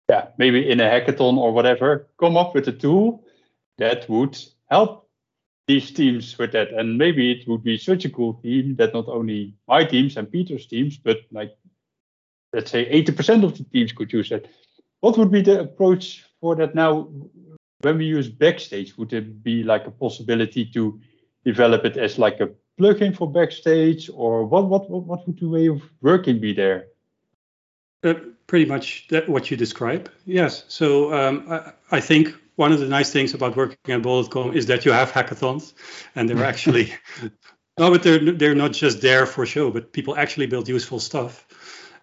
yeah, 0.09 0.27
maybe 0.37 0.69
in 0.69 0.79
a 0.79 0.83
hackathon 0.83 1.37
or 1.37 1.51
whatever, 1.51 2.07
come 2.19 2.37
up 2.37 2.55
with 2.55 2.67
a 2.67 2.71
tool 2.71 3.23
that 3.77 4.09
would 4.09 4.37
help 4.69 5.09
these 5.67 5.91
teams 5.91 6.37
with 6.37 6.51
that. 6.51 6.69
And 6.73 6.97
maybe 6.97 7.31
it 7.31 7.47
would 7.47 7.63
be 7.63 7.77
such 7.77 8.05
a 8.05 8.09
cool 8.09 8.33
team 8.35 8.75
that 8.77 8.93
not 8.93 9.07
only 9.07 9.53
my 9.67 9.85
teams 9.85 10.17
and 10.17 10.31
Peter's 10.31 10.67
teams, 10.67 10.97
but 10.97 11.17
like 11.31 11.55
let's 12.53 12.71
say 12.71 12.89
80% 12.89 13.43
of 13.43 13.57
the 13.57 13.63
teams 13.63 13.91
could 13.91 14.11
use 14.13 14.29
that. 14.29 14.47
What 15.01 15.17
would 15.17 15.31
be 15.31 15.41
the 15.41 15.61
approach 15.61 16.23
for 16.39 16.55
that 16.55 16.75
now 16.75 17.09
when 17.83 17.97
we 17.97 18.05
use 18.05 18.29
Backstage? 18.29 18.97
Would 18.97 19.13
it 19.13 19.43
be 19.43 19.63
like 19.63 19.87
a 19.87 19.91
possibility 19.91 20.65
to 20.73 20.99
develop 21.45 21.85
it 21.85 21.97
as 21.97 22.17
like 22.17 22.39
a 22.39 22.49
plugin 22.79 23.15
for 23.15 23.31
Backstage, 23.31 24.09
or 24.13 24.45
what 24.45 24.65
what 24.65 24.89
what 24.89 25.27
would 25.27 25.39
the 25.39 25.49
way 25.49 25.67
of 25.67 25.81
working 26.01 26.39
be 26.39 26.53
there? 26.53 26.87
Uh, 28.03 28.15
pretty 28.47 28.65
much 28.65 29.07
that 29.09 29.29
what 29.29 29.49
you 29.49 29.57
describe. 29.57 30.09
Yes. 30.25 30.65
So 30.67 31.13
um, 31.13 31.45
I, 31.49 31.71
I 31.91 31.99
think 31.99 32.35
one 32.55 32.71
of 32.71 32.79
the 32.79 32.87
nice 32.87 33.11
things 33.11 33.33
about 33.33 33.55
working 33.55 33.93
at 33.93 34.01
Bol.com 34.01 34.53
is 34.53 34.65
that 34.67 34.85
you 34.85 34.91
have 34.91 35.11
hackathons, 35.11 35.73
and 36.15 36.29
they're 36.29 36.45
actually 36.45 36.93
no, 37.79 37.91
but 37.91 38.03
they're 38.03 38.31
they're 38.31 38.55
not 38.55 38.73
just 38.73 39.01
there 39.01 39.25
for 39.25 39.45
show, 39.45 39.71
but 39.71 39.93
people 39.93 40.15
actually 40.15 40.47
build 40.47 40.67
useful 40.67 40.99
stuff. 40.99 41.47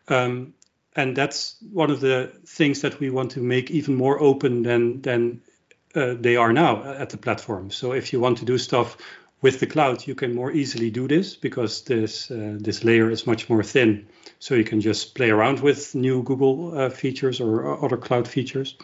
Um, 0.08 0.54
and 0.96 1.16
that's 1.16 1.56
one 1.72 1.90
of 1.90 2.00
the 2.00 2.32
things 2.46 2.80
that 2.80 2.98
we 2.98 3.10
want 3.10 3.30
to 3.32 3.40
make 3.40 3.70
even 3.70 3.94
more 3.94 4.20
open 4.20 4.62
than 4.62 5.02
than 5.02 5.42
uh, 5.94 6.14
they 6.20 6.36
are 6.36 6.52
now 6.52 6.82
at 6.82 7.10
the 7.10 7.16
platform. 7.16 7.70
So 7.70 7.92
if 7.92 8.12
you 8.12 8.20
want 8.20 8.38
to 8.38 8.44
do 8.44 8.58
stuff 8.58 8.96
with 9.42 9.58
the 9.58 9.66
cloud, 9.66 10.06
you 10.06 10.14
can 10.14 10.34
more 10.34 10.52
easily 10.52 10.90
do 10.90 11.08
this 11.08 11.36
because 11.36 11.82
this 11.84 12.30
uh, 12.30 12.56
this 12.60 12.84
layer 12.84 13.10
is 13.10 13.26
much 13.26 13.48
more 13.48 13.62
thin. 13.62 14.06
So 14.38 14.54
you 14.54 14.64
can 14.64 14.80
just 14.80 15.14
play 15.14 15.30
around 15.30 15.60
with 15.60 15.94
new 15.94 16.22
Google 16.22 16.78
uh, 16.78 16.90
features 16.90 17.40
or 17.40 17.84
other 17.84 17.96
cloud 17.96 18.28
features. 18.28 18.76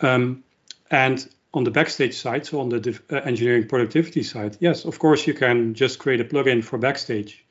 Um, 0.00 0.42
and 0.90 1.28
on 1.52 1.64
the 1.64 1.70
backstage 1.70 2.14
side, 2.14 2.46
so 2.46 2.60
on 2.60 2.68
the 2.68 2.98
uh, 3.10 3.16
engineering 3.16 3.66
productivity 3.66 4.22
side, 4.22 4.56
yes, 4.60 4.84
of 4.84 4.98
course, 4.98 5.26
you 5.26 5.34
can 5.34 5.74
just 5.74 5.98
create 5.98 6.20
a 6.20 6.24
plugin 6.24 6.62
for 6.62 6.78
backstage. 6.78 7.44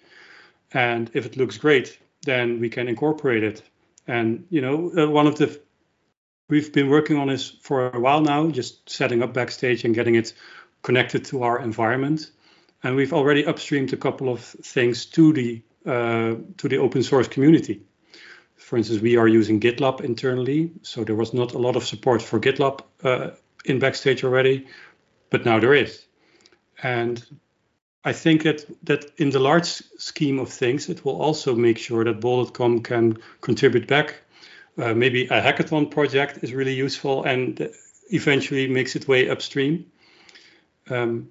And 0.72 1.10
if 1.14 1.26
it 1.26 1.38
looks 1.38 1.58
great, 1.58 2.00
then 2.24 2.60
we 2.60 2.70
can 2.70 2.88
incorporate 2.88 3.44
it. 3.44 3.64
And, 4.08 4.46
you 4.50 4.62
know, 4.62 4.92
uh, 4.98 5.10
one 5.10 5.28
of 5.28 5.36
the, 5.36 5.60
we've 6.50 6.74
been 6.74 6.89
working 6.89 7.18
on 7.18 7.28
this 7.28 7.50
for 7.62 7.89
a 7.89 8.00
while 8.00 8.22
now, 8.22 8.50
just 8.50 8.89
setting 8.89 9.24
up 9.24 9.34
backstage 9.34 9.86
and 9.86 9.95
getting 9.95 10.16
it 10.16 10.34
connected 10.82 11.26
to 11.26 11.43
our 11.43 11.62
environment. 11.62 12.32
And 12.84 12.95
we've 12.95 13.14
already 13.14 13.43
upstreamed 13.43 13.93
a 13.93 13.97
couple 13.97 14.30
of 14.30 14.41
things 14.41 15.06
to 15.08 15.34
the, 15.34 15.62
uh, 15.86 16.36
to 16.58 16.68
the 16.68 16.78
open 16.78 17.04
source 17.04 17.28
community. 17.28 17.82
For 18.56 18.78
instance, 18.78 19.02
we 19.02 19.18
are 19.18 19.28
using 19.28 19.60
GitLab 19.60 20.02
internally, 20.02 20.72
so 20.82 21.04
there 21.04 21.16
was 21.16 21.34
not 21.34 21.54
a 21.54 21.58
lot 21.58 21.76
of 21.76 21.86
support 21.86 22.22
for 22.22 22.39
GitLab 22.39 22.82
uh, 23.04 23.32
in 23.66 23.80
Backstage 23.80 24.24
already, 24.24 24.68
but 25.30 25.45
now 25.45 25.60
there 25.60 25.74
is. 25.74 26.06
And 26.84 27.24
I 28.06 28.14
think 28.14 28.43
that 28.43 28.66
that 28.84 29.06
in 29.18 29.30
the 29.32 29.39
large 29.39 29.68
scheme 29.97 30.39
of 30.39 30.50
things, 30.50 30.89
it 30.89 31.04
will 31.04 31.22
also 31.22 31.56
make 31.56 31.78
sure 31.78 32.04
that 32.06 32.22
Bol.com 32.22 32.82
can 32.82 33.18
contribute 33.41 33.88
back. 33.88 34.16
Uh, 34.82 34.93
maybe 34.93 35.25
a 35.25 35.41
hackathon 35.41 35.89
project 35.91 36.39
is 36.41 36.53
really 36.53 36.73
useful 36.73 37.23
and 37.23 37.69
eventually 38.11 38.67
makes 38.67 38.95
its 38.95 39.07
way 39.07 39.30
upstream. 39.30 39.86
Um, 40.89 41.30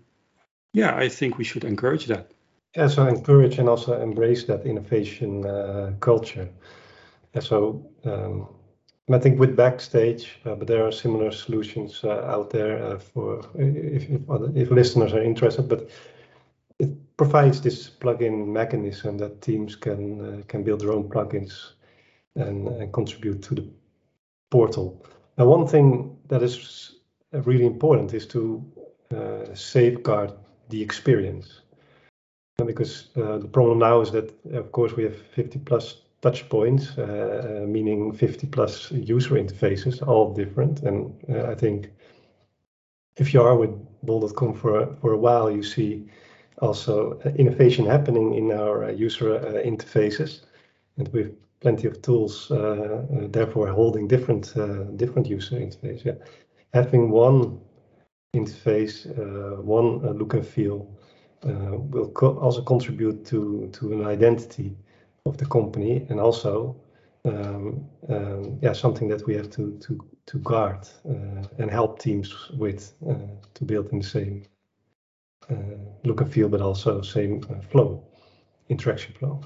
yeah, 0.75 0.95
I 0.95 1.09
think 1.09 1.39
we 1.39 1.45
should 1.45 1.65
encourage 1.65 2.07
that. 2.07 2.31
Yeah, 2.77 2.89
so 2.89 3.07
encourage 3.07 3.59
and 3.59 3.69
also 3.69 4.01
embrace 4.01 4.45
that 4.45 4.67
innovation 4.67 5.47
uh, 5.47 5.93
culture. 6.01 6.49
Yeah, 7.35 7.41
so 7.41 7.91
um, 8.05 8.49
I 9.11 9.19
think 9.19 9.41
with 9.41 9.57
Backstage, 9.57 10.39
uh, 10.45 10.55
but 10.55 10.69
there 10.69 10.87
are 10.87 10.93
similar 10.93 11.31
solutions 11.31 12.05
uh, 12.05 12.25
out 12.27 12.51
there 12.51 12.85
uh, 12.85 12.99
for 12.99 13.41
if, 13.55 14.11
if, 14.11 14.21
if, 14.55 14.71
listeners 14.71 15.15
are 15.15 15.23
interested. 15.23 15.69
But 15.69 15.89
it 16.79 16.91
provides 17.17 17.63
this 17.63 17.89
plugin 17.89 18.47
mechanism 18.47 19.17
that 19.19 19.41
teams 19.41 19.75
can 19.75 20.43
can 20.45 20.63
build 20.63 20.81
their 20.81 20.93
own 20.93 21.09
plugins 21.09 21.73
and, 22.39 22.69
and 22.69 22.93
contribute 22.93 23.43
to 23.43 23.55
the 23.55 23.69
portal. 24.51 25.05
Now, 25.37 25.47
one 25.47 25.67
thing 25.67 26.17
that 26.29 26.43
is 26.43 26.97
really 27.33 27.67
important 27.67 28.15
is 28.15 28.27
to 28.27 28.65
uh, 29.15 29.55
safeguard 29.55 30.33
the 30.69 30.83
experience, 30.83 31.63
because 32.65 33.09
uh, 33.17 33.39
the 33.39 33.49
problem 33.49 33.79
now 33.79 34.01
is 34.01 34.11
that, 34.11 34.35
of 34.53 34.73
course, 34.73 34.95
we 34.97 35.05
have 35.05 35.17
50 35.17 35.61
plus 35.61 36.03
touch 36.21 36.49
points, 36.49 36.99
uh, 36.99 37.63
uh, 37.63 37.67
meaning 37.67 38.13
50 38.13 38.49
plus 38.49 38.91
user 38.91 39.37
interfaces, 39.37 40.07
all 40.07 40.35
different. 40.35 40.83
And 40.83 41.15
uh, 41.31 41.51
I 41.51 41.55
think 41.55 41.91
if 43.17 43.33
you 43.33 43.43
are 43.43 43.57
with 43.57 43.71
Bol.com 44.03 44.55
for, 44.55 44.97
for 45.01 45.13
a 45.13 45.19
while, 45.19 45.51
you 45.51 45.63
see 45.63 46.09
also 46.61 47.21
innovation 47.37 47.87
happening 47.87 48.35
in 48.35 48.53
our 48.53 48.91
user 48.91 49.39
interfaces. 49.65 50.41
And 50.97 51.09
with 51.09 51.33
plenty 51.61 51.89
of 51.89 52.01
tools, 52.03 52.49
therefore 53.31 53.69
holding 53.69 54.09
different 54.09 54.55
different 54.97 55.29
user 55.29 55.57
interfaces. 55.57 56.05
Yeah. 56.05 56.15
Having 56.73 57.11
one 57.11 57.61
interface, 58.35 59.07
uh, 59.19 59.61
one 59.63 60.01
uh, 60.05 60.11
look 60.13 60.35
and 60.35 60.47
feel 60.47 60.87
uh, 61.47 61.77
will 61.91 62.11
co 62.11 62.39
also 62.39 62.63
contribute 62.63 63.25
to, 63.27 63.69
to 63.73 63.93
an 63.93 64.05
identity 64.07 64.77
of 65.27 65.37
the 65.37 65.47
company 65.47 66.07
and 66.09 66.21
also 66.21 66.77
um, 67.25 67.85
um, 68.09 68.59
yeah 68.63 68.73
something 68.73 69.09
that 69.09 69.27
we 69.27 69.35
have 69.35 69.51
to 69.51 69.77
to 69.81 69.99
to 70.27 70.39
guard 70.39 70.89
uh, 71.09 71.43
and 71.59 71.71
help 71.71 71.99
teams 71.99 72.51
with 72.59 72.95
uh, 73.09 73.15
to 73.55 73.65
build 73.65 73.93
in 73.93 73.99
the 73.99 74.07
same 74.07 74.43
uh, 75.51 75.55
look 76.05 76.21
and 76.21 76.33
feel 76.33 76.49
but 76.49 76.61
also 76.61 77.03
same 77.03 77.41
uh, 77.51 77.61
flow 77.61 78.03
interaction 78.69 79.15
flow. 79.15 79.41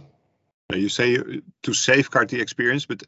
You 0.78 0.88
say 0.88 1.18
to 1.62 1.72
safeguard 1.72 2.28
the 2.28 2.40
experience, 2.40 2.86
but 2.86 3.02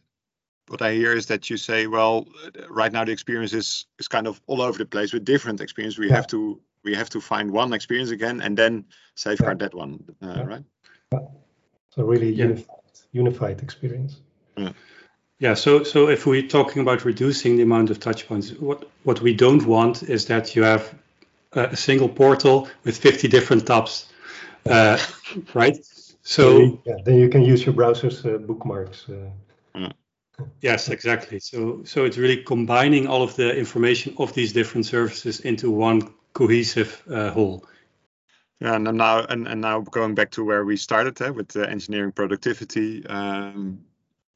what 0.69 0.83
I 0.83 0.93
hear 0.95 1.13
is 1.13 1.27
that 1.27 1.51
you 1.51 1.57
say, 1.57 1.87
well, 1.87 2.27
right 2.69 2.93
now 2.93 3.05
the 3.05 3.13
experience 3.13 3.53
is 3.53 3.87
is 3.99 4.09
kind 4.09 4.27
of 4.27 4.41
all 4.47 4.63
over 4.63 4.79
the 4.79 4.87
place 4.87 5.13
with 5.13 5.25
different 5.25 5.61
experience. 5.61 5.99
We 5.99 6.09
Yeah. 6.09 6.17
have 6.17 6.27
to 6.29 6.61
we 6.85 6.95
have 6.95 7.09
to 7.11 7.21
find 7.21 7.51
one 7.51 7.73
experience 7.73 8.11
again 8.11 8.41
and 8.43 8.57
then 8.57 8.85
safeguard 9.15 9.59
that 9.59 9.75
one, 9.75 10.05
uh, 10.23 10.27
Yeah. 10.27 10.45
right? 10.45 10.65
So 11.91 12.05
really 12.05 12.33
Yeah. 12.33 12.45
unified, 12.47 13.01
unified 13.13 13.63
experience. 13.63 14.21
Yeah, 15.39 15.55
so 15.55 15.83
so 15.83 16.09
if 16.09 16.27
we're 16.27 16.49
talking 16.49 16.83
about 16.83 17.05
reducing 17.05 17.57
the 17.57 17.63
amount 17.63 17.91
of 17.91 17.99
touch 17.99 18.27
points, 18.29 18.53
what 18.53 18.85
what 19.03 19.21
we 19.21 19.35
don't 19.35 19.67
want 19.67 20.03
is 20.03 20.27
that 20.27 20.55
you 20.57 20.65
have 20.65 20.95
a, 21.53 21.65
a 21.73 21.77
single 21.77 22.09
portal 22.09 22.69
with 22.85 22.97
50 22.97 23.29
different 23.29 23.67
tabs, 23.67 24.07
uh, 24.67 24.99
right? 25.55 25.77
So 26.25 26.81
yeah, 26.85 26.97
then 27.05 27.17
you 27.17 27.29
can 27.29 27.43
use 27.43 27.65
your 27.65 27.75
browser's 27.75 28.25
uh, 28.25 28.39
bookmarks. 28.39 29.07
Uh, 29.09 29.91
yes, 30.61 30.89
exactly. 30.89 31.39
So 31.39 31.85
so 31.85 32.05
it's 32.05 32.17
really 32.17 32.43
combining 32.43 33.07
all 33.07 33.23
of 33.23 33.37
the 33.37 33.55
information 33.57 34.15
of 34.19 34.33
these 34.33 34.53
different 34.53 34.87
services 34.87 35.41
into 35.41 35.71
one 35.71 36.15
cohesive 36.33 37.03
uh, 37.11 37.31
whole. 37.31 37.67
Yeah, 38.61 38.77
and 38.77 38.85
now 38.85 39.25
and, 39.25 39.47
and 39.47 39.61
now 39.61 39.81
going 39.81 40.15
back 40.15 40.31
to 40.33 40.45
where 40.45 40.65
we 40.65 40.77
started 40.77 41.21
uh, 41.21 41.33
with 41.33 41.55
engineering 41.57 42.13
productivity, 42.13 43.07
um, 43.07 43.81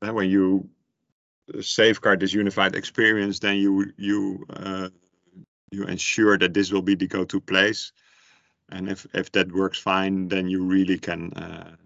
uh, 0.02 0.12
when 0.12 0.28
you 0.28 0.68
safeguard 1.60 2.20
this 2.20 2.34
unified 2.34 2.74
experience, 2.74 3.38
then 3.38 3.56
you 3.56 3.92
you 3.96 4.46
uh, 4.50 4.90
you 5.70 5.84
ensure 5.84 6.36
that 6.36 6.52
this 6.52 6.70
will 6.70 6.82
be 6.82 6.94
the 6.96 7.06
go-to 7.06 7.40
place, 7.40 7.92
and 8.70 8.88
if 8.88 9.06
if 9.14 9.30
that 9.32 9.52
works 9.52 9.78
fine, 9.78 10.28
then 10.28 10.48
you 10.48 10.64
really 10.64 10.98
can 10.98 11.32
uh, 11.34 11.76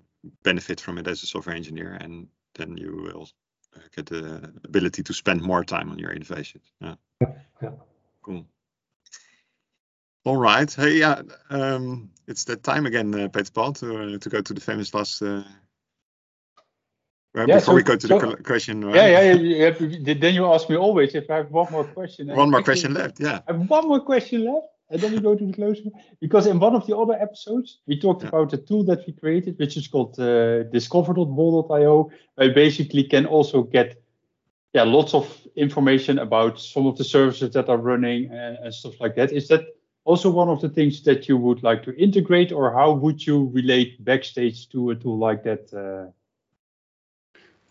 benefit 0.43 0.81
from 0.81 0.99
it 0.99 1.07
as 1.07 1.23
a 1.23 1.27
software 1.27 1.57
engineer, 1.57 1.99
and 2.01 2.29
then 2.55 2.77
you 2.77 2.97
will 2.97 3.29
uh, 3.77 3.81
get 3.95 4.07
the 4.07 4.53
ability 4.65 5.03
to 5.03 5.13
spend 5.15 5.43
more 5.43 5.65
time 5.65 5.91
on 5.91 5.99
your 5.99 6.13
innovations. 6.13 6.65
Yeah. 6.81 6.95
yeah. 7.63 7.71
Cool. 8.23 8.47
All 10.25 10.37
right. 10.37 10.73
Hey, 10.73 10.99
yeah, 10.99 11.23
um, 11.51 12.11
it's 12.29 12.45
that 12.45 12.63
time 12.63 12.87
again, 12.87 13.13
uh, 13.15 13.29
Peter 13.29 13.51
Paul, 13.53 13.73
to 13.75 14.15
uh, 14.15 14.19
to 14.19 14.29
go 14.29 14.41
to 14.41 14.55
the 14.55 14.61
famous 14.61 14.95
last. 14.95 15.23
Uh, 15.23 15.43
well, 17.35 17.49
Yeah, 17.49 17.57
before 17.57 17.73
so- 17.73 17.75
we 17.77 17.83
go 17.83 17.97
to 17.97 18.07
so- 18.07 18.19
the 18.19 18.37
question. 18.43 18.85
uh, 18.85 18.93
Yeah, 18.95 19.09
yeah, 19.09 19.33
yeah, 19.33 20.15
Then 20.15 20.35
you 20.35 20.47
ask 20.47 20.69
me 20.69 20.77
always 20.77 21.15
if 21.15 21.31
I 21.31 21.37
have 21.37 21.51
one 21.51 21.73
more 21.73 21.85
question. 21.85 22.29
One 22.29 22.51
more 22.51 22.63
question 22.63 22.95
left. 22.95 23.19
Yeah. 23.21 23.41
I 23.49 23.53
have 23.53 23.71
one 23.71 23.89
more 23.89 24.01
question 24.01 24.45
left, 24.45 24.69
and 24.93 25.01
then 25.01 25.13
we 25.13 25.21
go 25.21 25.35
to 25.35 25.47
the 25.47 25.53
closing. 25.53 25.91
Because 26.21 26.47
in 26.47 26.61
one 26.61 26.77
of 26.77 26.87
the 26.87 26.97
other 26.97 27.15
episodes, 27.15 27.81
we 27.87 27.99
talked 27.99 28.23
Yeah. 28.23 28.29
about 28.29 28.53
a 28.53 28.59
tool 28.59 28.85
that 28.85 29.07
we 29.07 29.13
created, 29.15 29.59
which 29.59 29.77
is 29.77 29.89
called 29.89 30.19
uh, 30.21 30.65
discover.bol.io, 30.71 32.11
where 32.35 32.49
you 32.49 32.55
basically 32.55 33.05
can 33.05 33.27
also 33.27 33.63
get 33.63 33.97
yeah 34.75 34.85
lots 34.85 35.15
of 35.15 35.27
information 35.57 36.19
about 36.19 36.61
some 36.61 36.87
of 36.87 36.97
the 36.97 37.05
services 37.05 37.51
that 37.53 37.69
are 37.69 37.79
running 37.79 38.31
and, 38.31 38.59
and 38.65 38.75
stuff 38.75 39.01
like 39.01 39.15
that. 39.17 39.33
Is 39.33 39.49
that 39.49 39.65
also 40.05 40.31
one 40.31 40.49
of 40.49 40.61
the 40.61 40.69
things 40.69 41.03
that 41.03 41.29
you 41.29 41.37
would 41.37 41.63
like 41.63 41.83
to 41.85 41.93
integrate, 41.97 42.53
or 42.53 42.73
how 42.73 42.93
would 42.93 43.27
you 43.27 43.51
relate 43.55 44.05
Backstage 44.05 44.69
to 44.69 44.91
a 44.91 44.95
tool 44.95 45.19
like 45.19 45.43
that? 45.45 45.73
Uh, 45.73 46.11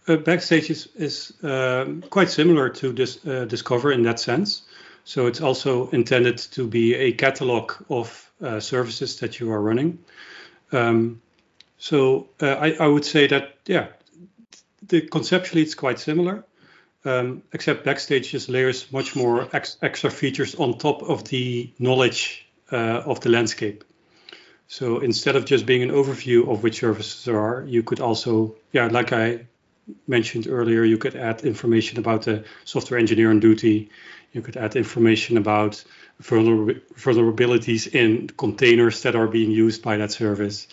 Uh, 0.08 0.18
Backstage 0.18 0.72
is, 0.72 0.88
is 0.96 1.34
um, 1.44 2.02
quite 2.10 2.30
similar 2.30 2.70
to 2.70 2.92
this 2.92 3.20
uh, 3.26 3.46
Discover 3.46 3.92
in 3.92 4.02
that 4.04 4.20
sense. 4.20 4.64
So 5.04 5.28
it's 5.28 5.42
also 5.42 5.90
intended 5.90 6.38
to 6.52 6.68
be 6.68 6.96
a 6.96 7.12
catalog 7.12 7.74
of 7.90 8.32
uh, 8.42 8.60
services 8.60 9.20
that 9.20 9.40
you 9.40 9.52
are 9.52 9.62
running. 9.62 10.00
Um, 10.72 11.22
so 11.78 12.30
uh, 12.42 12.48
I, 12.48 12.72
I 12.80 12.88
would 12.88 13.06
say 13.06 13.28
that 13.28 13.56
yeah, 13.66 13.88
the 14.88 15.02
conceptually 15.02 15.64
it's 15.64 15.76
quite 15.76 16.00
similar, 16.00 16.44
um, 17.06 17.44
except 17.54 17.84
Backstage 17.84 18.32
just 18.32 18.50
layers 18.50 18.92
much 18.92 19.16
more 19.16 19.48
ex- 19.54 19.78
extra 19.82 20.12
features 20.12 20.56
on 20.56 20.78
top 20.78 21.02
of 21.02 21.24
the 21.26 21.72
knowledge 21.80 22.46
uh, 22.72 23.02
of 23.06 23.20
the 23.22 23.30
landscape. 23.30 23.84
So 24.68 25.00
instead 25.00 25.36
of 25.36 25.46
just 25.46 25.66
being 25.66 25.84
an 25.84 25.90
overview 25.90 26.50
of 26.50 26.64
which 26.64 26.80
services 26.80 27.26
there 27.26 27.40
are, 27.40 27.66
you 27.68 27.84
could 27.84 28.00
also, 28.00 28.56
yeah, 28.72 28.88
like 28.88 29.12
I 29.12 29.48
mentioned 30.08 30.48
earlier, 30.48 30.84
you 30.84 30.98
could 30.98 31.16
add 31.16 31.44
information 31.44 32.00
about 32.00 32.22
the 32.22 32.46
software 32.64 33.00
engineer 33.00 33.30
on 33.30 33.40
duty. 33.40 33.90
You 34.32 34.42
could 34.42 34.58
add 34.58 34.76
information 34.76 35.38
about 35.38 35.84
vulner- 36.22 36.82
vulnerabilities 36.96 37.94
in 37.94 38.28
containers 38.28 39.02
that 39.02 39.16
are 39.16 39.28
being 39.28 39.52
used 39.52 39.84
by 39.84 39.98
that 39.98 40.12
service. 40.12 40.68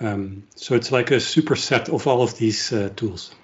Um, 0.00 0.44
so 0.56 0.74
it's 0.74 0.92
like 0.92 1.10
a 1.10 1.16
superset 1.16 1.88
of 1.88 2.06
all 2.06 2.22
of 2.22 2.36
these 2.36 2.72
uh, 2.72 2.90
tools. 2.94 3.34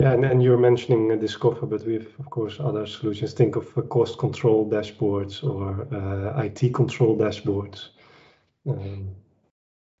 Yeah, 0.00 0.12
and, 0.12 0.24
and 0.24 0.42
you're 0.42 0.58
mentioning 0.58 1.10
uh, 1.10 1.16
Discover, 1.16 1.66
but 1.66 1.84
we 1.84 1.94
have, 1.94 2.06
of 2.20 2.30
course, 2.30 2.60
other 2.60 2.86
solutions. 2.86 3.32
Think 3.34 3.56
of 3.56 3.76
uh, 3.76 3.82
cost 3.82 4.16
control 4.18 4.70
dashboards 4.70 5.42
or 5.42 5.88
uh, 5.92 6.42
IT 6.42 6.72
control 6.72 7.16
dashboards. 7.16 7.88
Um, 8.66 9.16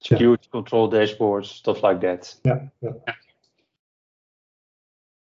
Yeah. 0.00 0.18
security 0.18 0.48
control 0.52 0.88
dashboards, 0.90 1.46
stuff 1.46 1.82
like 1.82 2.00
that. 2.00 2.34
yeah, 2.44 2.68
yeah. 2.80 2.92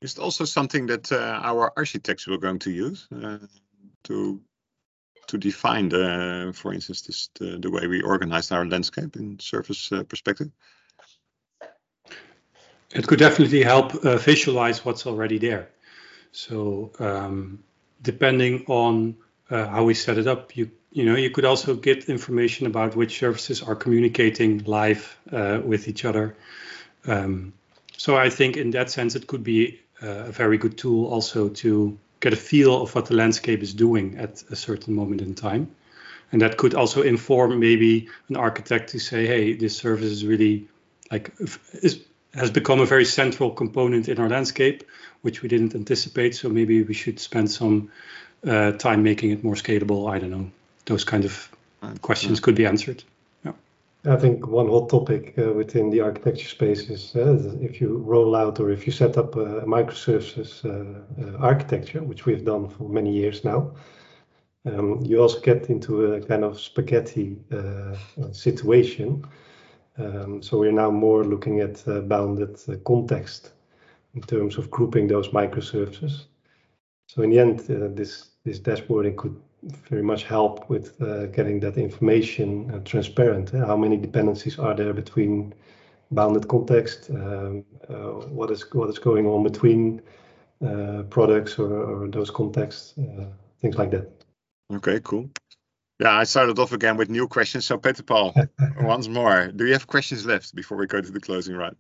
Is 0.02 0.14
it 0.14 0.20
also 0.20 0.45
something 0.45 0.88
that 0.88 1.12
uh, 1.12 1.39
our 1.43 1.72
architects 1.76 2.28
were 2.28 2.38
going 2.38 2.60
to 2.60 2.72
use 2.72 3.08
uh, 3.12 3.39
to 4.04 4.41
to 5.28 5.38
define 5.38 5.89
the, 5.89 6.54
for 6.56 6.74
instance, 6.74 7.02
this 7.02 7.30
the, 7.39 7.58
the 7.58 7.70
way 7.70 7.88
we 7.88 8.02
organize 8.02 8.52
our 8.52 8.66
landscape 8.66 9.16
in 9.16 9.39
surface 9.39 9.91
uh, 9.91 10.04
perspective? 10.04 10.52
It 12.93 13.06
could 13.08 13.20
definitely 13.20 13.64
help 13.64 13.93
uh, 13.95 14.18
visualize 14.18 14.86
what's 14.86 15.06
already 15.06 15.38
there. 15.38 15.70
So 16.32 16.91
um, 17.00 17.64
depending 18.02 18.66
on 18.68 19.18
uh, 19.50 19.68
how 19.68 19.84
we 19.84 19.93
set 19.93 20.18
it 20.18 20.28
up, 20.28 20.56
you 20.56 20.70
you 20.91 21.06
know 21.06 21.16
you 21.16 21.32
could 21.32 21.45
also 21.45 21.76
get 21.76 22.10
information 22.10 22.68
about 22.68 22.95
which 22.95 23.20
services 23.20 23.64
are 23.64 23.76
communicating 23.76 24.64
live 24.66 25.18
uh, 25.32 25.60
with 25.64 25.88
each 25.88 26.06
other. 26.06 26.36
Um, 27.06 27.54
so 27.98 28.16
I 28.16 28.30
think 28.30 28.58
in 28.58 28.72
that 28.72 28.91
sense 28.91 29.16
it 29.16 29.28
could 29.28 29.43
be 29.43 29.80
a 30.02 30.32
very 30.32 30.58
good 30.58 30.78
tool 30.78 31.08
also 31.08 31.50
to 31.50 31.98
get 32.20 32.34
a 32.34 32.36
feel 32.36 32.82
of 32.82 32.93
what 32.95 33.06
the 33.06 33.16
landscape 33.16 33.62
is 33.62 33.74
doing 33.74 34.18
at 34.18 34.43
a 34.50 34.56
certain 34.56 34.93
moment 34.93 35.22
in 35.22 35.36
time. 35.36 35.70
And 36.32 36.41
that 36.41 36.58
could 36.58 36.74
also 36.74 37.02
inform 37.04 37.60
maybe 37.60 38.10
an 38.30 38.36
architect 38.36 38.89
to 38.89 39.00
say, 39.00 39.26
hey, 39.26 39.54
this 39.54 39.78
service 39.78 40.12
is 40.12 40.26
really 40.26 40.68
like 41.12 41.32
is 41.39 42.00
has 42.34 42.52
become 42.52 42.80
a 42.80 42.86
very 42.86 43.06
central 43.06 43.50
component 43.50 44.10
in 44.10 44.20
our 44.20 44.30
landscape, 44.30 44.84
which 45.22 45.41
we 45.41 45.50
didn't 45.50 45.74
anticipate. 45.74 46.36
So 46.36 46.50
maybe 46.50 46.84
we 46.84 46.93
should 46.93 47.20
spend 47.20 47.50
some 47.50 47.91
uh, 48.45 48.74
time 48.74 49.04
making 49.04 49.32
it 49.32 49.43
more 49.43 49.56
scalable. 49.56 50.12
I 50.12 50.20
don't 50.20 50.32
know. 50.32 50.52
Those 50.86 51.04
kind 51.04 51.26
of 51.26 51.50
questions 52.02 52.39
could 52.39 52.56
be 52.56 52.66
answered. 52.66 53.04
I 54.08 54.16
think 54.16 54.47
one 54.47 54.70
hot 54.70 54.89
topic 54.89 55.34
uh, 55.38 55.51
within 55.51 55.89
the 55.89 55.99
architecture 55.99 56.47
space 56.47 56.89
is 56.89 57.14
uh, 57.16 57.58
if 57.60 57.82
you 57.82 57.97
roll 57.97 58.36
out 58.36 58.60
or 58.60 58.72
if 58.72 58.88
you 58.88 58.93
set 58.93 59.18
up 59.18 59.36
a 59.36 59.62
microservices 59.66 60.64
uh, 60.64 61.01
uh, 61.22 61.38
architecture, 61.39 62.01
which 62.01 62.26
we've 62.26 62.45
done 62.45 62.70
for 62.70 62.88
many 62.88 63.12
years 63.12 63.43
now, 63.43 63.76
um, 64.66 65.01
you 65.03 65.22
also 65.22 65.41
get 65.41 65.70
into 65.70 66.14
a 66.14 66.22
kind 66.22 66.45
of 66.45 66.58
spaghetti 66.58 67.38
uh, 67.51 67.95
situation. 68.32 69.26
Um, 69.97 70.41
so 70.41 70.58
we're 70.58 70.72
now 70.72 70.91
more 70.91 71.26
looking 71.26 71.60
at 71.60 71.86
uh, 71.88 72.01
bounded 72.01 72.58
uh, 72.70 72.76
context 72.86 73.51
in 74.14 74.22
terms 74.22 74.58
of 74.58 74.72
grouping 74.72 75.08
those 75.08 75.30
microservices. 75.30 76.28
So 77.08 77.24
in 77.24 77.32
the 77.32 77.39
end, 77.39 77.60
uh, 77.70 77.89
this 77.93 78.30
this 78.45 78.60
dashboarding 78.60 79.18
could 79.18 79.36
very 79.64 80.03
much 80.03 80.24
help 80.24 80.70
with 80.70 81.01
uh, 81.01 81.28
getting 81.28 81.60
that 81.62 81.78
information 81.78 82.72
uh, 82.72 82.80
transparent. 82.86 83.53
Uh, 83.53 83.66
how 83.66 83.76
many 83.76 83.97
dependencies 83.97 84.60
are 84.60 84.76
there 84.76 84.93
between 84.93 85.53
bounded 86.12 86.47
context? 86.47 87.10
Um, 87.10 87.66
uh, 87.89 88.28
what 88.30 88.51
is 88.51 88.66
what 88.74 88.89
is 88.89 88.99
going 88.99 89.26
on 89.26 89.43
between 89.43 90.01
uh, 90.66 91.03
products 91.10 91.60
or, 91.60 92.03
or 92.03 92.08
those 92.08 92.30
contexts? 92.30 92.93
Uh, 92.97 93.26
things 93.62 93.78
like 93.78 93.91
that. 93.91 94.10
Okay, 94.74 94.99
cool. 95.03 95.30
Yeah, 95.99 96.14
I 96.14 96.26
started 96.26 96.60
off 96.60 96.74
again 96.74 96.95
with 96.97 97.10
new 97.10 97.28
questions. 97.28 97.66
So 97.66 97.78
Peter 97.78 98.03
Paul, 98.03 98.36
once 98.82 99.08
more, 99.08 99.47
do 99.47 99.66
you 99.66 99.74
have 99.74 99.88
questions 99.88 100.26
left 100.26 100.53
before 100.53 100.78
we 100.78 100.86
go 100.86 101.01
to 101.01 101.12
the 101.12 101.20
closing 101.20 101.55
round? 101.55 101.78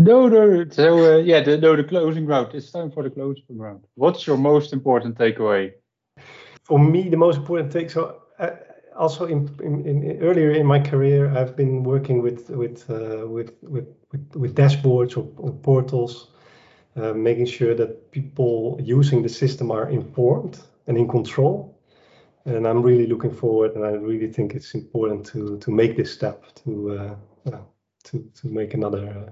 No, 0.00 0.28
no. 0.28 0.68
So 0.68 1.14
uh, 1.14 1.18
yeah, 1.18 1.42
the, 1.42 1.56
no, 1.56 1.76
the 1.76 1.84
closing 1.84 2.26
round. 2.26 2.54
It's 2.54 2.70
time 2.70 2.90
for 2.90 3.04
the 3.04 3.10
closing 3.10 3.44
round. 3.56 3.84
What's 3.94 4.26
your 4.26 4.36
most 4.36 4.72
important 4.72 5.16
takeaway? 5.16 5.72
For 6.66 6.78
me, 6.78 7.08
the 7.08 7.16
most 7.16 7.38
important 7.38 7.72
thing. 7.72 7.88
So 7.88 8.22
uh, 8.38 8.50
also 8.96 9.26
in, 9.26 9.48
in, 9.62 9.86
in, 9.86 10.22
earlier 10.22 10.50
in 10.50 10.66
my 10.66 10.80
career, 10.80 11.30
I've 11.36 11.54
been 11.56 11.84
working 11.84 12.22
with 12.22 12.50
with 12.50 12.90
uh, 12.90 13.26
with, 13.28 13.52
with, 13.62 13.86
with 14.34 14.54
dashboards 14.54 15.16
or, 15.16 15.26
or 15.36 15.52
portals, 15.52 16.30
uh, 16.96 17.12
making 17.12 17.46
sure 17.46 17.74
that 17.74 18.10
people 18.10 18.78
using 18.82 19.22
the 19.22 19.28
system 19.28 19.70
are 19.70 19.88
informed 19.90 20.58
and 20.86 20.98
in 20.98 21.06
control. 21.08 21.76
and 22.46 22.66
I'm 22.66 22.82
really 22.82 23.06
looking 23.06 23.32
forward, 23.32 23.74
and 23.74 23.84
I 23.84 23.90
really 23.90 24.32
think 24.32 24.54
it's 24.54 24.74
important 24.74 25.26
to 25.26 25.58
to 25.58 25.70
make 25.70 25.96
this 25.96 26.12
step 26.12 26.44
to 26.64 26.72
uh, 26.98 27.58
to 28.04 28.30
to 28.40 28.48
make 28.48 28.74
another 28.74 29.30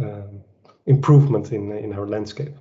uh, 0.00 0.04
um, 0.04 0.44
improvement 0.86 1.52
in 1.52 1.72
in 1.72 1.92
our 1.92 2.06
landscape. 2.06 2.54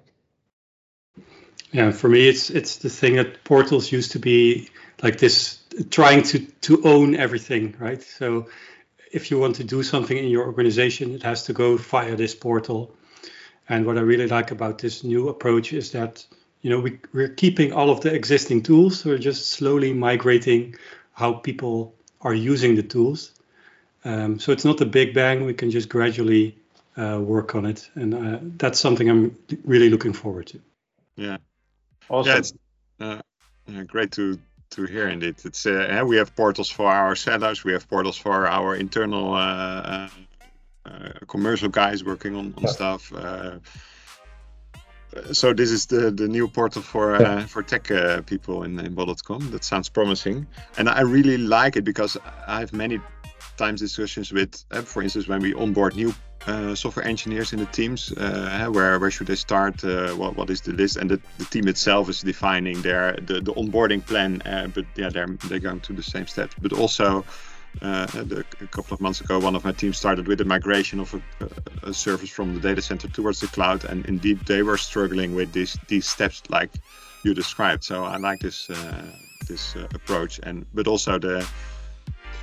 Yeah, 1.71 1.91
for 1.91 2.09
me, 2.09 2.27
it's 2.27 2.49
it's 2.49 2.77
the 2.77 2.89
thing 2.89 3.15
that 3.15 3.43
portals 3.43 3.91
used 3.91 4.11
to 4.11 4.19
be 4.19 4.69
like 5.01 5.17
this, 5.17 5.59
trying 5.89 6.23
to 6.23 6.39
to 6.61 6.81
own 6.83 7.15
everything, 7.15 7.75
right? 7.79 8.01
So 8.01 8.47
if 9.11 9.31
you 9.31 9.39
want 9.39 9.55
to 9.55 9.63
do 9.63 9.83
something 9.83 10.17
in 10.17 10.29
your 10.29 10.45
organization, 10.45 11.13
it 11.13 11.23
has 11.23 11.43
to 11.45 11.53
go 11.53 11.77
via 11.77 12.15
this 12.15 12.35
portal. 12.35 12.95
And 13.67 13.85
what 13.85 13.97
I 13.97 14.01
really 14.01 14.27
like 14.27 14.51
about 14.51 14.77
this 14.77 15.03
new 15.03 15.29
approach 15.29 15.73
is 15.73 15.91
that 15.91 16.25
you 16.61 16.69
know 16.69 16.79
we, 16.79 16.99
we're 17.13 17.33
keeping 17.33 17.73
all 17.73 17.89
of 17.89 18.01
the 18.01 18.13
existing 18.13 18.63
tools. 18.63 19.03
We're 19.03 19.17
just 19.17 19.47
slowly 19.47 19.93
migrating 19.93 20.75
how 21.13 21.33
people 21.33 21.95
are 22.21 22.33
using 22.33 22.75
the 22.75 22.83
tools. 22.83 23.31
Um, 24.03 24.39
so 24.39 24.51
it's 24.51 24.65
not 24.65 24.81
a 24.81 24.85
big 24.85 25.13
bang. 25.13 25.45
We 25.45 25.53
can 25.53 25.71
just 25.71 25.89
gradually 25.89 26.57
uh, 26.95 27.19
work 27.21 27.55
on 27.55 27.65
it, 27.65 27.89
and 27.95 28.13
uh, 28.13 28.39
that's 28.57 28.79
something 28.79 29.09
I'm 29.09 29.35
really 29.63 29.89
looking 29.89 30.13
forward 30.13 30.47
to. 30.47 30.61
Yeah. 31.15 31.37
Awesome. 32.09 32.31
Yeah, 32.31 32.37
it's 32.37 32.53
uh, 32.99 33.83
great 33.87 34.11
to 34.13 34.39
to 34.71 34.85
hear 34.85 35.07
indeed. 35.07 35.35
It's 35.43 35.65
uh, 35.65 36.03
we 36.05 36.17
have 36.17 36.35
portals 36.35 36.69
for 36.69 36.91
our 36.91 37.15
sellers, 37.15 37.63
we 37.63 37.73
have 37.73 37.87
portals 37.87 38.17
for 38.17 38.47
our 38.47 38.75
internal 38.75 39.33
uh, 39.33 39.37
uh, 39.37 40.09
uh 40.85 41.09
commercial 41.27 41.69
guys 41.69 42.03
working 42.03 42.35
on, 42.35 42.53
on 42.57 42.63
yeah. 42.63 42.69
stuff. 42.69 43.13
Uh, 43.13 43.59
so 45.31 45.53
this 45.53 45.71
is 45.71 45.85
the 45.85 46.11
the 46.11 46.27
new 46.27 46.47
portal 46.47 46.81
for 46.81 47.15
uh, 47.15 47.45
for 47.47 47.63
tech 47.63 47.89
people 48.25 48.63
in, 48.63 48.79
in 48.79 48.93
Bol.com. 48.93 49.51
That 49.51 49.63
sounds 49.63 49.89
promising, 49.89 50.45
and 50.77 50.89
I 50.89 51.01
really 51.01 51.37
like 51.37 51.77
it 51.77 51.85
because 51.85 52.17
I 52.47 52.59
have 52.59 52.73
many 52.73 52.99
times 53.57 53.81
discussions 53.81 54.31
with, 54.31 54.63
for 54.85 55.01
instance, 55.01 55.27
when 55.27 55.41
we 55.41 55.53
onboard 55.53 55.95
new 55.95 56.13
uh, 56.47 56.75
software 56.75 57.05
engineers 57.07 57.53
in 57.53 57.59
the 57.59 57.65
teams. 57.67 58.11
Uh, 58.11 58.67
where 58.71 58.99
where 58.99 59.11
should 59.11 59.27
they 59.27 59.35
start? 59.35 59.83
Uh, 59.83 60.11
what 60.11 60.35
what 60.35 60.49
is 60.49 60.61
the 60.61 60.71
list? 60.73 60.97
And 60.97 61.09
the, 61.09 61.19
the 61.37 61.45
team 61.45 61.67
itself 61.67 62.09
is 62.09 62.21
defining 62.21 62.81
their 62.81 63.13
the, 63.13 63.41
the 63.41 63.53
onboarding 63.53 64.05
plan. 64.05 64.41
Uh, 64.45 64.67
but 64.67 64.85
yeah, 64.95 65.09
they're 65.09 65.27
they're 65.47 65.59
going 65.59 65.79
through 65.79 65.95
the 65.95 66.03
same 66.03 66.27
steps. 66.27 66.55
But 66.61 66.73
also. 66.73 67.25
Uh, 67.81 68.05
the, 68.05 68.45
a 68.61 68.67
couple 68.67 68.93
of 68.93 69.01
months 69.01 69.19
ago, 69.19 69.37
one 69.37 69.53
of 69.53 69.65
my 69.65 69.71
teams 69.73 69.97
started 69.97 70.29
with 70.29 70.37
the 70.37 70.45
migration 70.45 70.97
of 71.01 71.13
a, 71.13 71.89
a, 71.89 71.93
service 71.93 72.29
from 72.29 72.53
the 72.53 72.59
data 72.61 72.81
center 72.81 73.09
towards 73.09 73.41
the 73.41 73.47
cloud, 73.47 73.83
and 73.83 74.05
indeed 74.05 74.39
they 74.45 74.63
were 74.63 74.77
struggling 74.77 75.35
with 75.35 75.51
these 75.51 75.77
these 75.89 76.07
steps 76.07 76.41
like 76.49 76.71
you 77.23 77.33
described. 77.33 77.83
So 77.83 78.05
I 78.05 78.15
like 78.15 78.39
this 78.39 78.67
this 79.49 79.75
approach, 79.93 80.39
and 80.43 80.65
but 80.73 80.87
also 80.87 81.19
the 81.19 81.45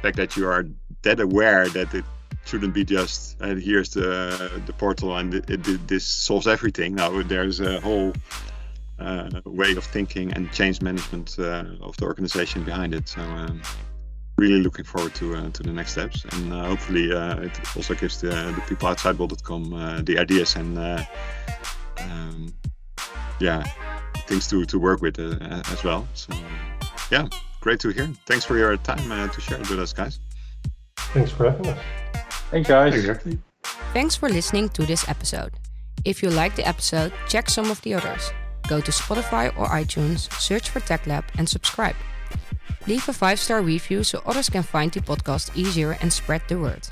fact 0.03 0.17
that 0.17 0.37
you 0.37 0.47
are 0.49 0.67
that 1.03 1.21
aware 1.21 1.69
that 1.69 1.95
it 1.95 2.05
shouldn't 2.45 2.75
be 2.75 2.85
just 2.85 3.41
uh, 3.41 3.55
here's 3.55 3.91
the 3.91 4.63
the 4.67 4.73
portal 4.73 5.17
and 5.17 5.35
it, 5.35 5.49
it, 5.51 5.89
this 5.89 6.05
solves 6.05 6.47
everything. 6.47 6.95
Now 6.95 7.23
there's 7.23 7.61
a 7.61 7.81
whole 7.81 8.13
uh, 8.99 9.31
way 9.45 9.75
of 9.77 9.85
thinking 9.85 10.33
and 10.33 10.51
change 10.53 10.83
management 10.83 11.37
uh, 11.39 11.65
of 11.81 11.97
the 11.97 12.05
organization 12.05 12.65
behind 12.65 12.95
it. 12.95 13.09
So 13.09 13.23
um, 13.23 13.63
really 14.39 14.61
looking 14.61 14.85
forward 14.85 15.15
to 15.17 15.35
uh, 15.35 15.51
to 15.51 15.63
the 15.63 15.73
next 15.73 15.93
steps, 15.93 16.25
and 16.33 16.53
uh, 16.53 16.65
hopefully 16.65 17.13
uh, 17.13 17.41
it 17.41 17.77
also 17.77 17.95
gives 17.95 18.21
the, 18.21 18.29
the 18.29 18.63
people 18.69 18.89
outside 18.89 19.17
Bol.com 19.19 20.05
the 20.05 20.19
ideas 20.19 20.57
and 20.57 20.79
um, 20.79 22.53
yeah 23.41 23.63
things 24.29 24.49
to 24.49 24.65
to 24.65 24.79
work 24.79 25.01
with 25.01 25.19
as 25.19 25.85
well. 25.85 26.07
So 26.15 26.33
yeah, 27.11 27.29
great 27.63 27.81
to 27.81 27.89
hear. 27.89 28.09
Thanks 28.27 28.45
for 28.45 28.59
your 28.59 28.77
time 28.77 29.11
uh, 29.11 29.29
to 29.29 29.41
share 29.41 29.61
it 29.61 29.71
with 29.71 29.79
us, 29.79 29.93
guys. 29.93 30.19
Thanks 31.15 31.31
for 31.31 31.51
having 31.51 31.69
us. 31.69 31.79
Thanks, 32.51 32.69
guys. 32.69 32.95
Exactly. 32.95 33.39
Thanks 33.95 34.17
for 34.17 34.29
listening 34.29 34.69
to 34.71 34.85
this 34.85 35.09
episode. 35.09 35.53
If 36.05 36.23
you 36.23 36.31
like 36.31 36.57
the 36.57 36.67
episode, 36.67 37.13
check 37.29 37.49
some 37.49 37.71
of 37.71 37.81
the 37.83 37.95
others. 37.95 38.33
Go 38.69 38.81
to 38.81 38.91
Spotify 38.91 39.57
or 39.57 39.67
iTunes, 39.69 40.31
search 40.41 40.71
for 40.71 40.81
TechLab, 40.81 41.25
and 41.39 41.49
subscribe. 41.49 41.97
Leave 42.87 43.09
a 43.09 43.13
five 43.13 43.39
star 43.39 43.63
review 43.63 44.03
so 44.03 44.23
others 44.27 44.49
can 44.49 44.63
find 44.63 44.91
the 44.91 45.01
podcast 45.01 45.57
easier 45.57 45.97
and 46.01 46.13
spread 46.13 46.43
the 46.49 46.59
word. 46.59 46.89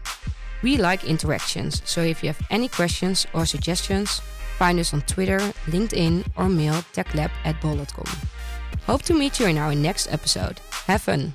We 0.63 0.77
like 0.77 1.05
interactions, 1.05 1.83
so 1.85 2.03
if 2.03 2.23
you 2.23 2.29
have 2.29 2.47
any 2.51 2.69
questions 2.69 3.27
or 3.33 3.47
suggestions, 3.47 4.21
find 4.59 4.79
us 4.79 4.93
on 4.93 5.01
Twitter, 5.03 5.39
LinkedIn, 5.67 6.27
or 6.37 6.49
mail 6.49 6.85
techlab 6.93 7.31
at 7.45 7.61
bol.com. 7.61 8.05
Hope 8.91 9.03
to 9.03 9.15
meet 9.15 9.39
you 9.39 9.47
in 9.47 9.57
our 9.57 9.73
next 9.73 10.13
episode. 10.13 10.59
Have 10.89 11.03
fun! 11.03 11.33